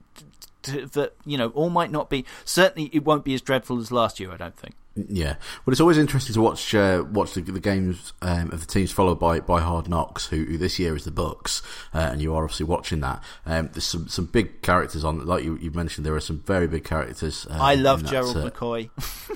to 0.64 0.86
that 0.88 1.14
you 1.26 1.38
know 1.38 1.50
all 1.50 1.70
might 1.70 1.92
not 1.92 2.10
be 2.10 2.26
certainly 2.46 2.90
it 2.94 3.04
won't 3.04 3.24
be 3.24 3.34
as 3.34 3.42
dreadful 3.42 3.80
as 3.80 3.92
last 3.92 4.20
year. 4.20 4.32
I 4.32 4.38
don't 4.38 4.58
think. 4.58 4.76
Yeah, 5.08 5.36
well, 5.66 5.72
it's 5.72 5.80
always 5.80 5.98
interesting 5.98 6.34
to 6.34 6.42
watch 6.42 6.74
uh, 6.74 7.04
watch 7.10 7.34
the, 7.34 7.42
the 7.42 7.60
games 7.60 8.14
um, 8.22 8.52
of 8.52 8.62
the 8.62 8.66
teams 8.66 8.92
followed 8.92 9.20
by, 9.20 9.40
by 9.40 9.62
Hard 9.62 9.88
Knocks, 9.88 10.28
who, 10.28 10.44
who 10.46 10.58
this 10.58 10.80
year 10.80 10.96
is 10.96 11.06
the 11.06 11.12
Bucks, 11.12 11.62
uh, 11.94 12.00
and 12.00 12.22
you 12.22 12.34
are 12.34 12.44
obviously 12.44 12.66
watching 12.66 13.02
that. 13.02 13.24
Um, 13.46 13.70
there's 13.74 13.86
some, 13.86 14.08
some 14.08 14.26
big 14.26 14.62
characters 14.62 15.04
on, 15.04 15.26
like 15.26 15.44
you, 15.44 15.58
you 15.58 15.72
mentioned, 15.72 16.06
there 16.06 16.16
are 16.16 16.20
some 16.20 16.40
very 16.40 16.68
big 16.68 16.84
characters. 16.84 17.46
Um, 17.50 17.62
I 17.62 17.76
love 17.76 18.04
that, 18.04 18.12
Gerald 18.12 18.38
uh, 18.38 18.50
McCoy. 18.50 18.90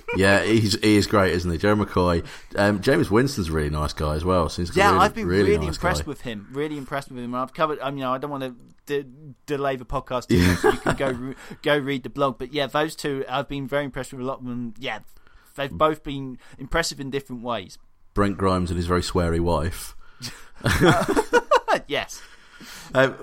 yeah, 0.18 0.44
he's 0.44 0.80
he 0.80 0.96
is 0.96 1.08
great, 1.08 1.34
isn't 1.34 1.52
he? 1.52 1.58
Gerald 1.58 1.88
McCoy, 1.88 2.26
um, 2.56 2.80
Jameis 2.80 3.12
Winston's 3.12 3.50
a 3.50 3.52
really 3.52 3.70
nice 3.70 3.94
guy 3.94 4.16
as 4.16 4.26
well. 4.26 4.50
Seems 4.50 4.76
yeah, 4.76 4.92
really, 4.92 5.00
I've 5.00 5.16
been 5.16 5.28
really, 5.28 5.52
really, 5.52 5.66
nice 5.68 5.76
impressed 5.76 6.06
guy. 6.06 6.10
with 6.10 6.22
him. 6.22 6.48
Really 6.52 6.78
impressed 6.78 7.12
with 7.12 7.24
him. 7.24 7.36
I've 7.36 7.54
covered. 7.54 7.80
I 7.80 7.92
mean, 7.92 8.04
I 8.04 8.18
don't 8.18 8.32
want 8.32 8.44
to 8.44 8.56
de- 8.86 9.10
delay 9.46 9.76
the 9.76 9.86
podcast. 9.86 10.28
Too 10.28 10.40
much, 10.40 10.60
so 10.60 10.72
you 10.72 10.78
can 10.78 10.96
go 10.96 11.12
re- 11.12 11.36
go 11.62 11.78
read 11.78 12.04
the 12.04 12.10
blog. 12.10 12.38
But 12.38 12.54
yeah, 12.54 12.68
those 12.68 12.96
two, 12.96 13.26
I've 13.30 13.48
been 13.48 13.68
very 13.68 13.86
impressed 13.86 14.12
with 14.12 14.22
a 14.22 14.26
lot 14.26 14.40
of 14.40 14.46
them. 14.46 14.74
Yeah, 14.78 15.00
they've 15.56 15.72
both 15.72 16.04
been 16.04 16.38
impressive 16.58 17.00
in 17.00 17.10
different 17.10 17.44
ways. 17.44 17.78
Brent 18.14 18.38
Grimes 18.38 18.70
and 18.70 18.78
his 18.78 18.88
very 18.88 19.02
sweary 19.02 19.40
wife. 19.40 19.96
yes. 21.88 22.22
Um, 22.94 23.16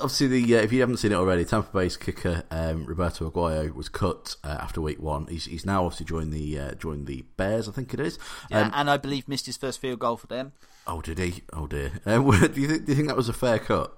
obviously, 0.00 0.28
the 0.28 0.56
uh, 0.56 0.62
if 0.62 0.72
you 0.72 0.80
haven't 0.80 0.98
seen 0.98 1.12
it 1.12 1.16
already, 1.16 1.44
Tampa 1.44 1.70
Bay's 1.76 1.96
kicker 1.96 2.44
um, 2.50 2.86
Roberto 2.86 3.28
Aguayo 3.28 3.74
was 3.74 3.88
cut 3.88 4.36
uh, 4.44 4.56
after 4.60 4.80
week 4.80 5.00
one. 5.02 5.26
He's, 5.26 5.46
he's 5.46 5.66
now 5.66 5.84
obviously 5.84 6.06
joined 6.06 6.32
the 6.32 6.58
uh, 6.58 6.74
joined 6.74 7.06
the 7.06 7.22
Bears, 7.36 7.68
I 7.68 7.72
think 7.72 7.92
it 7.92 8.00
is. 8.00 8.18
Yeah, 8.50 8.62
Um, 8.62 8.70
and 8.74 8.90
I 8.90 8.96
believe 8.96 9.28
missed 9.28 9.46
his 9.46 9.56
first 9.56 9.80
field 9.80 9.98
goal 9.98 10.16
for 10.16 10.28
them. 10.28 10.52
oh, 10.86 11.00
did 11.02 11.18
he? 11.18 11.42
Oh 11.52 11.66
dear. 11.66 12.00
Um, 12.06 12.30
do 12.52 12.60
you 12.60 12.68
think 12.68 12.84
do 12.86 12.92
you 12.92 12.96
think 12.96 13.08
that 13.08 13.16
was 13.16 13.28
a 13.28 13.32
fair 13.34 13.58
cut? 13.58 13.96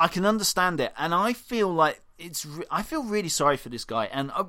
I 0.00 0.08
can 0.08 0.24
understand 0.26 0.80
it, 0.80 0.92
and 0.96 1.14
I 1.14 1.32
feel 1.34 1.68
like 1.72 2.00
it's. 2.18 2.44
Re- 2.46 2.66
I 2.70 2.82
feel 2.82 3.04
really 3.04 3.28
sorry 3.28 3.56
for 3.58 3.68
this 3.68 3.84
guy, 3.84 4.06
and 4.06 4.30
I, 4.32 4.44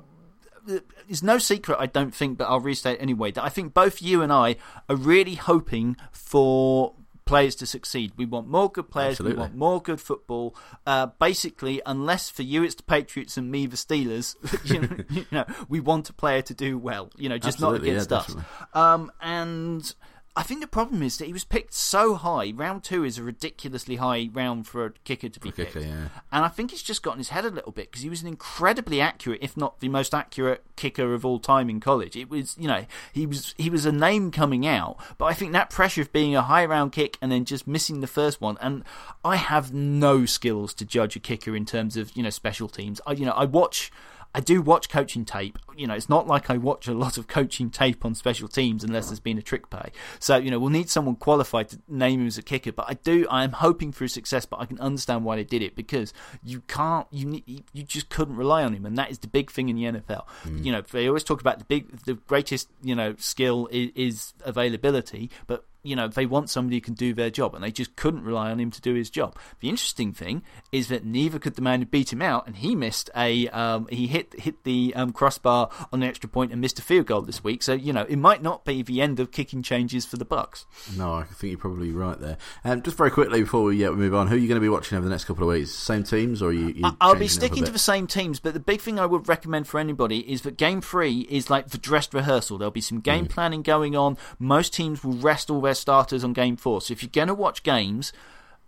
it's 1.08 1.22
no 1.22 1.38
secret, 1.38 1.78
I 1.80 1.86
don't 1.86 2.14
think, 2.14 2.38
but 2.38 2.44
I'll 2.44 2.60
restate 2.60 2.98
anyway 3.00 3.32
that 3.32 3.44
I 3.44 3.48
think 3.48 3.74
both 3.74 4.02
you 4.02 4.22
and 4.22 4.32
I 4.32 4.56
are 4.88 4.96
really 4.96 5.34
hoping 5.34 5.96
for 6.12 6.94
players 7.28 7.54
to 7.56 7.66
succeed. 7.66 8.12
We 8.16 8.24
want 8.24 8.48
more 8.48 8.70
good 8.70 8.90
players. 8.90 9.12
Absolutely. 9.12 9.36
We 9.36 9.40
want 9.40 9.54
more 9.54 9.82
good 9.82 10.00
football. 10.00 10.56
Uh, 10.86 11.06
basically, 11.18 11.80
unless 11.84 12.30
for 12.30 12.42
you 12.42 12.64
it's 12.64 12.74
the 12.74 12.82
Patriots 12.82 13.36
and 13.36 13.50
me 13.50 13.66
the 13.66 13.76
Steelers, 13.76 14.34
you, 14.64 14.80
know, 14.80 15.04
you 15.10 15.26
know, 15.30 15.44
we 15.68 15.78
want 15.78 16.08
a 16.08 16.12
player 16.12 16.42
to 16.42 16.54
do 16.54 16.78
well. 16.78 17.10
You 17.16 17.28
know, 17.28 17.38
just 17.38 17.56
Absolutely, 17.56 17.92
not 17.92 18.08
against 18.08 18.10
yeah, 18.10 18.16
us. 18.16 18.36
Um, 18.72 19.12
and 19.20 19.94
I 20.38 20.44
think 20.44 20.60
the 20.60 20.68
problem 20.68 21.02
is 21.02 21.18
that 21.18 21.24
he 21.24 21.32
was 21.32 21.42
picked 21.42 21.74
so 21.74 22.14
high. 22.14 22.52
Round 22.54 22.84
two 22.84 23.02
is 23.02 23.18
a 23.18 23.24
ridiculously 23.24 23.96
high 23.96 24.30
round 24.32 24.68
for 24.68 24.86
a 24.86 24.92
kicker 25.02 25.28
to 25.28 25.40
be 25.40 25.50
kicker, 25.50 25.80
picked. 25.80 25.86
yeah. 25.86 26.10
And 26.30 26.44
I 26.44 26.48
think 26.48 26.70
he's 26.70 26.80
just 26.80 27.02
got 27.02 27.14
in 27.14 27.18
his 27.18 27.30
head 27.30 27.44
a 27.44 27.50
little 27.50 27.72
bit 27.72 27.90
because 27.90 28.02
he 28.02 28.08
was 28.08 28.22
an 28.22 28.28
incredibly 28.28 29.00
accurate, 29.00 29.40
if 29.42 29.56
not 29.56 29.80
the 29.80 29.88
most 29.88 30.14
accurate 30.14 30.62
kicker 30.76 31.12
of 31.12 31.26
all 31.26 31.40
time 31.40 31.68
in 31.68 31.80
college. 31.80 32.14
It 32.14 32.30
was, 32.30 32.56
you 32.56 32.68
know, 32.68 32.86
he 33.12 33.26
was 33.26 33.52
he 33.58 33.68
was 33.68 33.84
a 33.84 33.90
name 33.90 34.30
coming 34.30 34.64
out, 34.64 34.96
but 35.18 35.24
I 35.24 35.34
think 35.34 35.50
that 35.54 35.70
pressure 35.70 36.02
of 36.02 36.12
being 36.12 36.36
a 36.36 36.42
high 36.42 36.66
round 36.66 36.92
kick 36.92 37.18
and 37.20 37.32
then 37.32 37.44
just 37.44 37.66
missing 37.66 38.00
the 38.00 38.06
first 38.06 38.40
one. 38.40 38.56
And 38.60 38.84
I 39.24 39.34
have 39.34 39.74
no 39.74 40.24
skills 40.24 40.72
to 40.74 40.84
judge 40.84 41.16
a 41.16 41.20
kicker 41.20 41.56
in 41.56 41.66
terms 41.66 41.96
of 41.96 42.16
you 42.16 42.22
know 42.22 42.30
special 42.30 42.68
teams. 42.68 43.00
I, 43.08 43.14
you 43.14 43.26
know, 43.26 43.32
I 43.32 43.44
watch. 43.44 43.90
I 44.38 44.40
do 44.40 44.62
watch 44.62 44.88
coaching 44.88 45.24
tape. 45.24 45.58
You 45.76 45.88
know, 45.88 45.94
it's 45.94 46.08
not 46.08 46.28
like 46.28 46.48
I 46.48 46.58
watch 46.58 46.86
a 46.86 46.94
lot 46.94 47.18
of 47.18 47.26
coaching 47.26 47.70
tape 47.70 48.04
on 48.04 48.14
special 48.14 48.46
teams 48.46 48.84
unless 48.84 49.08
there's 49.08 49.18
been 49.18 49.36
a 49.36 49.42
trick 49.42 49.68
play. 49.68 49.90
So, 50.20 50.36
you 50.36 50.48
know, 50.48 50.60
we'll 50.60 50.70
need 50.70 50.88
someone 50.88 51.16
qualified 51.16 51.70
to 51.70 51.80
name 51.88 52.20
him 52.20 52.28
as 52.28 52.38
a 52.38 52.42
kicker. 52.42 52.70
But 52.70 52.86
I 52.88 52.94
do, 52.94 53.26
I 53.28 53.42
am 53.42 53.50
hoping 53.50 53.90
for 53.90 54.04
his 54.04 54.12
success, 54.12 54.46
but 54.46 54.60
I 54.60 54.66
can 54.66 54.78
understand 54.78 55.24
why 55.24 55.34
they 55.34 55.42
did 55.42 55.60
it 55.60 55.74
because 55.74 56.12
you 56.44 56.60
can't, 56.68 57.08
you 57.10 57.26
need, 57.26 57.64
you 57.72 57.82
just 57.82 58.10
couldn't 58.10 58.36
rely 58.36 58.62
on 58.62 58.74
him. 58.74 58.86
And 58.86 58.96
that 58.96 59.10
is 59.10 59.18
the 59.18 59.26
big 59.26 59.50
thing 59.50 59.70
in 59.70 59.74
the 59.74 59.82
NFL. 59.86 60.24
Mm. 60.44 60.64
You 60.64 60.70
know, 60.70 60.82
they 60.82 61.08
always 61.08 61.24
talk 61.24 61.40
about 61.40 61.58
the 61.58 61.64
big, 61.64 62.04
the 62.04 62.14
greatest, 62.14 62.68
you 62.80 62.94
know, 62.94 63.16
skill 63.18 63.68
is, 63.72 63.90
is 63.96 64.34
availability, 64.44 65.32
but 65.48 65.64
you 65.88 65.96
know, 65.96 66.06
they 66.08 66.26
want 66.26 66.50
somebody 66.50 66.76
who 66.76 66.80
can 66.82 66.94
do 66.94 67.14
their 67.14 67.30
job, 67.30 67.54
and 67.54 67.64
they 67.64 67.70
just 67.70 67.96
couldn't 67.96 68.22
rely 68.24 68.50
on 68.50 68.60
him 68.60 68.70
to 68.70 68.80
do 68.80 68.94
his 68.94 69.10
job. 69.10 69.36
The 69.60 69.68
interesting 69.68 70.12
thing 70.12 70.42
is 70.70 70.88
that 70.88 71.04
neither 71.04 71.38
could 71.38 71.54
the 71.54 71.62
man 71.62 71.80
who 71.80 71.86
beat 71.86 72.12
him 72.12 72.22
out, 72.22 72.46
and 72.46 72.56
he 72.56 72.76
missed 72.76 73.10
a, 73.16 73.48
um, 73.48 73.88
he 73.90 74.06
hit 74.06 74.34
hit 74.38 74.64
the 74.64 74.92
um, 74.94 75.12
crossbar 75.12 75.70
on 75.92 76.00
the 76.00 76.06
extra 76.06 76.28
point 76.28 76.52
and 76.52 76.60
missed 76.60 76.78
a 76.78 76.82
field 76.82 77.06
goal 77.06 77.22
this 77.22 77.42
week. 77.42 77.62
So 77.62 77.72
you 77.72 77.92
know, 77.92 78.06
it 78.08 78.16
might 78.18 78.42
not 78.42 78.64
be 78.64 78.82
the 78.82 79.00
end 79.00 79.18
of 79.20 79.30
kicking 79.32 79.62
changes 79.62 80.04
for 80.04 80.16
the 80.16 80.26
Bucs. 80.26 80.66
No, 80.96 81.14
I 81.14 81.24
think 81.24 81.50
you're 81.52 81.58
probably 81.58 81.90
right 81.90 82.18
there. 82.20 82.36
Um, 82.64 82.82
just 82.82 82.96
very 82.96 83.10
quickly 83.10 83.40
before 83.40 83.64
we, 83.64 83.76
yeah, 83.76 83.88
we 83.90 83.96
move 83.96 84.14
on, 84.14 84.26
who 84.26 84.34
are 84.34 84.38
you 84.38 84.48
going 84.48 84.60
to 84.60 84.64
be 84.64 84.68
watching 84.68 84.98
over 84.98 85.04
the 85.04 85.10
next 85.10 85.24
couple 85.24 85.42
of 85.44 85.48
weeks? 85.54 85.70
Same 85.72 86.02
teams, 86.04 86.42
or 86.42 86.50
are 86.50 86.52
you? 86.52 86.68
you 86.68 86.90
I'll 87.00 87.14
be 87.14 87.20
changing 87.20 87.20
it 87.20 87.22
up 87.22 87.22
a 87.22 87.28
sticking 87.28 87.64
to 87.64 87.72
the 87.72 87.78
same 87.78 88.06
teams, 88.06 88.40
but 88.40 88.54
the 88.54 88.60
big 88.60 88.80
thing 88.80 88.98
I 88.98 89.06
would 89.06 89.28
recommend 89.28 89.66
for 89.68 89.80
anybody 89.80 90.20
is 90.30 90.42
that 90.42 90.56
game 90.56 90.80
three 90.80 91.20
is 91.30 91.48
like 91.50 91.68
the 91.70 91.78
dress 91.78 92.12
rehearsal. 92.12 92.58
There'll 92.58 92.70
be 92.70 92.80
some 92.80 93.00
game 93.00 93.26
Mm. 93.26 93.30
planning 93.30 93.62
going 93.62 93.96
on. 93.96 94.16
Most 94.38 94.72
teams 94.74 95.02
will 95.02 95.14
rest 95.14 95.50
all 95.50 95.60
their 95.60 95.74
starters 95.78 96.24
on 96.24 96.32
game 96.32 96.56
four. 96.56 96.80
So 96.80 96.92
if 96.92 97.02
you're 97.02 97.10
going 97.12 97.28
to 97.28 97.34
watch 97.34 97.62
games, 97.62 98.12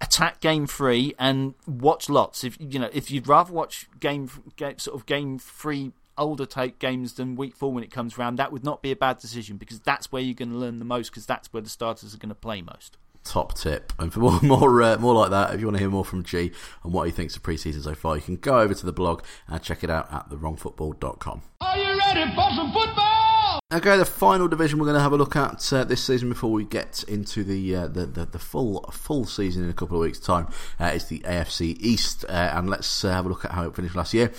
attack 0.00 0.40
game 0.40 0.66
three 0.66 1.14
and 1.18 1.54
watch 1.66 2.08
lots. 2.08 2.44
If 2.44 2.56
you 2.60 2.78
know, 2.78 2.90
if 2.92 3.10
you'd 3.10 3.28
rather 3.28 3.52
watch 3.52 3.88
game, 3.98 4.30
game 4.56 4.78
sort 4.78 4.96
of 4.98 5.06
game 5.06 5.38
three 5.38 5.92
older 6.18 6.44
take 6.46 6.78
games 6.78 7.14
than 7.14 7.34
week 7.34 7.54
four 7.56 7.72
when 7.72 7.82
it 7.84 7.90
comes 7.90 8.18
round, 8.18 8.38
that 8.38 8.52
would 8.52 8.64
not 8.64 8.82
be 8.82 8.90
a 8.90 8.96
bad 8.96 9.18
decision 9.18 9.56
because 9.56 9.80
that's 9.80 10.12
where 10.12 10.22
you're 10.22 10.34
going 10.34 10.50
to 10.50 10.56
learn 10.56 10.78
the 10.78 10.84
most 10.84 11.10
because 11.10 11.26
that's 11.26 11.52
where 11.52 11.62
the 11.62 11.68
starters 11.68 12.14
are 12.14 12.18
going 12.18 12.28
to 12.28 12.34
play 12.34 12.62
most. 12.62 12.96
top 13.24 13.54
tip. 13.54 13.92
And 13.98 14.12
for 14.12 14.20
more 14.20 14.40
more, 14.42 14.82
uh, 14.82 14.98
more 14.98 15.14
like 15.14 15.30
that, 15.30 15.54
if 15.54 15.60
you 15.60 15.66
want 15.66 15.76
to 15.76 15.80
hear 15.82 15.90
more 15.90 16.04
from 16.04 16.22
Gee 16.24 16.52
and 16.84 16.92
what 16.92 17.04
he 17.04 17.12
thinks 17.12 17.36
of 17.36 17.42
preseason 17.42 17.82
so 17.82 17.94
far, 17.94 18.16
you 18.16 18.22
can 18.22 18.36
go 18.36 18.60
over 18.60 18.74
to 18.74 18.86
the 18.86 18.92
blog 18.92 19.22
and 19.48 19.62
check 19.62 19.82
it 19.84 19.90
out 19.90 20.12
at 20.12 20.28
thewrongfootball.com. 20.30 21.42
Are 21.60 21.78
you 21.78 21.98
ready 21.98 22.24
for 22.34 22.50
some 22.54 22.72
football? 22.72 23.29
Okay, 23.72 23.96
the 23.96 24.04
final 24.04 24.48
division 24.48 24.78
we're 24.78 24.86
going 24.86 24.96
to 24.96 25.02
have 25.02 25.12
a 25.12 25.16
look 25.16 25.36
at 25.36 25.72
uh, 25.72 25.84
this 25.84 26.02
season 26.02 26.28
before 26.28 26.50
we 26.50 26.64
get 26.64 27.04
into 27.06 27.44
the, 27.44 27.76
uh, 27.76 27.86
the, 27.86 28.06
the 28.06 28.26
the 28.26 28.38
full 28.38 28.82
full 28.92 29.24
season 29.24 29.64
in 29.64 29.70
a 29.70 29.72
couple 29.72 29.96
of 29.96 30.02
weeks' 30.02 30.18
time 30.18 30.48
uh, 30.80 30.86
is 30.86 31.06
the 31.06 31.20
AFC 31.20 31.76
East, 31.80 32.24
uh, 32.28 32.52
and 32.54 32.68
let's 32.68 33.04
uh, 33.04 33.10
have 33.10 33.26
a 33.26 33.28
look 33.28 33.44
at 33.44 33.52
how 33.52 33.66
it 33.66 33.74
finished 33.76 33.94
last 33.94 34.12
year. 34.12 34.32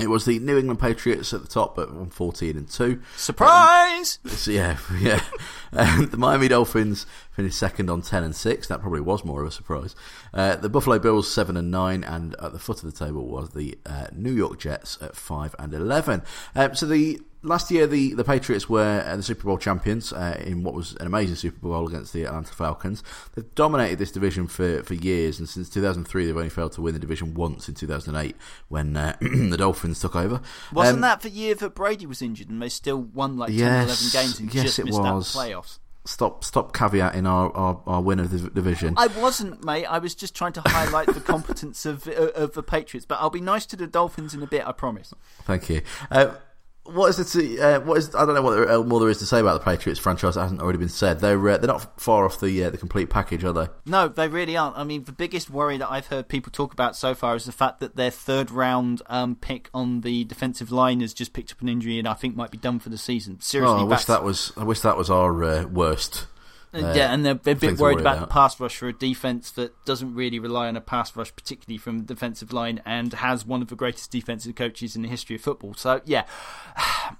It 0.00 0.08
was 0.08 0.24
the 0.24 0.38
New 0.38 0.56
England 0.56 0.80
Patriots 0.80 1.34
at 1.34 1.42
the 1.42 1.48
top 1.48 1.78
at 1.78 1.88
14 2.14 2.56
and 2.56 2.66
2. 2.66 3.02
Surprise! 3.14 4.20
So, 4.24 4.50
yeah, 4.50 4.78
yeah. 4.98 5.22
Um, 5.74 6.08
the 6.08 6.16
Miami 6.16 6.48
Dolphins 6.48 7.04
finished 7.32 7.58
second 7.58 7.90
on 7.90 8.00
10 8.00 8.24
and 8.24 8.34
6. 8.34 8.68
That 8.68 8.80
probably 8.80 9.02
was 9.02 9.22
more 9.22 9.42
of 9.42 9.48
a 9.48 9.50
surprise. 9.50 9.94
Uh, 10.32 10.56
the 10.56 10.70
Buffalo 10.70 10.98
Bills 10.98 11.30
7 11.30 11.58
and 11.58 11.70
9, 11.70 12.04
and 12.04 12.34
at 12.40 12.52
the 12.52 12.58
foot 12.58 12.82
of 12.82 12.90
the 12.90 13.04
table 13.04 13.26
was 13.26 13.50
the 13.50 13.76
uh, 13.84 14.06
New 14.12 14.32
York 14.32 14.58
Jets 14.58 14.96
at 15.02 15.14
5 15.14 15.56
and 15.58 15.74
11. 15.74 16.22
Um, 16.54 16.74
so 16.74 16.86
the 16.86 17.20
last 17.42 17.70
year, 17.70 17.86
the, 17.86 18.14
the 18.14 18.24
Patriots 18.24 18.68
were 18.68 19.04
uh, 19.06 19.16
the 19.16 19.22
Super 19.22 19.44
Bowl 19.44 19.58
champions 19.58 20.12
uh, 20.12 20.40
in 20.44 20.62
what 20.62 20.74
was 20.74 20.94
an 21.00 21.06
amazing 21.06 21.36
Super 21.36 21.58
Bowl 21.58 21.86
against 21.88 22.12
the 22.12 22.24
Atlanta 22.24 22.52
Falcons. 22.52 23.02
They've 23.34 23.54
dominated 23.54 23.98
this 23.98 24.12
division 24.12 24.46
for, 24.46 24.82
for 24.82 24.94
years, 24.94 25.38
and 25.38 25.48
since 25.48 25.68
2003, 25.68 26.26
they've 26.26 26.36
only 26.36 26.48
failed 26.48 26.72
to 26.72 26.82
win 26.82 26.94
the 26.94 27.00
division 27.00 27.34
once 27.34 27.68
in 27.68 27.74
2008 27.74 28.36
when 28.68 28.96
uh, 28.96 29.16
the 29.20 29.56
Dolphins 29.56 30.00
took 30.00 30.16
over. 30.16 30.40
Wasn't 30.72 30.96
Um, 30.96 31.00
that 31.02 31.20
the 31.22 31.30
year 31.30 31.54
that 31.56 31.74
Brady 31.74 32.06
was 32.06 32.22
injured 32.22 32.48
and 32.48 32.60
they 32.62 32.68
still 32.68 33.02
won 33.02 33.36
like 33.36 33.50
10 33.50 33.60
or 33.60 33.84
11 33.84 34.08
games 34.12 34.40
and 34.40 34.54
yes, 34.54 34.64
just 34.64 34.78
it 34.78 34.86
missed 34.86 35.00
out 35.00 35.14
was. 35.16 35.32
the 35.32 35.38
playoffs? 35.38 35.78
Stop, 36.04 36.42
stop 36.42 36.72
caveating 36.72 37.28
our, 37.28 37.52
our, 37.56 37.80
our 37.86 38.02
win 38.02 38.18
of 38.18 38.30
the 38.32 38.50
division. 38.50 38.94
I 38.96 39.06
wasn't, 39.06 39.64
mate. 39.64 39.84
I 39.86 39.98
was 40.00 40.16
just 40.16 40.34
trying 40.34 40.52
to 40.54 40.62
highlight 40.66 41.06
the 41.06 41.20
competence 41.20 41.86
of 41.86 42.08
of 42.08 42.54
the 42.54 42.62
Patriots. 42.64 43.06
But 43.06 43.20
I'll 43.20 43.30
be 43.30 43.40
nice 43.40 43.66
to 43.66 43.76
the 43.76 43.86
Dolphins 43.86 44.34
in 44.34 44.42
a 44.42 44.48
bit, 44.48 44.66
I 44.66 44.72
promise. 44.72 45.14
Thank 45.44 45.68
you. 45.70 45.82
Uh, 46.10 46.34
what 46.84 47.08
is 47.08 47.18
it? 47.18 47.26
To, 47.38 47.58
uh, 47.60 47.80
what 47.80 47.98
is? 47.98 48.14
I 48.14 48.24
don't 48.24 48.34
know 48.34 48.42
what 48.42 48.54
there, 48.56 48.70
uh, 48.70 48.82
more 48.82 48.98
there 48.98 49.08
is 49.08 49.18
to 49.18 49.26
say 49.26 49.38
about 49.38 49.54
the 49.58 49.64
Patriots 49.64 50.00
franchise 50.00 50.34
that 50.34 50.42
hasn't 50.42 50.60
already 50.60 50.78
been 50.78 50.88
said. 50.88 51.20
They're 51.20 51.48
uh, 51.48 51.58
they're 51.58 51.68
not 51.68 52.00
far 52.00 52.24
off 52.24 52.40
the 52.40 52.64
uh, 52.64 52.70
the 52.70 52.78
complete 52.78 53.08
package, 53.08 53.44
are 53.44 53.52
they? 53.52 53.68
No, 53.86 54.08
they 54.08 54.28
really 54.28 54.56
aren't. 54.56 54.76
I 54.76 54.84
mean, 54.84 55.04
the 55.04 55.12
biggest 55.12 55.48
worry 55.48 55.78
that 55.78 55.90
I've 55.90 56.08
heard 56.08 56.28
people 56.28 56.50
talk 56.50 56.72
about 56.72 56.96
so 56.96 57.14
far 57.14 57.36
is 57.36 57.44
the 57.44 57.52
fact 57.52 57.80
that 57.80 57.94
their 57.96 58.10
third 58.10 58.50
round 58.50 59.00
um, 59.06 59.36
pick 59.36 59.70
on 59.72 60.00
the 60.00 60.24
defensive 60.24 60.72
line 60.72 61.00
has 61.00 61.14
just 61.14 61.32
picked 61.32 61.52
up 61.52 61.60
an 61.60 61.68
injury 61.68 61.98
and 61.98 62.08
I 62.08 62.14
think 62.14 62.34
might 62.34 62.50
be 62.50 62.58
done 62.58 62.80
for 62.80 62.88
the 62.88 62.98
season. 62.98 63.40
Seriously, 63.40 63.76
Oh, 63.76 63.80
I 63.80 63.84
wish 63.84 64.04
that 64.06 64.24
was. 64.24 64.52
I 64.56 64.64
wish 64.64 64.80
that 64.80 64.96
was 64.96 65.08
our 65.08 65.44
uh, 65.44 65.64
worst. 65.66 66.26
Uh, 66.74 66.92
yeah, 66.96 67.12
and 67.12 67.24
they're, 67.24 67.32
a 67.32 67.54
bit 67.54 67.78
worried 67.78 68.00
about, 68.00 68.16
about. 68.16 68.20
the 68.20 68.32
pass 68.32 68.58
rush 68.58 68.76
for 68.76 68.88
a 68.88 68.92
defense 68.94 69.50
that 69.52 69.72
doesn't 69.84 70.14
really 70.14 70.38
rely 70.38 70.68
on 70.68 70.76
a 70.76 70.80
pass 70.80 71.14
rush, 71.14 71.34
particularly 71.34 71.76
from 71.76 71.98
the 71.98 72.04
defensive 72.04 72.52
line, 72.52 72.80
and 72.86 73.12
has 73.14 73.44
one 73.44 73.60
of 73.60 73.68
the 73.68 73.76
greatest 73.76 74.10
defensive 74.10 74.54
coaches 74.54 74.96
in 74.96 75.02
the 75.02 75.08
history 75.08 75.36
of 75.36 75.42
football. 75.42 75.74
So, 75.74 76.00
yeah. 76.04 76.24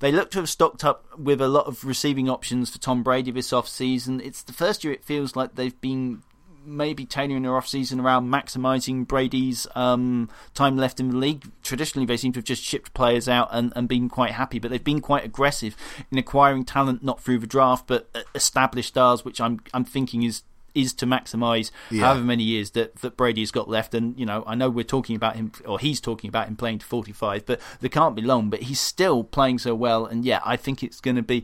They 0.00 0.10
look 0.10 0.30
to 0.30 0.38
have 0.38 0.48
stocked 0.48 0.82
up 0.82 1.04
with 1.18 1.42
a 1.42 1.48
lot 1.48 1.66
of 1.66 1.84
receiving 1.84 2.30
options 2.30 2.70
for 2.70 2.78
Tom 2.78 3.02
Brady 3.02 3.30
this 3.30 3.52
off-season. 3.52 4.22
It's 4.22 4.42
the 4.42 4.54
first 4.54 4.82
year 4.82 4.94
it 4.94 5.04
feels 5.04 5.36
like 5.36 5.56
they've 5.56 5.78
been 5.78 6.22
maybe 6.64 7.04
tailoring 7.06 7.42
their 7.42 7.56
off-season 7.56 8.00
around 8.00 8.28
maximising 8.30 9.06
Brady's 9.06 9.66
um, 9.74 10.28
time 10.54 10.76
left 10.76 11.00
in 11.00 11.10
the 11.10 11.16
league. 11.16 11.50
Traditionally, 11.62 12.06
they 12.06 12.16
seem 12.16 12.32
to 12.32 12.38
have 12.38 12.44
just 12.44 12.62
shipped 12.62 12.92
players 12.94 13.28
out 13.28 13.48
and, 13.50 13.72
and 13.74 13.88
been 13.88 14.08
quite 14.08 14.32
happy, 14.32 14.58
but 14.58 14.70
they've 14.70 14.82
been 14.84 15.00
quite 15.00 15.24
aggressive 15.24 15.74
in 16.10 16.18
acquiring 16.18 16.64
talent, 16.64 17.02
not 17.02 17.20
through 17.20 17.38
the 17.38 17.46
draft, 17.46 17.86
but 17.86 18.08
uh, 18.14 18.20
established 18.34 18.88
stars, 18.90 19.24
which 19.24 19.40
I'm 19.40 19.60
I'm 19.72 19.84
thinking 19.84 20.22
is 20.22 20.42
is 20.72 20.94
to 20.94 21.04
maximise 21.04 21.72
Yeah. 21.90 22.04
however 22.04 22.22
many 22.22 22.44
years 22.44 22.70
that, 22.72 22.94
that 22.96 23.16
Brady 23.16 23.40
has 23.40 23.50
got 23.50 23.68
left. 23.68 23.92
And, 23.92 24.16
you 24.16 24.24
know, 24.24 24.44
I 24.46 24.54
know 24.54 24.70
we're 24.70 24.84
talking 24.84 25.16
about 25.16 25.34
him, 25.34 25.50
or 25.66 25.80
he's 25.80 26.00
talking 26.00 26.28
about 26.28 26.46
him 26.46 26.54
playing 26.54 26.78
to 26.78 26.86
45, 26.86 27.44
but 27.44 27.60
there 27.80 27.90
can't 27.90 28.14
be 28.14 28.22
long. 28.22 28.50
But 28.50 28.62
he's 28.62 28.78
still 28.78 29.24
playing 29.24 29.58
so 29.58 29.74
well. 29.74 30.06
And 30.06 30.24
yeah, 30.24 30.38
I 30.44 30.54
think 30.56 30.84
it's 30.84 31.00
going 31.00 31.16
to 31.16 31.22
be. 31.22 31.42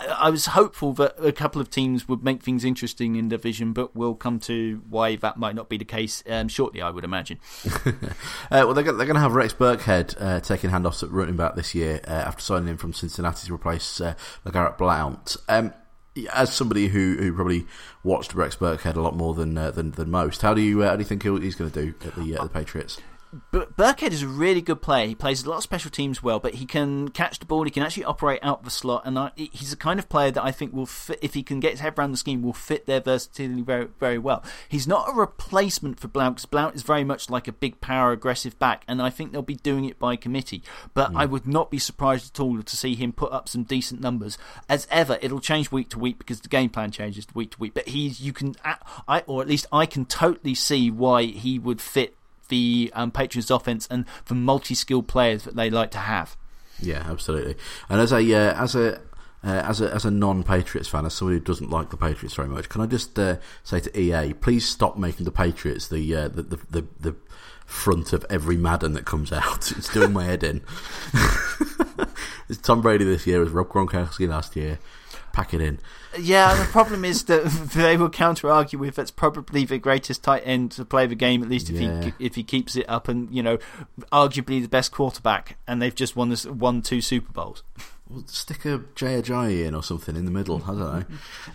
I 0.00 0.30
was 0.30 0.46
hopeful 0.46 0.92
that 0.94 1.16
a 1.18 1.32
couple 1.32 1.60
of 1.60 1.70
teams 1.70 2.08
would 2.08 2.22
make 2.22 2.42
things 2.42 2.64
interesting 2.64 3.16
in 3.16 3.28
division, 3.28 3.72
but 3.72 3.96
we'll 3.96 4.14
come 4.14 4.38
to 4.40 4.80
why 4.88 5.16
that 5.16 5.36
might 5.38 5.56
not 5.56 5.68
be 5.68 5.76
the 5.76 5.84
case 5.84 6.22
um, 6.28 6.46
shortly, 6.48 6.80
I 6.80 6.90
would 6.90 7.04
imagine. 7.04 7.38
Uh, 8.50 8.64
well, 8.64 8.72
they're, 8.72 8.84
go- 8.84 8.96
they're 8.96 9.06
going 9.06 9.16
to 9.16 9.20
have 9.20 9.34
Rex 9.34 9.52
Burkhead 9.52 10.14
uh, 10.18 10.40
taking 10.40 10.70
handoffs 10.70 11.02
at 11.02 11.10
running 11.10 11.36
back 11.36 11.54
this 11.54 11.74
year 11.74 12.00
uh, 12.08 12.10
after 12.12 12.40
signing 12.40 12.68
him 12.68 12.76
from 12.78 12.94
Cincinnati 12.94 13.46
to 13.46 13.54
replace 13.54 14.00
uh, 14.00 14.14
Blount. 14.78 15.36
Um, 15.48 15.74
as 16.32 16.52
somebody 16.52 16.88
who, 16.88 17.16
who 17.18 17.34
probably 17.34 17.66
watched 18.02 18.34
Rex 18.34 18.56
Burkhead 18.56 18.96
a 18.96 19.00
lot 19.02 19.14
more 19.14 19.34
than 19.34 19.58
uh, 19.58 19.70
than, 19.70 19.90
than 19.92 20.10
most, 20.10 20.40
how 20.42 20.54
do 20.54 20.62
you 20.62 20.82
uh, 20.82 20.90
how 20.90 20.96
do 20.96 21.00
you 21.00 21.04
think 21.04 21.22
he's 21.22 21.54
going 21.54 21.70
to 21.70 21.82
do 21.86 21.94
at 22.08 22.14
the 22.14 22.38
uh, 22.38 22.44
the 22.44 22.48
Patriots? 22.48 22.98
But 23.50 23.76
Burkhead 23.76 24.12
is 24.12 24.22
a 24.22 24.28
really 24.28 24.62
good 24.62 24.80
player. 24.80 25.06
He 25.06 25.14
plays 25.14 25.44
a 25.44 25.50
lot 25.50 25.58
of 25.58 25.62
special 25.62 25.90
teams 25.90 26.22
well, 26.22 26.38
but 26.38 26.54
he 26.54 26.66
can 26.66 27.08
catch 27.08 27.38
the 27.38 27.46
ball. 27.46 27.64
He 27.64 27.70
can 27.70 27.82
actually 27.82 28.04
operate 28.04 28.40
out 28.42 28.64
the 28.64 28.70
slot, 28.70 29.02
and 29.04 29.18
I, 29.18 29.32
he's 29.36 29.70
the 29.70 29.76
kind 29.76 29.98
of 29.98 30.08
player 30.08 30.30
that 30.30 30.42
I 30.42 30.50
think 30.50 30.72
will 30.72 30.86
fit. 30.86 31.18
If 31.20 31.34
he 31.34 31.42
can 31.42 31.60
get 31.60 31.72
his 31.72 31.80
head 31.80 31.98
around 31.98 32.12
the 32.12 32.16
scheme, 32.16 32.42
will 32.42 32.52
fit 32.52 32.86
their 32.86 33.00
versatility 33.00 33.62
very, 33.62 33.88
very 34.00 34.18
well. 34.18 34.42
He's 34.68 34.86
not 34.86 35.08
a 35.08 35.12
replacement 35.12 36.00
for 36.00 36.08
Blount 36.08 36.36
because 36.36 36.46
Blount 36.46 36.74
is 36.74 36.82
very 36.82 37.04
much 37.04 37.28
like 37.28 37.48
a 37.48 37.52
big 37.52 37.80
power, 37.80 38.12
aggressive 38.12 38.58
back, 38.58 38.84
and 38.88 39.02
I 39.02 39.10
think 39.10 39.32
they'll 39.32 39.42
be 39.42 39.56
doing 39.56 39.84
it 39.84 39.98
by 39.98 40.16
committee. 40.16 40.62
But 40.94 41.10
hmm. 41.10 41.16
I 41.18 41.26
would 41.26 41.46
not 41.46 41.70
be 41.70 41.78
surprised 41.78 42.34
at 42.34 42.40
all 42.40 42.62
to 42.62 42.76
see 42.76 42.94
him 42.94 43.12
put 43.12 43.32
up 43.32 43.48
some 43.48 43.64
decent 43.64 44.00
numbers. 44.00 44.38
As 44.68 44.86
ever, 44.90 45.18
it'll 45.20 45.40
change 45.40 45.70
week 45.70 45.90
to 45.90 45.98
week 45.98 46.18
because 46.18 46.40
the 46.40 46.48
game 46.48 46.70
plan 46.70 46.90
changes 46.90 47.26
week 47.34 47.52
to 47.52 47.58
week. 47.58 47.74
But 47.74 47.88
he's 47.88 48.20
you 48.20 48.32
can, 48.32 48.54
I 49.06 49.22
or 49.26 49.42
at 49.42 49.48
least 49.48 49.66
I 49.72 49.86
can 49.86 50.06
totally 50.06 50.54
see 50.54 50.90
why 50.90 51.24
he 51.24 51.58
would 51.58 51.80
fit 51.80 52.17
the 52.48 52.90
um, 52.94 53.10
Patriots 53.10 53.50
offense 53.50 53.86
and 53.90 54.04
the 54.26 54.34
multi-skilled 54.34 55.08
players 55.08 55.44
that 55.44 55.56
they 55.56 55.70
like 55.70 55.90
to 55.92 55.98
have. 55.98 56.36
Yeah, 56.80 57.04
absolutely. 57.08 57.56
And 57.88 58.00
as 58.00 58.12
a 58.12 58.34
uh, 58.34 58.62
as 58.62 58.74
a 58.74 59.00
uh, 59.44 59.62
as 59.64 59.80
a 59.80 59.92
as 59.92 60.04
a 60.04 60.10
non-Patriots 60.10 60.88
fan, 60.88 61.06
as 61.06 61.14
somebody 61.14 61.38
who 61.38 61.44
doesn't 61.44 61.70
like 61.70 61.90
the 61.90 61.96
Patriots 61.96 62.34
very 62.34 62.48
much, 62.48 62.68
can 62.68 62.80
I 62.80 62.86
just 62.86 63.18
uh, 63.18 63.36
say 63.62 63.80
to 63.80 64.00
EA, 64.00 64.32
please 64.32 64.68
stop 64.68 64.96
making 64.96 65.24
the 65.24 65.32
Patriots 65.32 65.88
the 65.88 66.14
uh, 66.14 66.28
the, 66.28 66.42
the 66.42 66.56
the 66.70 66.86
the 67.00 67.16
front 67.66 68.14
of 68.14 68.24
every 68.30 68.56
Madden 68.56 68.94
that 68.94 69.04
comes 69.04 69.30
out. 69.30 69.70
It's 69.76 69.92
doing 69.92 70.12
my 70.12 70.24
head 70.24 70.42
in. 70.42 70.62
it's 72.48 72.58
Tom 72.62 72.80
Brady 72.80 73.04
this 73.04 73.26
year, 73.26 73.36
it 73.40 73.44
was 73.44 73.52
Rob 73.52 73.68
Gronkowski 73.68 74.26
last 74.26 74.56
year. 74.56 74.78
Pack 75.32 75.54
it 75.54 75.60
in. 75.60 75.78
Yeah, 76.18 76.54
the 76.54 76.64
problem 76.64 77.04
is 77.04 77.24
that 77.24 77.44
they 77.74 77.96
will 77.96 78.10
counter 78.10 78.50
argue 78.50 78.78
with 78.78 78.94
that's 78.96 79.10
probably 79.10 79.64
the 79.64 79.78
greatest 79.78 80.22
tight 80.22 80.42
end 80.44 80.72
to 80.72 80.84
play 80.84 81.06
the 81.06 81.14
game, 81.14 81.42
at 81.42 81.48
least 81.48 81.70
if 81.70 81.80
Yeah. 81.80 82.02
he 82.04 82.12
if 82.18 82.34
he 82.34 82.42
keeps 82.42 82.74
it 82.76 82.88
up, 82.88 83.08
and 83.08 83.30
you 83.34 83.42
know, 83.42 83.58
arguably 84.12 84.60
the 84.62 84.68
best 84.68 84.90
quarterback, 84.92 85.56
and 85.66 85.80
they've 85.80 85.94
just 85.94 86.16
won 86.16 86.28
this 86.30 86.44
won 86.46 86.82
two 86.82 87.00
Super 87.00 87.32
Bowls. 87.32 87.62
Well, 88.08 88.24
stick 88.26 88.64
a 88.64 88.82
Jay 88.94 89.20
Ajayi 89.20 89.66
in 89.66 89.74
or 89.74 89.82
something 89.82 90.16
in 90.16 90.24
the 90.24 90.30
middle. 90.30 90.62
I 90.64 90.66
don't 90.68 90.78
know. 90.78 91.04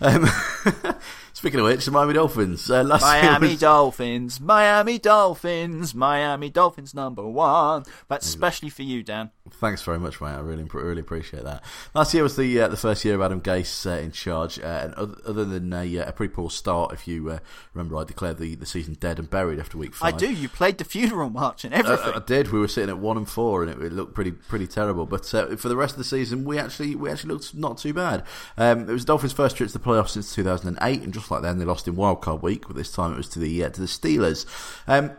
Um, 0.00 0.94
speaking 1.34 1.60
of 1.60 1.66
which, 1.66 1.84
the 1.84 1.90
Miami 1.90 2.14
Dolphins. 2.14 2.70
Uh, 2.70 2.82
last 2.82 3.02
Miami 3.02 3.48
was- 3.50 3.60
Dolphins, 3.60 4.40
Miami 4.40 4.98
Dolphins, 4.98 5.94
Miami 5.94 6.48
Dolphins 6.48 6.94
number 6.94 7.26
one. 7.26 7.84
That's 8.08 8.26
especially 8.26 8.70
for 8.70 8.82
you, 8.82 9.02
Dan. 9.02 9.30
Thanks 9.60 9.82
very 9.82 9.98
much, 9.98 10.22
mate. 10.22 10.28
I 10.28 10.40
really, 10.40 10.62
really 10.72 11.00
appreciate 11.00 11.44
that. 11.44 11.62
Last 11.92 12.14
year 12.14 12.22
was 12.22 12.36
the 12.36 12.60
uh, 12.62 12.68
the 12.68 12.78
first 12.78 13.04
year 13.04 13.14
of 13.14 13.20
Adam 13.20 13.42
Gase 13.42 13.86
uh, 13.86 14.00
in 14.00 14.10
charge, 14.10 14.58
uh, 14.58 14.62
and 14.62 14.94
other, 14.94 15.16
other 15.26 15.44
than 15.44 15.70
a, 15.72 15.98
uh, 15.98 16.08
a 16.08 16.12
pretty 16.12 16.32
poor 16.32 16.48
start, 16.48 16.94
if 16.94 17.06
you 17.06 17.28
uh, 17.30 17.38
remember, 17.74 17.98
I 17.98 18.04
declared 18.04 18.38
the, 18.38 18.54
the 18.54 18.64
season 18.64 18.94
dead 18.94 19.18
and 19.18 19.28
buried 19.28 19.58
after 19.60 19.76
week 19.76 19.94
five. 19.94 20.14
I 20.14 20.16
do. 20.16 20.32
You 20.32 20.48
played 20.48 20.78
the 20.78 20.84
funeral 20.84 21.28
march 21.28 21.64
and 21.64 21.74
everything. 21.74 22.14
I 22.14 22.20
did. 22.20 22.52
We 22.52 22.58
were 22.58 22.68
sitting 22.68 22.88
at 22.88 22.98
one 22.98 23.18
and 23.18 23.28
four, 23.28 23.62
and 23.62 23.70
it, 23.70 23.84
it 23.84 23.92
looked 23.92 24.14
pretty 24.14 24.32
pretty 24.32 24.66
terrible. 24.66 25.04
But 25.04 25.32
uh, 25.34 25.56
for 25.56 25.68
the 25.68 25.76
rest 25.76 25.92
of 25.92 25.98
the 25.98 26.04
season, 26.04 26.44
we 26.44 26.58
actually 26.58 26.94
we 26.94 27.10
actually 27.10 27.34
looked 27.34 27.54
not 27.54 27.76
too 27.78 27.92
bad. 27.92 28.24
Um, 28.56 28.88
it 28.88 28.92
was 28.92 29.04
Dolphins' 29.04 29.32
first 29.34 29.56
trip 29.56 29.68
to 29.68 29.78
the 29.78 29.84
playoffs 29.84 30.10
since 30.10 30.34
2008, 30.34 31.02
and 31.02 31.12
just 31.12 31.23
like 31.30 31.42
then, 31.42 31.58
they 31.58 31.64
lost 31.64 31.88
in 31.88 31.96
wildcard 31.96 32.42
week. 32.42 32.66
But 32.66 32.76
this 32.76 32.92
time, 32.92 33.12
it 33.12 33.16
was 33.16 33.28
to 33.30 33.38
the 33.38 33.64
uh, 33.64 33.70
to 33.70 33.80
the 33.80 33.86
Steelers. 33.86 34.46
Um, 34.86 35.12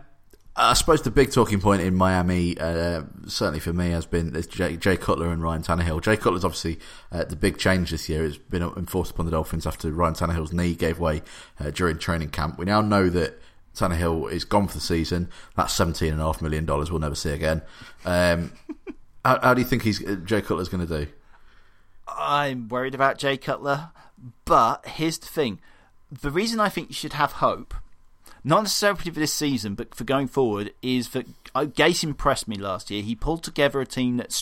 I 0.58 0.74
suppose 0.74 1.02
the 1.02 1.12
big 1.12 1.34
talking 1.34 1.60
point 1.60 1.82
in 1.82 1.96
Miami, 1.96 2.58
uh, 2.58 3.04
certainly 3.28 3.60
for 3.60 3.74
me, 3.74 3.90
has 3.90 4.06
been 4.06 4.34
Jay, 4.50 4.78
Jay 4.78 4.96
Cutler 4.96 5.30
and 5.30 5.44
Ryan 5.44 5.64
Tannehill. 5.64 6.02
Jay 6.02 6.16
Cutler's 6.16 6.46
obviously 6.46 6.80
uh, 7.12 7.26
the 7.26 7.36
big 7.36 7.58
change 7.58 7.92
this 7.92 8.08
year. 8.08 8.24
It's 8.24 8.38
been 8.38 8.64
enforced 8.64 9.12
upon 9.12 9.26
the 9.26 9.34
Dolphins 9.34 9.68
after 9.68 9.92
Ryan 9.92 10.14
Tannehill's 10.14 10.54
knee 10.54 10.74
gave 10.74 10.98
way 10.98 11.24
uh, 11.60 11.72
during 11.72 11.98
training 11.98 12.30
camp. 12.30 12.58
We 12.58 12.64
now 12.64 12.80
know 12.80 13.10
that 13.10 13.38
Tannehill 13.76 14.32
is 14.32 14.46
gone 14.46 14.68
for 14.70 14.76
the 14.76 14.80
season. 14.80 15.30
That's 15.58 15.74
seventeen 15.74 16.14
and 16.14 16.22
a 16.22 16.26
half 16.26 16.42
million 16.42 16.66
dollars 16.66 16.90
we'll 16.90 17.02
never 17.02 17.16
see 17.16 17.32
again. 17.32 17.62
Um, 18.06 18.54
how, 19.26 19.40
how 19.42 19.54
do 19.54 19.62
you 19.62 19.68
think 19.68 19.84
he's 19.84 20.04
uh, 20.06 20.16
Jay 20.24 20.42
Cutler's 20.42 20.70
going 20.70 20.88
to 20.88 21.06
do? 21.06 21.12
I'm 22.08 22.70
worried 22.70 22.96
about 22.96 23.18
Jay 23.18 23.36
Cutler, 23.36 23.90
but 24.46 24.88
here's 24.88 25.18
the 25.18 25.28
thing: 25.28 25.60
the 26.22 26.32
reason 26.32 26.60
I 26.60 26.70
think 26.70 26.90
you 26.90 26.96
should 26.96 27.14
have 27.14 27.34
hope, 27.34 27.74
not 28.44 28.64
necessarily 28.64 29.00
for 29.00 29.20
this 29.20 29.34
season, 29.34 29.74
but 29.74 29.96
for 29.96 30.04
going 30.04 30.28
forward, 30.28 30.72
is 30.82 31.10
that 31.10 31.26
uh, 31.56 31.62
Gase 31.62 32.04
impressed 32.04 32.48
me 32.48 32.58
last 32.58 32.92
year. 32.92 33.02
He 33.02 33.16
pulled 33.16 33.44
together 33.44 33.82
a 33.82 33.86
team 33.86 34.18
that 34.18 34.40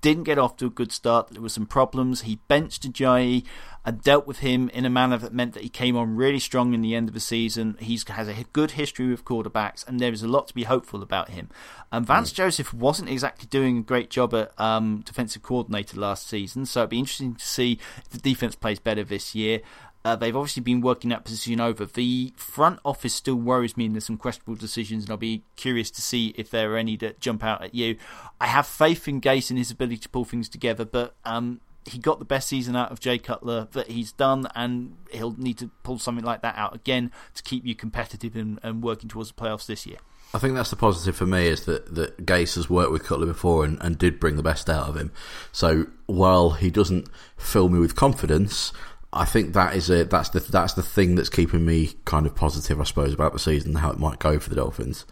didn't 0.00 0.24
get 0.24 0.38
off 0.38 0.56
to 0.58 0.66
a 0.66 0.70
good 0.70 0.92
start. 0.92 1.28
There 1.28 1.42
were 1.42 1.48
some 1.50 1.66
problems. 1.66 2.22
He 2.22 2.38
benched 2.48 2.90
Ajayi 2.90 3.44
and 3.84 4.02
dealt 4.02 4.26
with 4.26 4.38
him 4.38 4.70
in 4.70 4.86
a 4.86 4.90
manner 4.90 5.18
that 5.18 5.34
meant 5.34 5.52
that 5.52 5.62
he 5.62 5.68
came 5.68 5.94
on 5.94 6.16
really 6.16 6.38
strong 6.38 6.72
in 6.72 6.80
the 6.80 6.94
end 6.94 7.08
of 7.08 7.14
the 7.14 7.20
season. 7.20 7.76
He 7.80 8.00
has 8.08 8.28
a 8.28 8.44
good 8.54 8.72
history 8.72 9.08
with 9.08 9.26
quarterbacks, 9.26 9.86
and 9.86 10.00
there 10.00 10.12
is 10.12 10.22
a 10.22 10.28
lot 10.28 10.48
to 10.48 10.54
be 10.54 10.62
hopeful 10.62 11.02
about 11.02 11.28
him. 11.28 11.50
Um, 11.92 12.04
Vance 12.06 12.32
Joseph 12.32 12.72
wasn't 12.72 13.10
exactly 13.10 13.46
doing 13.46 13.78
a 13.78 13.82
great 13.82 14.08
job 14.08 14.32
at 14.32 14.58
um, 14.58 15.02
defensive 15.04 15.42
coordinator 15.42 16.00
last 16.00 16.26
season, 16.26 16.64
so 16.64 16.80
it'd 16.80 16.90
be 16.90 16.98
interesting 16.98 17.34
to 17.34 17.44
see 17.44 17.78
if 17.98 18.08
the 18.08 18.18
defense 18.18 18.54
plays 18.54 18.78
better 18.78 19.04
this 19.04 19.34
year. 19.34 19.60
Uh, 20.04 20.14
they've 20.14 20.36
obviously 20.36 20.62
been 20.62 20.82
working 20.82 21.08
that 21.10 21.24
position 21.24 21.60
over. 21.60 21.86
The 21.86 22.34
front 22.36 22.78
office 22.84 23.14
still 23.14 23.36
worries 23.36 23.76
me, 23.76 23.86
and 23.86 23.94
there's 23.94 24.04
some 24.04 24.18
questionable 24.18 24.56
decisions, 24.56 25.04
and 25.04 25.10
I'll 25.10 25.16
be 25.16 25.44
curious 25.56 25.90
to 25.92 26.02
see 26.02 26.34
if 26.36 26.50
there 26.50 26.72
are 26.74 26.76
any 26.76 26.96
that 26.98 27.20
jump 27.20 27.42
out 27.42 27.62
at 27.62 27.74
you. 27.74 27.96
I 28.38 28.46
have 28.46 28.66
faith 28.66 29.08
in 29.08 29.20
Gase 29.20 29.48
and 29.48 29.58
his 29.58 29.70
ability 29.70 29.98
to 29.98 30.08
pull 30.10 30.26
things 30.26 30.50
together, 30.50 30.84
but 30.84 31.14
um, 31.24 31.60
he 31.86 31.98
got 31.98 32.18
the 32.18 32.26
best 32.26 32.48
season 32.48 32.76
out 32.76 32.92
of 32.92 33.00
Jay 33.00 33.16
Cutler 33.18 33.68
that 33.72 33.88
he's 33.88 34.12
done, 34.12 34.46
and 34.54 34.96
he'll 35.10 35.36
need 35.38 35.56
to 35.58 35.70
pull 35.82 35.98
something 35.98 36.24
like 36.24 36.42
that 36.42 36.56
out 36.58 36.74
again 36.74 37.10
to 37.34 37.42
keep 37.42 37.64
you 37.64 37.74
competitive 37.74 38.36
and, 38.36 38.58
and 38.62 38.82
working 38.82 39.08
towards 39.08 39.32
the 39.32 39.40
playoffs 39.40 39.66
this 39.66 39.86
year. 39.86 39.98
I 40.34 40.38
think 40.38 40.54
that's 40.56 40.70
the 40.70 40.76
positive 40.76 41.16
for 41.16 41.26
me 41.26 41.46
is 41.46 41.64
that, 41.66 41.94
that 41.94 42.26
Gase 42.26 42.56
has 42.56 42.68
worked 42.68 42.90
with 42.90 43.04
Cutler 43.04 43.26
before 43.26 43.64
and, 43.64 43.80
and 43.80 43.96
did 43.96 44.18
bring 44.18 44.34
the 44.34 44.42
best 44.42 44.68
out 44.68 44.88
of 44.88 44.96
him. 44.96 45.12
So 45.52 45.86
while 46.06 46.50
he 46.50 46.70
doesn't 46.70 47.08
fill 47.36 47.68
me 47.68 47.78
with 47.78 47.94
confidence, 47.94 48.72
I 49.14 49.24
think 49.24 49.54
that 49.54 49.76
is 49.76 49.88
a 49.90 50.04
that's 50.04 50.30
the 50.30 50.40
that's 50.40 50.74
the 50.74 50.82
thing 50.82 51.14
that's 51.14 51.28
keeping 51.28 51.64
me 51.64 51.94
kind 52.04 52.26
of 52.26 52.34
positive, 52.34 52.80
I 52.80 52.84
suppose, 52.84 53.14
about 53.14 53.32
the 53.32 53.38
season 53.38 53.70
and 53.70 53.78
how 53.78 53.90
it 53.90 53.98
might 53.98 54.18
go 54.18 54.38
for 54.38 54.50
the 54.50 54.56
Dolphins. 54.56 55.06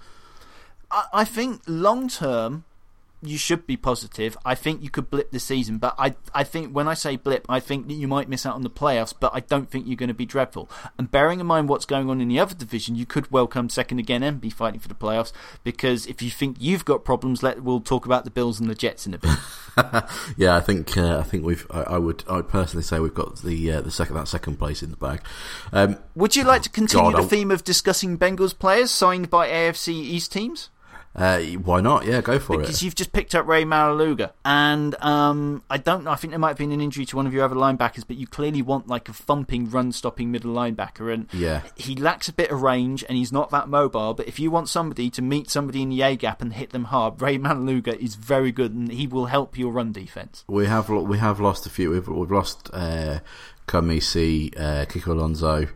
I, 0.90 1.05
I 1.12 1.24
think 1.24 1.62
long 1.66 2.09
term, 2.09 2.64
you 3.22 3.38
should 3.38 3.66
be 3.66 3.76
positive. 3.76 4.36
I 4.44 4.54
think 4.54 4.82
you 4.82 4.90
could 4.90 5.08
blip 5.08 5.30
the 5.30 5.40
season, 5.40 5.78
but 5.78 5.94
I 5.98 6.14
I 6.34 6.44
think 6.44 6.74
when 6.74 6.88
I 6.88 6.94
say 6.94 7.16
blip, 7.16 7.46
I 7.48 7.60
think 7.60 7.86
that 7.88 7.94
you 7.94 8.08
might 8.08 8.28
miss 8.28 8.44
out 8.44 8.54
on 8.54 8.62
the 8.62 8.70
playoffs, 8.70 9.14
but 9.18 9.32
I 9.34 9.40
don't 9.40 9.70
think 9.70 9.86
you're 9.86 9.96
going 9.96 10.08
to 10.08 10.14
be 10.14 10.26
dreadful. 10.26 10.68
And 10.98 11.10
bearing 11.10 11.40
in 11.40 11.46
mind 11.46 11.68
what's 11.68 11.84
going 11.84 12.10
on 12.10 12.20
in 12.20 12.28
the 12.28 12.40
other 12.40 12.54
division, 12.54 12.96
you 12.96 13.06
could 13.06 13.30
well 13.30 13.46
come 13.46 13.68
second 13.68 14.00
again 14.00 14.22
and 14.22 14.40
be 14.40 14.50
fighting 14.50 14.80
for 14.80 14.88
the 14.88 14.94
playoffs. 14.94 15.32
Because 15.62 16.06
if 16.06 16.20
you 16.20 16.30
think 16.30 16.56
you've 16.58 16.84
got 16.84 17.04
problems, 17.04 17.42
let 17.42 17.62
we'll 17.62 17.80
talk 17.80 18.06
about 18.06 18.24
the 18.24 18.30
Bills 18.30 18.58
and 18.58 18.68
the 18.68 18.74
Jets 18.74 19.06
in 19.06 19.14
a 19.14 19.18
bit. 19.18 19.30
yeah, 20.36 20.56
I 20.56 20.60
think 20.60 20.96
uh, 20.96 21.18
I 21.18 21.22
think 21.22 21.44
we've 21.44 21.66
I, 21.70 21.82
I 21.82 21.98
would 21.98 22.24
I 22.28 22.36
would 22.36 22.48
personally 22.48 22.82
say 22.82 22.98
we've 22.98 23.14
got 23.14 23.42
the 23.42 23.72
uh, 23.72 23.80
the 23.80 23.90
second 23.90 24.16
that 24.16 24.28
second 24.28 24.56
place 24.58 24.82
in 24.82 24.90
the 24.90 24.96
bag. 24.96 25.22
Um, 25.72 25.98
Would 26.14 26.36
you 26.36 26.44
like 26.44 26.62
to 26.62 26.70
continue 26.70 27.12
God, 27.12 27.22
the 27.22 27.28
theme 27.28 27.50
of 27.50 27.64
discussing 27.64 28.18
Bengals 28.18 28.58
players 28.58 28.90
signed 28.90 29.30
by 29.30 29.48
AFC 29.48 29.88
East 29.90 30.32
teams? 30.32 30.70
Uh, 31.14 31.40
why 31.42 31.80
not? 31.82 32.06
Yeah, 32.06 32.22
go 32.22 32.38
for 32.38 32.52
Because 32.56 32.56
it. 32.56 32.58
Because 32.60 32.82
you've 32.82 32.94
just 32.94 33.12
picked 33.12 33.34
up 33.34 33.46
Rey 33.46 33.64
Maualuga, 33.64 34.32
and 34.46 34.94
um, 35.02 35.62
I 35.68 35.76
don't 35.76 36.04
know. 36.04 36.10
I 36.10 36.14
think 36.16 36.30
there 36.32 36.38
might 36.38 36.48
have 36.48 36.56
been 36.58 36.72
an 36.72 36.80
injury 36.80 37.04
to 37.06 37.16
one 37.16 37.26
of 37.26 37.34
your 37.34 37.44
other 37.44 37.54
linebackers, 37.54 38.04
but 38.06 38.16
you 38.16 38.26
clearly 38.26 38.62
want 38.62 38.88
like 38.88 39.10
a 39.10 39.12
thumping, 39.12 39.68
run-stopping 39.68 40.30
middle 40.30 40.54
linebacker, 40.54 41.12
and 41.12 41.28
Yeah. 41.32 41.62
he 41.76 41.96
lacks 41.96 42.28
a 42.28 42.32
bit 42.32 42.50
of 42.50 42.62
range, 42.62 43.04
and 43.06 43.18
he's 43.18 43.30
not 43.30 43.50
that 43.50 43.68
mobile. 43.68 44.14
But 44.14 44.26
if 44.26 44.40
you 44.40 44.50
want 44.50 44.70
somebody 44.70 45.10
to 45.10 45.20
meet 45.20 45.50
somebody 45.50 45.82
in 45.82 45.90
the 45.90 46.00
A 46.00 46.16
gap 46.16 46.40
and 46.40 46.54
hit 46.54 46.70
them 46.70 46.84
hard, 46.84 47.20
Rey 47.20 47.36
Maualuga 47.36 47.94
is 47.98 48.14
very 48.14 48.50
good, 48.50 48.72
and 48.72 48.90
he 48.90 49.06
will 49.06 49.26
help 49.26 49.58
your 49.58 49.70
run 49.72 49.92
defense. 49.92 50.44
We 50.48 50.64
have 50.66 50.88
we 50.88 51.18
have 51.18 51.40
lost 51.40 51.66
a 51.66 51.70
few. 51.70 51.90
We've 51.90 52.08
we've 52.08 52.30
lost 52.30 52.70
uh, 52.72 53.18
Koa 53.66 53.82
Misi, 53.82 54.50
uh, 54.56 54.86
Kiko 54.86 55.08
Alonso, 55.08 55.66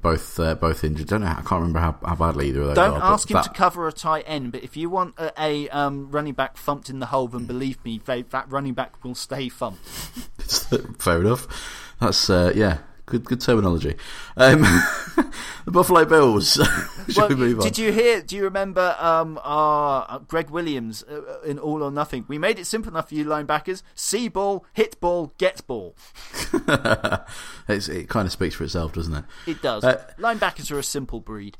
both 0.00 0.38
uh, 0.40 0.54
both 0.54 0.84
injured. 0.84 1.08
Don't 1.08 1.22
know. 1.22 1.28
I 1.28 1.34
can't 1.34 1.52
remember 1.52 1.80
how, 1.80 1.96
how 2.04 2.14
badly 2.14 2.48
either 2.48 2.60
of 2.60 2.66
those. 2.68 2.76
Don't 2.76 3.00
are, 3.00 3.12
ask 3.12 3.30
him 3.30 3.34
that- 3.36 3.44
to 3.44 3.50
cover 3.50 3.88
a 3.88 3.92
tight 3.92 4.24
end, 4.26 4.52
but 4.52 4.62
if 4.62 4.76
you 4.76 4.90
want 4.90 5.14
a, 5.18 5.32
a 5.40 5.68
um, 5.70 6.10
running 6.10 6.34
back 6.34 6.56
thumped 6.56 6.90
in 6.90 6.98
the 6.98 7.06
hole, 7.06 7.28
then 7.28 7.44
believe 7.44 7.84
me, 7.84 8.00
they, 8.04 8.22
that 8.22 8.50
running 8.50 8.74
back 8.74 9.02
will 9.04 9.14
stay 9.14 9.48
thumped. 9.48 9.84
Fair 10.98 11.20
enough. 11.20 11.46
That's 12.00 12.28
uh, 12.30 12.52
yeah. 12.54 12.78
Good, 13.06 13.24
good 13.24 13.40
terminology. 13.40 13.94
Um, 14.36 14.60
the 15.64 15.70
Buffalo 15.70 16.04
Bills. 16.04 16.60
Well, 17.16 17.28
we 17.28 17.36
move 17.36 17.60
on? 17.60 17.64
did 17.64 17.78
you 17.78 17.92
hear? 17.92 18.20
Do 18.20 18.34
you 18.34 18.42
remember 18.42 18.96
um, 18.98 19.38
our 19.44 20.06
uh, 20.08 20.18
Gregg 20.18 20.50
Williams 20.50 21.04
uh, 21.04 21.40
in 21.42 21.56
All 21.56 21.84
or 21.84 21.92
Nothing? 21.92 22.24
We 22.26 22.36
made 22.36 22.58
it 22.58 22.64
simple 22.64 22.90
enough 22.90 23.10
for 23.10 23.14
you 23.14 23.24
linebackers: 23.24 23.84
see 23.94 24.26
ball, 24.26 24.64
hit 24.72 25.00
ball, 25.00 25.32
get 25.38 25.64
ball. 25.68 25.94
It's, 27.68 27.88
it 27.88 28.08
kind 28.08 28.26
of 28.26 28.32
speaks 28.32 28.56
for 28.56 28.64
itself, 28.64 28.92
doesn't 28.92 29.14
it? 29.14 29.24
It 29.46 29.62
does. 29.62 29.84
Uh, 29.84 30.04
Linebackers 30.18 30.72
are 30.72 30.78
a 30.80 30.82
simple 30.82 31.20
breed. 31.20 31.58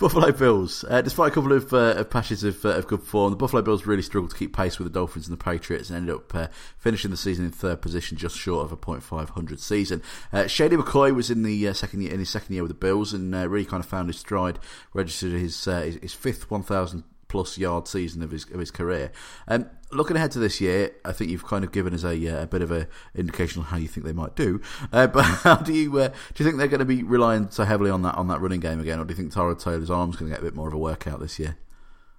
Buffalo 0.00 0.32
Bills. 0.32 0.82
Uh, 0.88 1.02
despite 1.02 1.30
a 1.30 1.34
couple 1.34 1.52
of, 1.52 1.74
uh, 1.74 1.92
of 1.98 2.08
patches 2.08 2.42
of, 2.42 2.64
uh, 2.64 2.70
of 2.70 2.86
good 2.86 3.02
form, 3.02 3.30
the 3.30 3.36
Buffalo 3.36 3.60
Bills 3.60 3.84
really 3.84 4.00
struggled 4.00 4.30
to 4.30 4.36
keep 4.36 4.56
pace 4.56 4.78
with 4.78 4.90
the 4.90 4.98
Dolphins 4.98 5.28
and 5.28 5.38
the 5.38 5.44
Patriots 5.44 5.90
and 5.90 5.98
ended 5.98 6.14
up 6.14 6.34
uh, 6.34 6.46
finishing 6.78 7.10
the 7.10 7.18
season 7.18 7.44
in 7.44 7.50
third 7.50 7.82
position, 7.82 8.16
just 8.16 8.34
short 8.34 8.64
of 8.64 8.72
a 8.72 8.78
.500 8.78 9.60
season. 9.60 10.02
Uh, 10.32 10.46
Shady 10.46 10.76
McCoy 10.76 11.14
was 11.14 11.30
in 11.30 11.42
the 11.42 11.68
uh, 11.68 11.74
second 11.74 12.00
year, 12.00 12.12
in 12.14 12.18
his 12.18 12.30
second 12.30 12.54
year 12.54 12.62
with 12.62 12.70
the 12.70 12.78
Bills 12.78 13.12
and 13.12 13.34
really 13.34 13.66
kind 13.66 13.84
of 13.84 13.90
found 13.90 14.08
his 14.08 14.18
stride. 14.18 14.58
Registered 14.94 15.32
his 15.32 15.66
his, 15.66 15.96
his 15.96 16.14
fifth 16.14 16.50
1,000 16.50 17.04
plus 17.30 17.56
yard 17.56 17.88
season 17.88 18.22
of 18.22 18.30
his 18.30 18.44
of 18.50 18.58
his 18.60 18.70
career. 18.70 19.12
Um, 19.48 19.70
looking 19.92 20.16
ahead 20.16 20.32
to 20.32 20.38
this 20.38 20.60
year, 20.60 20.92
I 21.04 21.12
think 21.12 21.30
you've 21.30 21.46
kind 21.46 21.64
of 21.64 21.72
given 21.72 21.94
us 21.94 22.04
a, 22.04 22.28
uh, 22.28 22.42
a 22.42 22.46
bit 22.46 22.60
of 22.60 22.70
a 22.70 22.88
indication 23.14 23.62
on 23.62 23.68
how 23.68 23.76
you 23.76 23.88
think 23.88 24.04
they 24.04 24.12
might 24.12 24.36
do. 24.36 24.60
Uh, 24.92 25.06
but 25.14 25.22
how 25.22 25.56
do 25.56 25.72
you 25.72 25.96
uh, 25.98 26.08
do 26.08 26.14
you 26.36 26.44
think 26.44 26.58
they're 26.58 26.68
going 26.68 26.80
to 26.80 26.84
be 26.84 27.02
relying 27.02 27.50
so 27.50 27.64
heavily 27.64 27.90
on 27.90 28.02
that 28.02 28.16
on 28.16 28.28
that 28.28 28.40
running 28.40 28.60
game 28.60 28.80
again, 28.80 28.98
or 28.98 29.04
do 29.04 29.12
you 29.12 29.16
think 29.16 29.32
Tyrod 29.32 29.62
Taylor's 29.62 29.90
arm's 29.90 30.16
going 30.16 30.30
to 30.30 30.36
get 30.36 30.42
a 30.42 30.44
bit 30.44 30.54
more 30.54 30.68
of 30.68 30.74
a 30.74 30.78
workout 30.78 31.20
this 31.20 31.38
year? 31.38 31.56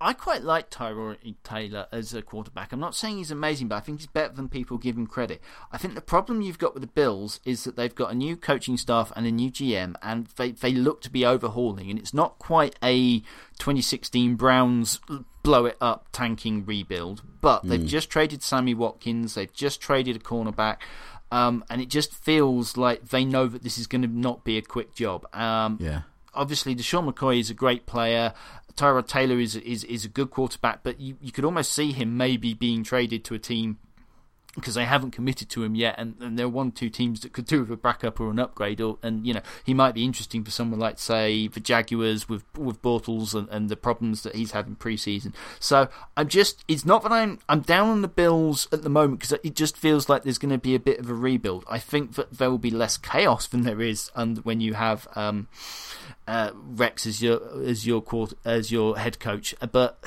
I 0.02 0.14
quite 0.14 0.41
like 0.43 0.72
Tyrod 0.72 1.18
Taylor 1.43 1.86
as 1.91 2.14
a 2.14 2.22
quarterback. 2.24 2.72
I'm 2.74 2.80
not 2.80 2.95
saying 2.95 3.18
he's 3.18 3.30
amazing, 3.30 3.68
but 3.68 3.76
I 3.76 3.80
think 3.82 3.99
he's 3.99 4.08
better 4.08 4.34
than 4.34 4.49
people 4.49 4.78
give 4.80 4.97
him 4.97 5.06
credit. 5.06 5.39
I 5.72 5.78
think 5.78 5.93
the 5.93 6.02
problem 6.02 6.41
you've 6.41 6.58
got 6.58 6.74
with 6.74 6.82
the 6.82 6.88
Bills 6.88 7.39
is 7.45 7.64
that 7.66 7.76
they've 7.76 7.93
got 7.93 8.12
a 8.12 8.16
new 8.16 8.36
coaching 8.36 8.78
staff 8.78 9.12
and 9.16 9.28
a 9.28 9.32
new 9.32 9.52
GM, 9.52 9.95
and 10.02 10.26
they, 10.38 10.52
they 10.52 10.74
look 10.74 11.02
to 11.04 11.12
be 11.12 11.24
overhauling. 11.26 11.91
And 11.91 11.99
it's 11.99 12.14
not 12.14 12.39
quite 12.39 12.76
a 12.84 13.20
2016 13.60 14.36
Browns 14.36 14.99
blow 15.43 15.66
it 15.66 15.78
up 15.80 16.08
tanking 16.12 16.66
rebuild, 16.66 17.22
but 17.41 17.64
they've 17.64 17.86
just 17.86 18.10
traded 18.10 18.41
Sammy 18.41 18.74
Watkins, 18.74 19.36
they've 19.36 19.54
just 19.54 19.82
traded 19.82 20.16
a 20.16 20.20
cornerback. 20.20 20.78
Um, 21.32 21.64
and 21.70 21.80
it 21.80 21.89
just 21.89 22.14
feels 22.14 22.76
like 22.76 23.10
they 23.10 23.24
know 23.24 23.47
that 23.47 23.64
this 23.64 23.78
is 23.78 23.88
going 23.88 24.02
to 24.02 24.08
not 24.08 24.43
be 24.43 24.58
a 24.58 24.62
quick 24.62 24.93
job. 24.95 25.26
Um, 25.34 25.78
Yeah. 25.80 26.02
obviously 26.34 26.76
LeSean 26.76 27.12
McCoy 27.12 27.39
is 27.39 27.49
a 27.49 27.54
great 27.54 27.86
player. 27.86 28.34
Tyrod 28.76 29.08
Taylor 29.08 29.40
is 29.40 29.56
is 29.56 29.84
is 29.86 30.06
a 30.06 30.10
good 30.10 30.32
quarterback, 30.32 30.84
but 30.84 31.00
you, 31.00 31.18
you 31.22 31.32
could 31.32 31.46
almost 31.46 31.72
see 31.74 31.92
him 31.92 32.18
maybe 32.18 32.54
being 32.54 32.84
traded 32.84 33.24
to 33.26 33.34
a 33.34 33.40
team 33.40 33.78
because 34.56 34.76
they 34.76 34.86
haven't 34.86 35.12
committed 35.12 35.49
to 35.49 35.64
him 35.64 35.76
yet, 35.76 35.95
and, 35.97 36.16
and 36.20 36.38
there 36.38 36.45
are 36.45 36.49
one 36.49 36.72
two 36.72 36.89
teams 36.89 37.22
that 37.22 37.34
could 37.34 37.45
do 37.45 37.62
with 37.62 37.72
a 37.72 37.78
backup 37.78 38.20
or 38.20 38.30
an 38.30 38.39
upgrade, 38.39 38.82
or 38.82 38.97
and 39.02 39.26
you 39.26 39.34
know 39.34 39.41
he 39.64 39.74
might 39.74 39.93
be 39.93 40.04
interesting 40.04 40.43
for 40.43 40.52
someone 40.52 40.80
like 40.80 40.99
say 40.99 41.47
the 41.47 41.60
Jaguars 41.60 42.28
with 42.28 42.43
with 42.58 42.82
Bortles 42.82 43.34
and, 43.34 43.47
and 43.49 43.70
the 43.70 43.76
problems 43.76 44.24
that 44.24 44.36
he's 44.36 44.52
had 44.52 44.68
in 44.68 44.76
preseason. 44.76 45.34
So 45.60 45.89
I'm 46.18 46.28
just 46.28 46.64
it's 46.68 46.86
not 46.86 47.04
that 47.04 47.12
I'm 47.12 47.39
I'm 47.47 47.62
down 47.62 47.89
on 47.89 48.02
the 48.02 48.08
Bills 48.08 48.68
at 48.72 48.84
the 48.84 48.89
moment 48.89 49.20
because 49.20 49.39
it 49.43 49.56
just 49.56 49.78
feels 49.78 50.10
like 50.10 50.24
there's 50.24 50.38
going 50.38 50.52
to 50.52 50.58
be 50.58 50.76
a 50.76 50.80
bit 50.80 50.99
of 50.99 51.10
a 51.10 51.14
rebuild. 51.14 51.66
I 51.70 51.80
think 51.80 52.16
that 52.16 52.38
there 52.38 52.49
will 52.49 52.58
be 52.58 52.72
less 52.72 52.97
chaos 52.97 53.47
than 53.47 53.62
there 53.62 53.82
is 53.82 54.12
and 54.16 54.39
when 54.39 54.62
you 54.62 54.74
have. 54.74 55.08
Um, 55.16 55.47
uh, 56.28 56.52
Rex 56.54 57.06
as 57.06 57.22
your 57.22 57.41
as 57.64 57.86
your 57.86 58.02
court, 58.02 58.34
as 58.45 58.72
your 58.72 58.97
head 58.97 59.20
coach, 59.20 59.56
but 59.72 60.02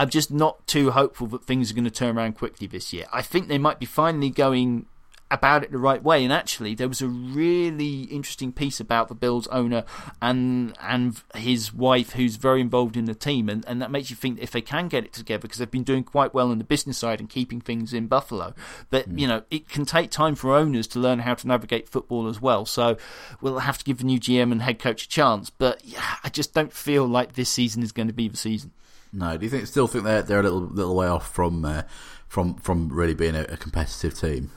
I'm 0.00 0.08
just 0.08 0.30
not 0.30 0.66
too 0.66 0.92
hopeful 0.92 1.26
that 1.26 1.44
things 1.44 1.70
are 1.70 1.74
going 1.74 1.84
to 1.84 1.90
turn 1.90 2.16
around 2.16 2.32
quickly 2.32 2.66
this 2.66 2.90
year. 2.90 3.04
I 3.12 3.20
think 3.20 3.48
they 3.48 3.58
might 3.58 3.78
be 3.78 3.84
finally 3.84 4.30
going 4.30 4.86
about 5.30 5.62
it 5.62 5.70
the 5.70 5.76
right 5.76 6.02
way. 6.02 6.24
And 6.24 6.32
actually, 6.32 6.74
there 6.74 6.88
was 6.88 7.02
a 7.02 7.06
really 7.06 8.04
interesting 8.04 8.50
piece 8.50 8.80
about 8.80 9.08
the 9.08 9.14
Bills 9.14 9.46
owner 9.48 9.84
and 10.22 10.74
and 10.80 11.22
his 11.34 11.74
wife, 11.74 12.12
who's 12.12 12.36
very 12.36 12.62
involved 12.62 12.96
in 12.96 13.04
the 13.04 13.14
team, 13.14 13.50
and, 13.50 13.62
and 13.66 13.82
that 13.82 13.90
makes 13.90 14.08
you 14.08 14.16
think 14.16 14.36
that 14.36 14.42
if 14.42 14.52
they 14.52 14.62
can 14.62 14.88
get 14.88 15.04
it 15.04 15.12
together, 15.12 15.42
because 15.42 15.58
they've 15.58 15.70
been 15.70 15.82
doing 15.82 16.02
quite 16.02 16.32
well 16.32 16.50
on 16.50 16.56
the 16.56 16.64
business 16.64 16.96
side 16.96 17.20
and 17.20 17.28
keeping 17.28 17.60
things 17.60 17.92
in 17.92 18.06
Buffalo, 18.06 18.54
that 18.88 19.04
hmm. 19.04 19.18
you 19.18 19.28
know 19.28 19.42
it 19.50 19.68
can 19.68 19.84
take 19.84 20.10
time 20.10 20.34
for 20.34 20.56
owners 20.56 20.86
to 20.86 20.98
learn 20.98 21.18
how 21.18 21.34
to 21.34 21.46
navigate 21.46 21.90
football 21.90 22.26
as 22.26 22.40
well. 22.40 22.64
So 22.64 22.96
we'll 23.42 23.58
have 23.58 23.76
to 23.76 23.84
give 23.84 23.98
the 23.98 24.04
new 24.04 24.18
GM 24.18 24.50
and 24.50 24.62
head 24.62 24.78
coach 24.78 25.04
a 25.04 25.08
chance. 25.10 25.50
But 25.50 25.84
yeah, 25.84 26.16
I 26.24 26.30
just 26.30 26.54
don't 26.54 26.72
feel 26.72 27.06
like 27.06 27.34
this 27.34 27.50
season 27.50 27.82
is 27.82 27.92
going 27.92 28.08
to 28.08 28.14
be 28.14 28.28
the 28.28 28.38
season. 28.38 28.72
No, 29.12 29.36
do 29.36 29.44
you 29.44 29.50
think 29.50 29.66
still 29.66 29.86
think 29.86 30.04
they're 30.04 30.22
they're 30.22 30.40
a 30.40 30.42
little 30.42 30.60
little 30.60 30.94
way 30.94 31.06
off 31.06 31.32
from 31.32 31.64
uh, 31.64 31.82
from 32.28 32.54
from 32.54 32.88
really 32.88 33.14
being 33.14 33.34
a, 33.34 33.42
a 33.42 33.56
competitive 33.56 34.18
team? 34.18 34.50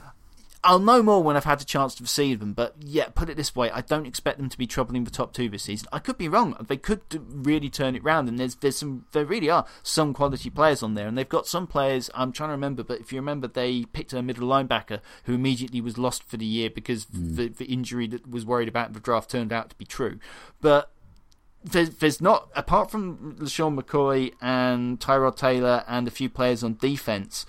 I'll 0.66 0.78
know 0.78 1.02
more 1.02 1.22
when 1.22 1.36
I've 1.36 1.44
had 1.44 1.60
a 1.60 1.64
chance 1.64 1.94
to 1.96 2.06
see 2.06 2.34
them, 2.34 2.54
but 2.54 2.74
yeah, 2.80 3.08
put 3.14 3.28
it 3.28 3.36
this 3.36 3.54
way, 3.54 3.70
I 3.70 3.82
don't 3.82 4.06
expect 4.06 4.38
them 4.38 4.48
to 4.48 4.56
be 4.56 4.66
troubling 4.66 5.04
the 5.04 5.10
top 5.10 5.34
two 5.34 5.50
this 5.50 5.64
season. 5.64 5.88
I 5.92 5.98
could 5.98 6.16
be 6.16 6.26
wrong; 6.26 6.56
they 6.68 6.78
could 6.78 7.02
really 7.46 7.68
turn 7.68 7.94
it 7.94 8.02
round, 8.02 8.30
and 8.30 8.38
there's 8.38 8.54
there's 8.56 8.78
some 8.78 9.04
there 9.12 9.26
really 9.26 9.50
are 9.50 9.66
some 9.82 10.14
quality 10.14 10.48
players 10.48 10.82
on 10.82 10.94
there, 10.94 11.06
and 11.06 11.18
they've 11.18 11.28
got 11.28 11.46
some 11.46 11.66
players. 11.66 12.08
I'm 12.14 12.32
trying 12.32 12.48
to 12.48 12.52
remember, 12.52 12.82
but 12.82 13.00
if 13.00 13.12
you 13.12 13.18
remember, 13.18 13.46
they 13.46 13.84
picked 13.84 14.14
a 14.14 14.22
middle 14.22 14.48
linebacker 14.48 15.00
who 15.24 15.34
immediately 15.34 15.82
was 15.82 15.98
lost 15.98 16.22
for 16.22 16.38
the 16.38 16.46
year 16.46 16.70
because 16.70 17.04
the, 17.06 17.48
the 17.48 17.66
injury 17.66 18.06
that 18.06 18.30
was 18.30 18.46
worried 18.46 18.68
about 18.68 18.88
in 18.88 18.94
the 18.94 19.00
draft 19.00 19.30
turned 19.30 19.52
out 19.52 19.68
to 19.68 19.76
be 19.76 19.84
true, 19.84 20.18
but 20.62 20.93
there's, 21.64 21.90
there's 21.96 22.20
not 22.20 22.48
apart 22.54 22.90
from 22.90 23.36
LeSean 23.40 23.80
McCoy 23.80 24.34
and 24.40 25.00
Tyrod 25.00 25.36
Taylor 25.36 25.82
and 25.88 26.06
a 26.06 26.10
few 26.10 26.28
players 26.28 26.62
on 26.62 26.76
defense. 26.76 27.46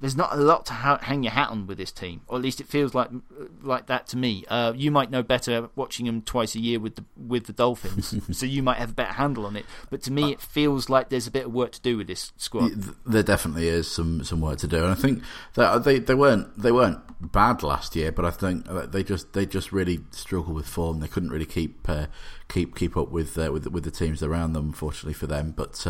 There's 0.00 0.16
not 0.16 0.32
a 0.32 0.36
lot 0.36 0.66
to 0.66 0.72
ha- 0.74 1.00
hang 1.02 1.24
your 1.24 1.32
hat 1.32 1.50
on 1.50 1.66
with 1.66 1.76
this 1.76 1.90
team, 1.90 2.20
or 2.28 2.36
at 2.36 2.42
least 2.42 2.60
it 2.60 2.68
feels 2.68 2.94
like 2.94 3.08
like 3.62 3.86
that 3.86 4.06
to 4.08 4.16
me. 4.16 4.44
Uh, 4.46 4.72
you 4.76 4.92
might 4.92 5.10
know 5.10 5.24
better 5.24 5.70
watching 5.74 6.06
them 6.06 6.22
twice 6.22 6.54
a 6.54 6.60
year 6.60 6.78
with 6.78 6.94
the 6.96 7.04
with 7.16 7.46
the 7.46 7.52
Dolphins, 7.52 8.14
so 8.38 8.46
you 8.46 8.62
might 8.62 8.78
have 8.78 8.90
a 8.90 8.94
better 8.94 9.14
handle 9.14 9.44
on 9.44 9.56
it. 9.56 9.66
But 9.90 10.02
to 10.02 10.12
me, 10.12 10.30
it 10.32 10.40
feels 10.40 10.88
like 10.88 11.08
there's 11.08 11.26
a 11.26 11.32
bit 11.32 11.46
of 11.46 11.52
work 11.52 11.72
to 11.72 11.80
do 11.80 11.96
with 11.96 12.06
this 12.06 12.32
squad. 12.36 12.70
There 13.06 13.24
definitely 13.24 13.68
is 13.68 13.90
some, 13.90 14.22
some 14.22 14.40
work 14.40 14.58
to 14.58 14.68
do, 14.68 14.84
and 14.84 14.92
I 14.92 14.94
think 14.94 15.22
that 15.54 15.82
they, 15.82 15.98
they 15.98 16.14
weren't 16.14 16.56
they 16.56 16.70
weren't 16.70 17.00
bad 17.20 17.64
last 17.64 17.96
year, 17.96 18.12
but 18.12 18.24
I 18.24 18.30
think 18.30 18.66
they 18.92 19.02
just 19.02 19.32
they 19.32 19.46
just 19.46 19.72
really 19.72 20.00
struggled 20.12 20.54
with 20.54 20.68
form. 20.68 21.00
They 21.00 21.08
couldn't 21.08 21.30
really 21.30 21.46
keep 21.46 21.88
uh, 21.88 22.06
keep 22.48 22.76
keep 22.76 22.96
up 22.96 23.10
with 23.10 23.36
uh, 23.36 23.50
with 23.52 23.66
with 23.66 23.82
the 23.82 23.90
teams 23.90 24.22
around 24.22 24.52
them. 24.52 24.66
Unfortunately 24.66 25.14
for 25.14 25.26
them, 25.26 25.52
but. 25.56 25.86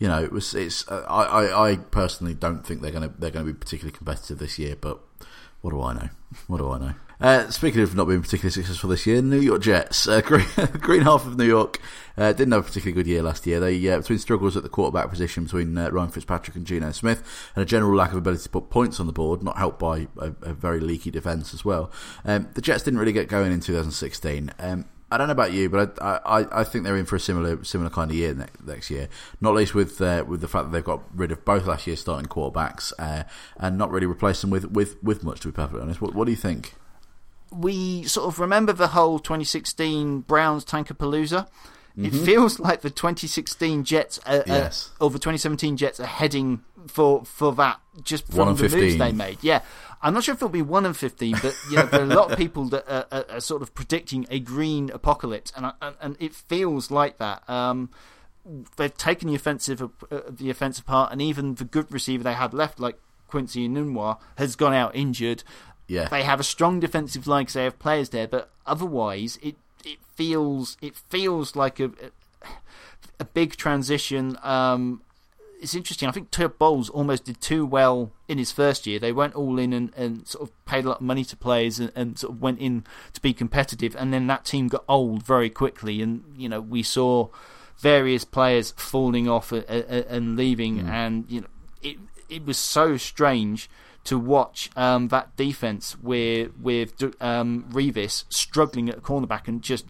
You 0.00 0.08
know, 0.08 0.20
it 0.22 0.32
was. 0.32 0.54
It's. 0.54 0.88
Uh, 0.88 1.04
I, 1.08 1.24
I. 1.24 1.70
I 1.70 1.76
personally 1.76 2.34
don't 2.34 2.66
think 2.66 2.82
they're 2.82 2.90
going 2.90 3.08
to. 3.08 3.14
They're 3.16 3.30
to 3.30 3.44
be 3.44 3.52
particularly 3.52 3.96
competitive 3.96 4.38
this 4.38 4.58
year. 4.58 4.74
But 4.74 4.98
what 5.60 5.70
do 5.70 5.80
I 5.80 5.92
know? 5.92 6.08
What 6.46 6.58
do 6.58 6.70
I 6.70 6.78
know? 6.78 6.94
Uh, 7.20 7.50
speaking 7.50 7.82
of 7.82 7.94
not 7.94 8.06
being 8.06 8.22
particularly 8.22 8.50
successful 8.52 8.88
this 8.88 9.06
year, 9.06 9.20
New 9.20 9.40
York 9.40 9.60
Jets, 9.60 10.08
uh, 10.08 10.20
green, 10.24 10.46
green 10.80 11.02
half 11.02 11.26
of 11.26 11.36
New 11.36 11.44
York, 11.44 11.78
uh, 12.16 12.32
didn't 12.32 12.52
have 12.52 12.62
a 12.62 12.66
particularly 12.66 12.94
good 12.94 13.06
year 13.06 13.22
last 13.22 13.46
year. 13.46 13.60
They 13.60 13.90
uh, 13.90 13.98
between 13.98 14.18
struggles 14.18 14.56
at 14.56 14.62
the 14.62 14.70
quarterback 14.70 15.10
position 15.10 15.44
between 15.44 15.76
uh, 15.76 15.90
Ryan 15.90 16.10
Fitzpatrick 16.10 16.56
and 16.56 16.66
Geno 16.66 16.92
Smith, 16.92 17.22
and 17.54 17.62
a 17.62 17.66
general 17.66 17.94
lack 17.94 18.12
of 18.12 18.16
ability 18.16 18.44
to 18.44 18.48
put 18.48 18.70
points 18.70 19.00
on 19.00 19.06
the 19.06 19.12
board, 19.12 19.42
not 19.42 19.58
helped 19.58 19.78
by 19.78 20.06
a, 20.16 20.32
a 20.42 20.54
very 20.54 20.80
leaky 20.80 21.10
defense 21.10 21.52
as 21.52 21.62
well. 21.62 21.90
Um, 22.24 22.48
the 22.54 22.62
Jets 22.62 22.84
didn't 22.84 23.00
really 23.00 23.12
get 23.12 23.28
going 23.28 23.52
in 23.52 23.60
2016. 23.60 24.52
Um, 24.58 24.86
I 25.10 25.18
don't 25.18 25.26
know 25.26 25.32
about 25.32 25.52
you, 25.52 25.68
but 25.68 26.00
I, 26.00 26.20
I, 26.24 26.60
I 26.60 26.64
think 26.64 26.84
they're 26.84 26.96
in 26.96 27.04
for 27.06 27.16
a 27.16 27.20
similar 27.20 27.64
similar 27.64 27.90
kind 27.90 28.10
of 28.10 28.16
year 28.16 28.32
next, 28.34 28.64
next 28.64 28.90
year. 28.90 29.08
Not 29.40 29.54
least 29.54 29.74
with 29.74 30.00
uh, 30.00 30.24
with 30.26 30.40
the 30.40 30.48
fact 30.48 30.66
that 30.66 30.72
they've 30.72 30.84
got 30.84 31.02
rid 31.14 31.32
of 31.32 31.44
both 31.44 31.66
last 31.66 31.86
year's 31.86 32.00
starting 32.00 32.28
quarterbacks 32.28 32.92
uh, 32.98 33.24
and 33.56 33.76
not 33.76 33.90
really 33.90 34.06
replaced 34.06 34.40
them 34.42 34.50
with, 34.50 34.70
with, 34.70 35.02
with 35.02 35.24
much. 35.24 35.40
To 35.40 35.48
be 35.48 35.52
perfectly 35.52 35.82
honest, 35.82 36.00
what, 36.00 36.14
what 36.14 36.26
do 36.26 36.30
you 36.30 36.36
think? 36.36 36.74
we 37.52 38.04
sort 38.04 38.28
of 38.28 38.38
remember 38.38 38.72
the 38.72 38.86
whole 38.88 39.18
2016 39.18 40.20
Browns 40.20 40.64
Tankapalooza. 40.64 41.48
It 41.96 42.12
feels 42.12 42.60
like 42.60 42.82
the 42.82 42.90
2016 42.90 43.82
Jets, 43.84 44.20
uh, 44.24 44.42
Yes. 44.46 44.90
uh, 45.00 45.04
or 45.04 45.10
the 45.10 45.18
2017 45.18 45.76
Jets 45.76 45.98
are 45.98 46.06
heading 46.06 46.62
for 46.86 47.24
for 47.24 47.52
that 47.56 47.80
just 48.04 48.32
One 48.32 48.54
from 48.54 48.68
the 48.68 48.76
moves 48.76 48.96
they 48.96 49.12
made. 49.12 49.38
Yeah, 49.42 49.62
I'm 50.02 50.14
not 50.14 50.24
sure 50.24 50.34
if 50.34 50.38
it'll 50.38 50.48
be 50.48 50.62
one 50.62 50.86
and 50.86 50.96
15, 50.96 51.36
but 51.42 51.54
you 51.70 51.76
know, 51.76 51.86
there 51.86 52.00
are 52.00 52.04
a 52.04 52.06
lot 52.06 52.32
of 52.32 52.38
people 52.38 52.64
that 52.66 52.90
are, 52.90 53.06
are, 53.12 53.24
are 53.28 53.40
sort 53.40 53.60
of 53.62 53.74
predicting 53.74 54.26
a 54.30 54.40
green 54.40 54.90
apocalypse, 54.90 55.52
and 55.56 55.72
and, 55.82 55.96
and 56.00 56.16
it 56.18 56.34
feels 56.34 56.90
like 56.90 57.18
that. 57.18 57.48
Um, 57.48 57.90
they've 58.76 58.96
taken 58.96 59.28
the 59.28 59.34
offensive 59.34 59.82
uh, 59.82 60.20
the 60.28 60.50
offensive 60.50 60.86
part, 60.86 61.12
and 61.12 61.20
even 61.20 61.54
the 61.56 61.64
good 61.64 61.92
receiver 61.92 62.22
they 62.22 62.34
had 62.34 62.54
left, 62.54 62.80
like 62.80 62.98
Quincy 63.28 63.68
Enunwa, 63.68 64.18
has 64.38 64.56
gone 64.56 64.74
out 64.74 64.94
injured. 64.94 65.44
Yeah. 65.86 66.08
They 66.08 66.22
have 66.22 66.40
a 66.40 66.44
strong 66.44 66.80
defensive 66.80 67.26
line 67.26 67.42
because 67.42 67.54
they 67.54 67.64
have 67.64 67.78
players 67.78 68.10
there, 68.10 68.28
but 68.28 68.50
otherwise, 68.66 69.38
it 69.42 69.56
it 69.84 69.98
feels 70.14 70.76
it 70.80 70.96
feels 70.96 71.56
like 71.56 71.78
a 71.80 71.90
a 73.18 73.24
big 73.24 73.56
transition. 73.56 74.38
Um, 74.42 75.02
it's 75.60 75.74
interesting. 75.74 76.08
I 76.08 76.12
think 76.12 76.30
Turp 76.30 76.58
Bowles 76.58 76.88
almost 76.88 77.24
did 77.24 77.40
too 77.40 77.66
well 77.66 78.12
in 78.28 78.38
his 78.38 78.50
first 78.50 78.86
year. 78.86 78.98
They 78.98 79.12
went 79.12 79.34
all 79.34 79.58
in 79.58 79.72
and, 79.72 79.92
and 79.94 80.26
sort 80.26 80.48
of 80.48 80.64
paid 80.64 80.84
a 80.84 80.88
lot 80.88 80.96
of 80.98 81.02
money 81.02 81.24
to 81.24 81.36
players 81.36 81.78
and, 81.78 81.92
and 81.94 82.18
sort 82.18 82.32
of 82.34 82.40
went 82.40 82.60
in 82.60 82.84
to 83.12 83.20
be 83.20 83.34
competitive. 83.34 83.94
And 83.96 84.12
then 84.12 84.26
that 84.28 84.44
team 84.44 84.68
got 84.68 84.84
old 84.88 85.22
very 85.22 85.50
quickly. 85.50 86.00
And, 86.00 86.24
you 86.36 86.48
know, 86.48 86.60
we 86.60 86.82
saw 86.82 87.28
various 87.78 88.24
players 88.24 88.72
falling 88.76 89.28
off 89.28 89.52
and, 89.52 89.64
and 89.68 90.36
leaving. 90.36 90.80
And, 90.80 91.26
you 91.28 91.42
know, 91.42 91.48
it, 91.82 91.98
it 92.28 92.46
was 92.46 92.56
so 92.56 92.96
strange 92.96 93.68
to 94.04 94.18
watch 94.18 94.70
um, 94.76 95.08
that 95.08 95.36
defense 95.36 95.98
with 95.98 96.56
with 96.58 96.94
um, 97.20 97.66
Revis 97.70 98.24
struggling 98.30 98.88
at 98.88 99.02
cornerback 99.02 99.46
and 99.46 99.60
just 99.60 99.84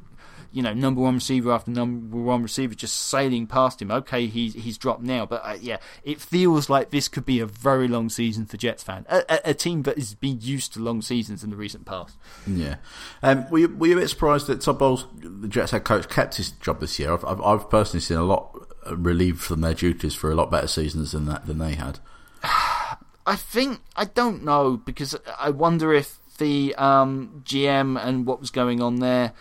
you 0.52 0.62
know, 0.62 0.72
number 0.72 1.00
one 1.00 1.14
receiver 1.14 1.52
after 1.52 1.70
number 1.70 2.16
one 2.16 2.42
receiver 2.42 2.74
just 2.74 2.96
sailing 2.96 3.46
past 3.46 3.80
him. 3.80 3.90
Okay, 3.90 4.26
he's 4.26 4.54
he's 4.54 4.76
dropped 4.78 5.02
now, 5.02 5.26
but 5.26 5.42
uh, 5.44 5.56
yeah, 5.60 5.78
it 6.02 6.20
feels 6.20 6.68
like 6.68 6.90
this 6.90 7.08
could 7.08 7.24
be 7.24 7.40
a 7.40 7.46
very 7.46 7.88
long 7.88 8.08
season 8.08 8.46
for 8.46 8.56
Jets 8.56 8.82
fan, 8.82 9.06
a, 9.08 9.24
a, 9.28 9.50
a, 9.50 9.54
team 9.54 9.82
that 9.82 9.96
has 9.96 10.14
been 10.14 10.40
used 10.40 10.72
to 10.74 10.80
long 10.80 11.02
seasons 11.02 11.44
in 11.44 11.50
the 11.50 11.56
recent 11.56 11.86
past. 11.86 12.16
Yeah, 12.46 12.76
um, 13.22 13.48
were 13.50 13.58
you 13.58 13.76
were 13.76 13.86
you 13.86 13.96
a 13.96 14.00
bit 14.00 14.08
surprised 14.08 14.48
that 14.48 14.60
Todd 14.60 14.78
Bowles, 14.78 15.06
the 15.16 15.48
Jets 15.48 15.70
head 15.70 15.84
coach, 15.84 16.08
kept 16.08 16.36
his 16.36 16.50
job 16.50 16.80
this 16.80 16.98
year? 16.98 17.12
I've, 17.12 17.24
I've, 17.24 17.40
I've 17.42 17.70
personally 17.70 18.00
seen 18.00 18.18
a 18.18 18.24
lot 18.24 18.66
relieved 18.90 19.40
from 19.40 19.60
their 19.60 19.74
duties 19.74 20.14
for 20.14 20.30
a 20.30 20.34
lot 20.34 20.50
better 20.50 20.68
seasons 20.68 21.12
than 21.12 21.26
that 21.26 21.46
than 21.46 21.58
they 21.58 21.74
had. 21.74 22.00
I 22.42 23.36
think 23.36 23.80
I 23.94 24.06
don't 24.06 24.42
know 24.42 24.76
because 24.78 25.14
I 25.38 25.50
wonder 25.50 25.92
if 25.92 26.18
the 26.38 26.74
um, 26.76 27.42
GM 27.44 28.02
and 28.02 28.26
what 28.26 28.40
was 28.40 28.50
going 28.50 28.80
on 28.80 28.96
there 28.96 29.32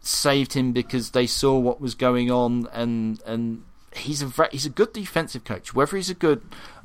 saved 0.00 0.54
him 0.54 0.72
because 0.72 1.10
they 1.10 1.26
saw 1.26 1.58
what 1.58 1.80
was 1.80 1.94
going 1.94 2.30
on 2.30 2.68
and 2.72 3.22
and 3.26 3.62
he's 3.94 4.22
a 4.22 4.48
he's 4.50 4.66
a 4.66 4.70
good 4.70 4.92
defensive 4.92 5.44
coach. 5.44 5.74
Whether 5.74 5.96
he's 5.96 6.10
a 6.10 6.14
good 6.14 6.42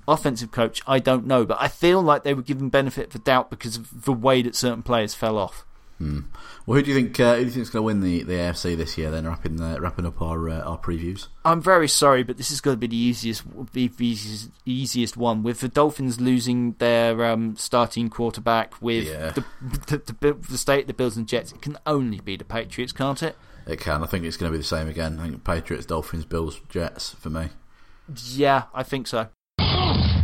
offensive 0.08 0.52
coach, 0.52 0.82
I 0.88 1.00
don't 1.00 1.26
know, 1.26 1.46
but 1.46 1.58
I 1.60 1.68
feel 1.68 2.02
like 2.02 2.24
they 2.24 2.34
were 2.34 2.42
given 2.42 2.70
benefit 2.70 3.12
for 3.12 3.20
doubt 3.20 3.50
because 3.50 3.78
of 3.78 4.06
the 4.06 4.14
way 4.14 4.42
that 4.42 4.56
certain 4.56 4.84
players 4.84 5.14
fell 5.14 5.38
off. 5.38 5.66
Hmm. 5.98 6.20
Well, 6.66 6.78
who 6.78 6.84
do 6.84 6.92
you 6.92 6.96
think? 6.96 7.20
Uh, 7.20 7.36
who 7.36 7.42
do 7.42 7.46
you 7.46 7.52
think 7.52 7.62
is 7.64 7.70
going 7.72 7.82
to 7.82 7.86
win 7.86 8.02
the, 8.02 8.22
the 8.22 8.34
AFC 8.34 8.78
this 8.78 8.98
year? 9.00 9.10
Then 9.10 9.26
wrapping 9.26 9.60
uh, 9.60 9.80
wrapping 9.80 10.06
up 10.06 10.22
our 10.22 10.48
uh, 10.48 10.62
our 10.62 10.78
previews. 10.78 11.28
I'm 11.44 11.60
very 11.60 11.88
sorry, 11.88 12.22
but 12.22 12.38
this 12.38 12.52
is 12.52 12.62
going 12.62 12.76
to 12.76 12.80
be 12.80 12.88
the 12.88 12.96
easiest 12.96 13.44
the 13.74 13.92
easiest, 14.00 14.52
easiest 14.64 15.18
one. 15.18 15.42
With 15.42 15.62
the 15.62 15.70
Dolphins 15.70 16.22
losing 16.22 16.74
their 16.74 17.26
um, 17.26 17.56
starting 17.56 18.10
quarterback, 18.10 18.80
with 18.80 19.08
yeah. 19.08 19.32
the, 19.32 19.44
the, 19.62 20.16
the, 20.20 20.34
the 20.34 20.58
state 20.58 20.86
the 20.86 20.94
Bills 20.94 21.18
and 21.18 21.28
Jets, 21.28 21.52
it 21.52 21.64
can 21.64 21.78
only 21.88 22.20
be 22.20 22.38
the 22.38 22.46
Patriots, 22.46 22.92
can't 22.92 23.24
it? 23.24 23.36
It 23.66 23.80
can. 23.80 24.04
I 24.04 24.06
think 24.06 24.24
it's 24.24 24.38
going 24.38 24.52
to 24.52 24.56
be 24.56 24.62
the 24.62 24.68
same 24.68 24.88
again. 24.88 25.20
I 25.20 25.30
think 25.30 25.44
Patriots, 25.44 25.88
Dolphins, 25.88 26.26
Bills, 26.26 26.62
Jets 26.70 27.16
for 27.16 27.32
me. 27.32 27.50
Yeah, 28.34 28.64
I 28.74 28.84
think 28.84 29.08
so. 29.08 29.30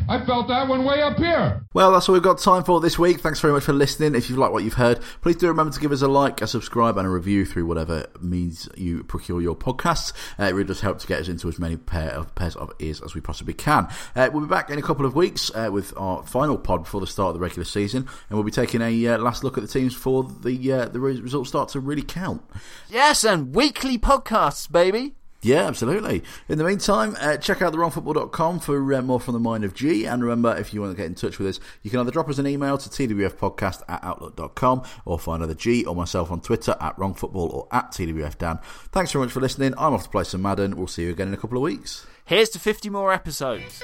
I 0.10 0.24
felt 0.26 0.48
that 0.50 0.68
one 0.68 0.84
way 0.84 1.02
up 1.02 1.18
here. 1.18 1.66
Well, 1.74 1.92
that's 1.94 2.10
all 2.10 2.14
we've 2.14 2.22
got 2.22 2.38
time 2.38 2.64
for 2.64 2.82
this 2.82 3.00
week. 3.00 3.22
Thanks 3.22 3.40
very 3.40 3.54
much 3.54 3.64
for 3.64 3.74
listening. 3.74 4.16
If 4.16 4.30
you've 4.30 4.38
liked 4.38 4.52
what 4.52 4.64
you've 4.64 4.74
heard, 4.74 5.00
please 5.22 5.38
do 5.38 5.48
remember 5.48 5.72
to 5.74 5.80
give 5.80 5.92
us 5.92 6.02
a 6.02 6.08
like, 6.08 6.42
a 6.42 6.48
subscribe, 6.48 6.98
and 6.98 7.08
a 7.08 7.10
review 7.10 7.46
through 7.46 7.66
whatever 7.66 8.06
means 8.22 8.68
you 8.76 9.04
procure 9.04 9.42
your 9.42 9.56
podcasts. 9.56 10.12
Uh, 10.38 10.44
it 10.44 10.54
really 10.54 10.68
does 10.68 10.82
help 10.82 11.00
to 11.00 11.08
get 11.08 11.22
us 11.22 11.30
into 11.30 11.48
as 11.48 11.58
many 11.58 11.78
pair 11.78 12.12
of, 12.12 12.36
pairs 12.36 12.56
of 12.58 12.72
ears 12.80 13.02
as 13.02 13.16
we 13.16 13.22
possibly 13.22 13.54
can. 13.54 13.88
Uh, 14.16 14.30
we'll 14.34 14.42
be 14.42 14.48
back 14.48 14.70
in 14.70 14.78
a 14.78 14.84
couple 14.84 15.06
of 15.06 15.16
weeks 15.16 15.50
uh, 15.56 15.70
with 15.72 15.94
our 15.98 16.22
final 16.24 16.58
pod 16.58 16.84
before 16.84 17.02
the 17.02 17.08
start 17.08 17.30
of 17.30 17.36
the 17.36 17.40
regular 17.40 17.66
season, 17.66 18.08
and 18.30 18.38
we'll 18.38 18.44
be 18.44 18.52
taking 18.52 18.82
a 18.82 19.08
uh, 19.08 19.18
last 19.18 19.44
look 19.44 19.58
at 19.58 19.62
the 19.62 19.70
teams 19.70 19.94
before 19.94 20.24
the 20.24 20.72
uh, 20.72 20.86
the 20.86 21.00
results 21.00 21.50
start 21.50 21.70
to 21.70 21.80
really 21.80 22.02
count. 22.02 22.42
Yes, 22.90 23.24
and 23.24 23.56
weekly 23.56 23.98
podcasts, 23.98 24.70
baby. 24.70 25.16
Yeah, 25.44 25.68
absolutely. 25.68 26.24
In 26.48 26.58
the 26.58 26.64
meantime, 26.64 27.16
uh, 27.20 27.38
check 27.38 27.62
out 27.62 27.74
thewrongfootball.com 27.74 28.60
for 28.62 28.94
uh, 28.94 29.02
more 29.02 29.20
from 29.20 29.34
the 29.34 29.40
mind 29.40 29.66
of 29.66 29.74
Gee. 29.74 30.06
And 30.06 30.24
remember, 30.24 30.56
if 30.56 30.74
you 30.74 30.82
want 30.82 30.94
to 30.94 30.98
get 30.98 31.06
in 31.06 31.16
touch 31.16 31.38
with 31.38 31.48
us, 31.50 31.60
you 31.84 31.92
can 31.92 32.00
either 32.00 32.12
drop 32.12 32.30
us 32.30 32.40
an 32.40 32.48
email 32.48 32.78
to 32.78 32.90
twfpodcast 32.90 33.82
at 33.90 34.04
outlook.com 34.04 34.84
or 35.06 35.20
find 35.20 35.44
either 35.44 35.54
Gee 35.54 35.86
or 35.86 35.96
myself 35.96 36.32
on 36.32 36.42
Twitter 36.42 36.76
at 36.80 36.96
wrongfootball 36.98 37.54
or 37.54 37.68
at 37.72 37.92
twfdan. 37.92 38.64
Thanks 38.92 39.12
very 39.12 39.26
much 39.26 39.34
for 39.34 39.42
listening. 39.42 39.74
I'm 39.78 39.94
off 39.94 40.04
to 40.04 40.10
play 40.10 40.24
some 40.24 40.42
Madden. 40.42 40.78
We'll 40.78 40.88
see 40.88 41.04
you 41.04 41.12
again 41.12 41.28
in 41.28 41.34
a 41.34 41.38
couple 41.38 41.58
of 41.58 41.64
weeks. 41.64 42.08
Here's 42.26 42.50
to 42.52 42.60
50 42.60 42.90
more 42.90 43.12
episodes. 43.12 43.82